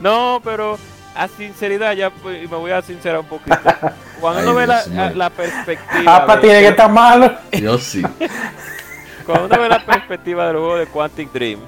[0.00, 0.78] No, pero
[1.14, 3.56] a sinceridad, ya pues, me voy a sincerar un poquito.
[4.20, 4.66] Cuando Ay, uno ve
[5.14, 6.16] la, perspectiva.
[6.16, 7.32] Apa de- tiene que estar malo.
[7.52, 8.02] Yo sí.
[9.26, 11.60] Cuando uno ve la perspectiva del juego de Quantic Dream,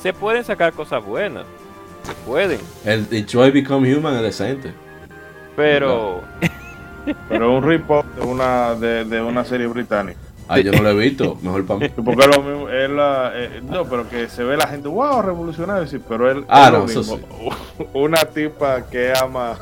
[0.00, 1.44] se pueden sacar cosas buenas.
[2.04, 2.60] Se pueden.
[2.84, 4.72] El Detroit Become Human es decente.
[5.56, 6.22] Pero.
[7.28, 10.18] Pero un rip-off de una, de, de una serie británica.
[10.52, 11.38] Ah, yo no lo he visto.
[11.42, 11.88] Mejor para mí.
[12.04, 15.22] Porque es lo mismo, es la, eh, no, pero que se ve la gente, wow,
[15.22, 17.28] revolucionario, sí, pero él Ah, es lo no, eso mismo.
[17.94, 19.56] Una tipa que ama,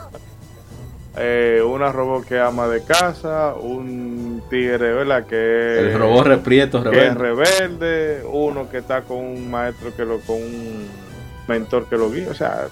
[1.16, 5.26] eh, una robot que ama de casa, un tigre, ¿verdad?
[5.26, 7.18] Que El robot reprieto, que es rebelde.
[7.68, 10.86] rebelde, uno que está con un maestro que lo, con un
[11.48, 12.66] mentor que lo guía, o sea,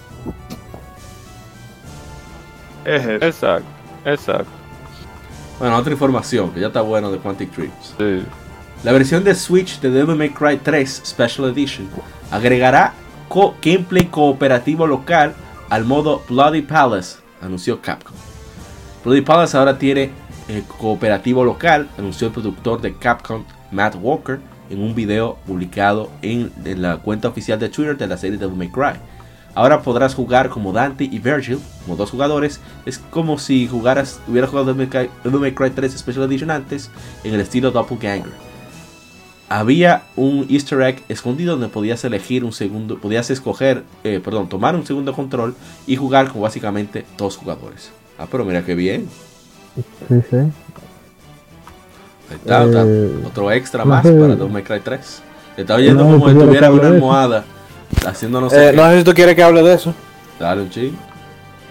[2.84, 3.24] es eso.
[3.26, 3.68] Exacto,
[4.04, 4.50] exacto.
[5.58, 7.94] Bueno, otra información que ya está bueno de Quantic Dreams.
[7.98, 8.22] Sí.
[8.84, 11.88] La versión de Switch de Devil May Cry 3 Special Edition
[12.30, 12.92] agregará
[13.28, 15.34] co- gameplay cooperativo local
[15.70, 18.14] al modo Bloody Palace, anunció Capcom.
[19.04, 20.10] Bloody Palace ahora tiene
[20.48, 24.38] eh, cooperativo local, anunció el productor de Capcom, Matt Walker,
[24.68, 28.56] en un video publicado en, en la cuenta oficial de Twitter de la serie Devil
[28.56, 29.00] May Cry.
[29.56, 32.60] Ahora podrás jugar como Dante y Virgil, como dos jugadores.
[32.84, 36.50] Es como si jugaras, hubieras jugado Devil May Cry- Devil May Cry 3 Special Edition
[36.50, 36.90] antes,
[37.24, 38.32] en el estilo Doppelganger.
[39.48, 44.74] Había un Easter egg escondido donde podías elegir un segundo, podías escoger, eh, perdón, tomar
[44.74, 45.54] un segundo control
[45.86, 47.90] y jugar con básicamente dos jugadores.
[48.18, 49.08] Ah, pero mira qué bien.
[50.08, 50.36] Sí, sí.
[50.36, 50.50] Ahí
[52.36, 52.82] está, está.
[52.84, 55.22] Eh, otro extra más para Devil May Cry 3.
[55.56, 57.44] Estaba oyendo No, como si pues, tuviera yo lo una almohada
[58.06, 58.76] haciendo no sé Eh, qué.
[58.76, 59.94] no sé si tú quieres que hable de eso.
[60.38, 60.96] Dale un ching.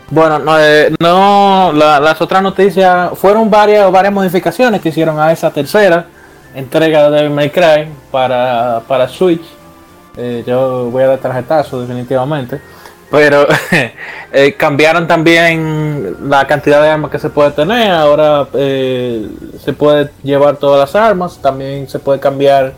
[0.09, 5.31] Bueno, no, eh, no la- las otras noticias fueron varias varias modificaciones que hicieron a
[5.31, 6.05] esa tercera
[6.53, 9.41] entrega de Devil May Cry para, para Switch.
[10.17, 12.61] Eh, yo voy a dar tarjetazo definitivamente.
[13.11, 13.45] Pero
[14.31, 17.91] eh, cambiaron también la cantidad de armas que se puede tener.
[17.91, 19.27] Ahora eh,
[19.63, 21.39] se puede llevar todas las armas.
[21.41, 22.73] También se puede cambiar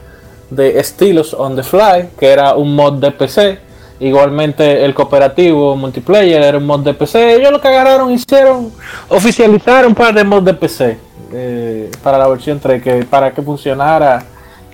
[0.50, 3.60] de estilos on the fly, que era un mod de PC.
[4.00, 7.36] Igualmente el cooperativo multiplayer era un mod de PC.
[7.36, 8.72] Ellos lo que agarraron hicieron
[9.10, 10.98] oficializar un par de mods de PC
[11.34, 14.24] eh, para la versión 3 que para que funcionara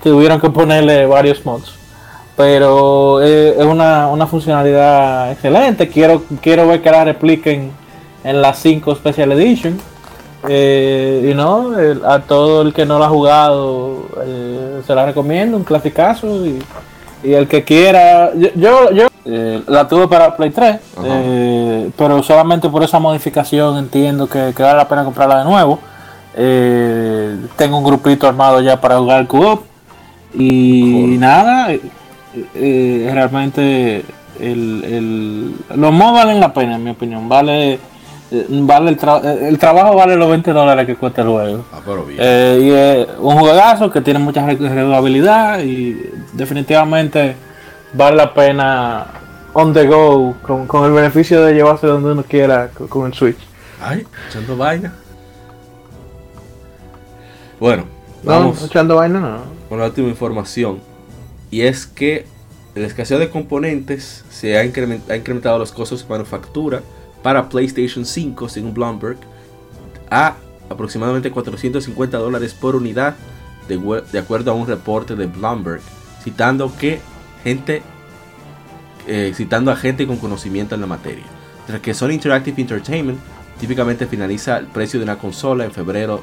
[0.04, 1.74] tuvieron que ponerle varios mods.
[2.36, 5.88] Pero eh, es una, una funcionalidad excelente.
[5.88, 7.72] Quiero, quiero ver que la repliquen
[8.24, 9.80] en la 5 Special Edition.
[10.48, 15.06] Eh, y no, el- a todo el que no la ha jugado eh, se la
[15.06, 16.46] recomiendo, un clasicazo.
[16.46, 16.60] Y,
[17.24, 21.06] y el que quiera, yo, yo, yo, eh, la tuve para Play 3, Ajá.
[21.08, 25.80] eh, pero solamente por esa modificación entiendo que, que vale la pena comprarla de nuevo.
[26.36, 29.62] Eh, tengo un grupito armado ya para jugar co-op.
[30.34, 31.20] Y Joder.
[31.20, 31.80] nada, eh,
[32.56, 34.04] eh, realmente
[34.40, 37.30] el, el- los mods valen la pena, en mi opinión.
[37.30, 37.80] Vale,
[38.50, 41.66] vale el, tra- eh, el trabajo vale los 20 dólares que cuesta el juego.
[41.72, 42.20] Ah, pero bien.
[42.22, 47.36] Eh, y es un juegazo que tiene mucha rejugabilidad y definitivamente
[47.94, 49.06] vale la pena
[49.54, 53.14] on the go con, con el beneficio de llevarse donde uno quiera con, con el
[53.14, 53.38] Switch.
[53.82, 54.94] Ay, echando vaina.
[57.60, 57.86] Bueno,
[58.24, 59.38] No, vamos echando vaina no.
[59.70, 60.80] con la última información.
[61.52, 62.26] Y es que
[62.76, 64.66] el escaseo de componentes se ha, ha
[65.16, 66.82] incrementado los costos de manufactura
[67.24, 69.18] para PlayStation 5, según Bloomberg,
[70.12, 70.36] a
[70.70, 73.16] aproximadamente 450 dólares por unidad,
[73.68, 75.82] de, acuerdo a un reporte de Bloomberg,
[76.22, 77.00] citando que
[77.44, 77.82] gente,
[79.08, 81.24] eh, citando a gente con conocimiento en la materia.
[81.60, 83.20] Mientras que Sony Interactive Entertainment
[83.60, 86.22] típicamente finaliza el precio de una consola en febrero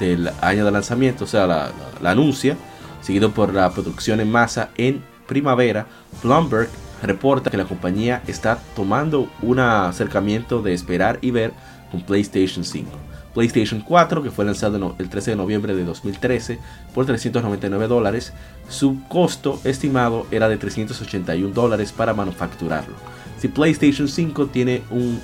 [0.00, 1.70] del año de lanzamiento, o sea, la-
[2.00, 2.56] la anuncia,
[3.00, 5.86] seguido por la producción en masa en primavera.
[6.22, 6.68] Bloomberg
[7.02, 11.52] reporta que la compañía está tomando un acercamiento de esperar y ver
[11.90, 12.88] con PlayStation 5.
[13.34, 16.58] PlayStation 4, que fue lanzado el 13 de noviembre de 2013
[16.94, 18.32] por 399 dólares,
[18.68, 22.94] su costo estimado era de 381 dólares para manufacturarlo.
[23.38, 25.18] Si PlayStation 5 tiene un,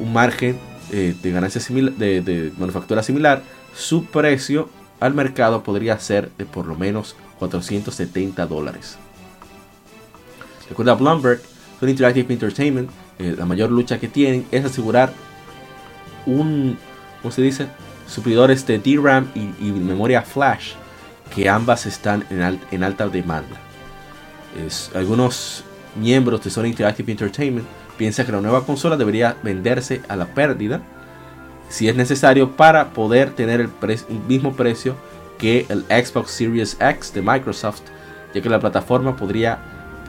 [0.00, 0.58] un margen
[0.92, 3.42] eh, de ganancia simil- de, de manufactura similar,
[3.74, 4.68] su precio
[4.98, 8.98] al mercado podría ser de por lo menos 470 dólares.
[10.68, 11.40] De acuerdo a Bloomberg,
[11.80, 15.12] Sony Interactive Entertainment, eh, la mayor lucha que tienen es asegurar
[16.26, 16.78] un,
[17.22, 17.66] ¿cómo se dice?
[18.06, 20.72] Suplidores de DRAM y, memoria flash,
[21.34, 23.56] que ambas están en, al- en alta demanda.
[24.94, 25.62] Algunos
[25.94, 27.66] miembros de Sony Interactive Entertainment
[27.96, 30.80] piensan que la nueva consola debería venderse a la pérdida
[31.68, 34.96] si es necesario para poder tener el, el mismo precio
[35.38, 37.82] que el Xbox Series X de Microsoft,
[38.34, 39.58] ya que la plataforma podría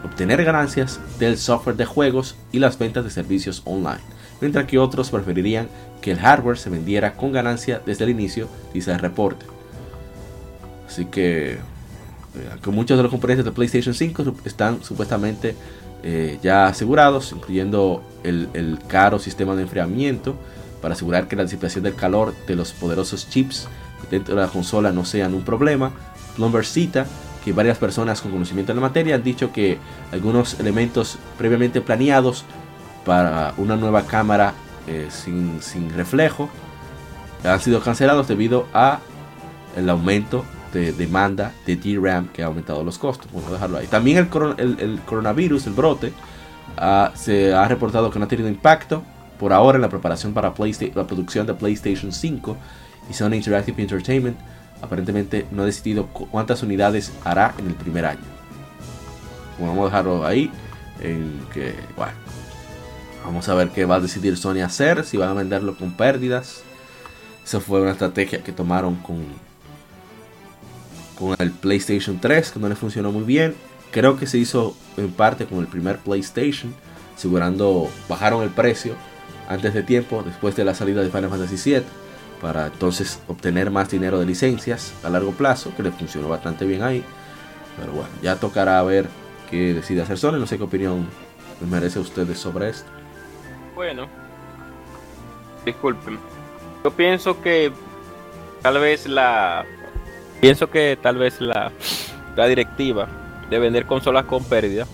[0.03, 3.99] obtener ganancias del software de juegos y las ventas de servicios online,
[4.41, 5.67] mientras que otros preferirían
[6.01, 9.45] que el hardware se vendiera con ganancia desde el inicio, dice el reporte.
[10.87, 11.59] Así que, eh,
[12.63, 15.55] que muchos de los componentes de PlayStation 5 sup- están supuestamente
[16.01, 20.35] eh, ya asegurados, incluyendo el, caro sistema de enfriamiento
[20.81, 23.67] para asegurar que la disipación del calor de los poderosos chips
[24.09, 25.91] dentro de la consola no sean un problema.
[26.37, 26.65] Bloomberg
[27.49, 29.79] que varias personas con conocimiento en la materia han dicho que
[30.11, 32.45] algunos elementos previamente planeados
[33.05, 34.53] para una nueva cámara
[34.87, 36.47] eh, sin, sin reflejo
[37.43, 38.99] han sido cancelados debido a
[39.75, 43.27] el aumento de demanda de DRAM que ha aumentado los costos.
[43.33, 43.87] Vamos a dejarlo ahí.
[43.87, 44.17] También
[44.57, 46.13] el, el- coronavirus, el brote,
[47.15, 49.01] se ha reportado que no ha tenido impacto
[49.39, 50.53] por ahora en la preparación para
[50.93, 52.57] la producción de PlayStation 5
[53.09, 54.37] y Sony Interactive Entertainment
[54.81, 58.19] aparentemente no ha decidido cu- cuántas unidades hará en el primer año.
[59.57, 60.51] Bueno, vamos a dejarlo ahí.
[61.01, 62.11] En que, bueno,
[63.23, 66.61] vamos a ver qué va a decidir Sony hacer, si van a venderlo con pérdidas.
[67.45, 69.23] Esa fue una estrategia que tomaron con,
[71.17, 73.55] con el PlayStation 3, que no le funcionó muy bien.
[73.91, 76.73] Creo que se hizo en parte con el primer PlayStation.
[77.17, 78.93] asegurando, bajaron el precio
[79.49, 81.83] antes de tiempo, después de la salida de Final Fantasy VII,
[82.41, 86.83] para entonces obtener más dinero de licencias a largo plazo, que le funcionó bastante bien
[86.83, 87.03] ahí.
[87.77, 89.07] Pero bueno, ya tocará ver
[89.49, 90.37] qué decide hacer Sony.
[90.37, 91.07] No sé qué opinión
[91.59, 92.89] les merece ustedes sobre esto.
[93.75, 94.07] Bueno,
[95.65, 96.19] disculpen.
[96.83, 97.71] Yo pienso que
[98.61, 99.65] tal vez la.
[100.41, 101.71] Pienso que tal vez la,
[102.35, 103.07] la directiva
[103.49, 104.85] de vender consolas con pérdida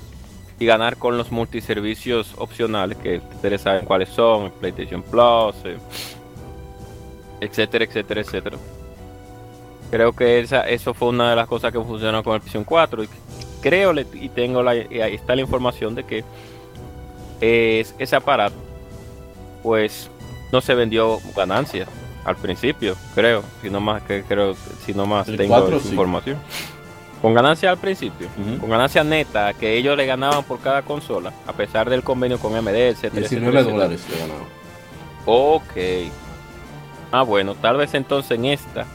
[0.60, 5.78] y ganar con los multiservicios opcionales que ustedes saben cuáles son, PlayStation Plus, eh,
[7.46, 8.58] etcétera, etcétera, etcétera.
[9.92, 13.04] Creo que esa, eso fue una de las cosas que funcionó con el PlayStation 4
[13.04, 13.10] y
[13.62, 16.24] creo le- y tengo la, y ahí está la información de que
[17.42, 18.56] es, ese aparato
[19.64, 20.10] pues
[20.52, 21.88] no se vendió ganancias
[22.24, 24.56] al principio, creo, si no más que creo,
[24.86, 25.90] si no más El tengo 4 esa sí.
[25.92, 26.38] información.
[27.22, 28.28] Con ganancia al principio,
[28.60, 32.54] con ganancia neta que ellos le ganaban por cada consola, a pesar del convenio con
[32.54, 33.28] MD, etcétera.
[33.28, 33.74] 19 etcétera, etcétera.
[33.74, 34.48] dólares le ganaron.
[35.26, 36.12] Ok.
[37.12, 38.86] Ah, bueno, tal vez entonces en esta,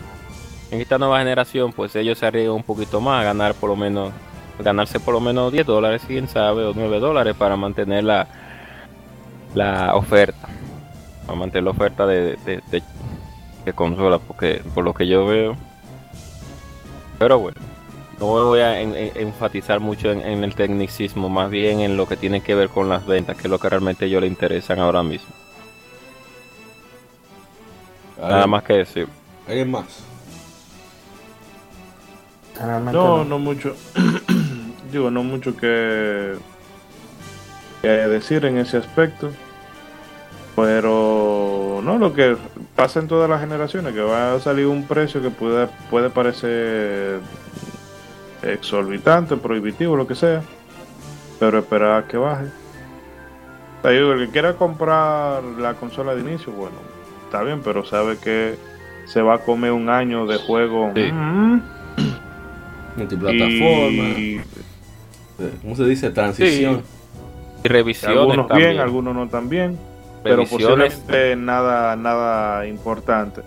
[0.71, 3.77] en esta nueva generación, pues ellos se arriesgan un poquito más a ganar por lo
[3.77, 4.13] menos,
[4.59, 8.27] ganarse por lo menos 10 dólares, quién sabe, o 9 dólares para mantener la,
[9.55, 10.49] la oferta.
[11.27, 15.57] Para mantener la oferta de, de, consola, porque por lo que yo veo.
[17.19, 17.59] Pero bueno,
[18.19, 22.17] no voy a en- en- enfatizar mucho en, el tecnicismo, más bien en lo que
[22.17, 24.81] tiene que ver con las ventas, que es lo que realmente a ellos les interesan
[24.81, 25.29] ahora mismo.
[28.21, 29.09] Nada más que decir.
[29.49, 30.05] ¿Alguien más?
[32.57, 33.75] Realmente No, no mucho.
[34.93, 36.35] Digo, no mucho que,
[37.81, 39.31] que decir en ese aspecto.
[40.57, 42.37] Pero no, lo que
[42.77, 47.21] pasa en todas las generaciones, que va a salir un precio que puede, puede parecer
[48.43, 50.43] exorbitante, prohibitivo, lo que sea.
[51.39, 52.47] Pero esperar a que baje.
[53.79, 56.77] O sea, digo, el que quiera comprar la consola de inicio, bueno,
[57.31, 58.57] está bien, pero sabe que
[59.07, 60.91] se va a comer un año de juego.
[60.95, 61.13] Sí.
[61.13, 61.63] Mm.
[62.97, 64.09] Multiplataforma.
[64.19, 64.41] Y
[65.63, 66.11] ¿Cómo se dice?
[66.11, 66.83] Transición.
[67.63, 68.71] Y revisiones algunos también.
[68.71, 69.79] bien, algunos no tan bien,
[70.25, 73.43] pero posiblemente nada, nada importante.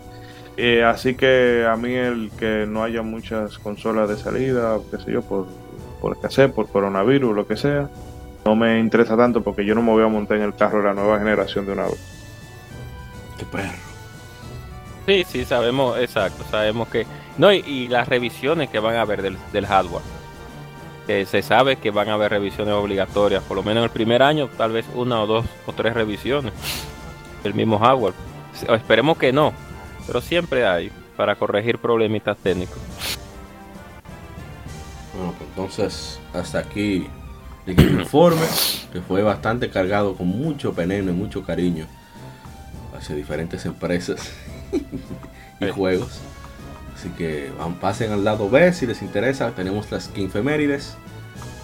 [0.55, 5.11] Eh, así que a mí el que no haya muchas consolas de salida, qué sé
[5.11, 5.47] yo, por,
[5.99, 7.89] por escasez, por coronavirus, lo que sea,
[8.45, 10.85] no me interesa tanto porque yo no me voy a montar en el carro de
[10.85, 12.22] la nueva generación de una vez.
[13.45, 13.77] Perro.
[15.05, 17.05] Sí, sí, sabemos, exacto, sabemos que...
[17.37, 20.03] No, y, y las revisiones que van a haber del, del hardware.
[21.07, 24.23] Que se sabe que van a haber revisiones obligatorias, por lo menos en el primer
[24.23, 26.53] año, tal vez una o dos o tres revisiones
[27.43, 28.13] del mismo hardware.
[28.69, 29.51] Esperemos que no,
[30.07, 32.77] pero siempre hay para corregir problemitas técnicos.
[35.13, 37.07] Bueno, pues entonces hasta aquí
[37.65, 38.45] el informe
[38.91, 41.85] que fue bastante cargado con mucho veneno y mucho cariño
[43.03, 44.31] hacia diferentes empresas
[45.59, 46.19] y juegos.
[46.95, 49.51] Así que van, pasen al lado B si les interesa.
[49.51, 50.95] Tenemos las Kinfemérides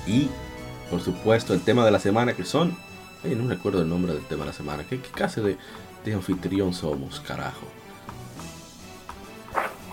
[0.05, 0.29] y
[0.89, 2.77] por supuesto el tema de la semana que son...
[3.23, 4.83] ay, no recuerdo el nombre del tema de la semana.
[4.83, 5.57] ¿Qué, qué clase de,
[6.03, 7.67] de anfitrión somos, carajo?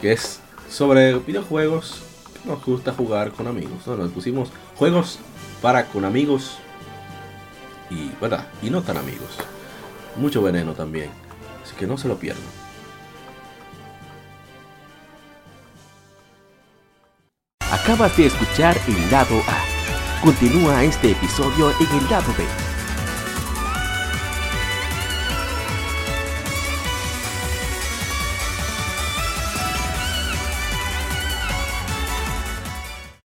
[0.01, 2.03] Que es sobre videojuegos
[2.43, 3.87] que nos gusta jugar con amigos.
[3.87, 3.97] ¿no?
[3.97, 5.21] Nos pusimos juegos
[5.63, 6.59] para con amigos
[7.89, 8.49] y, ¿verdad?
[8.63, 9.31] y no tan amigos.
[10.17, 11.26] Mucho veneno también.
[11.79, 12.45] Que no se lo pierdan.
[17.71, 20.23] Acabas de escuchar el lado A.
[20.23, 22.66] Continúa este episodio en el lado B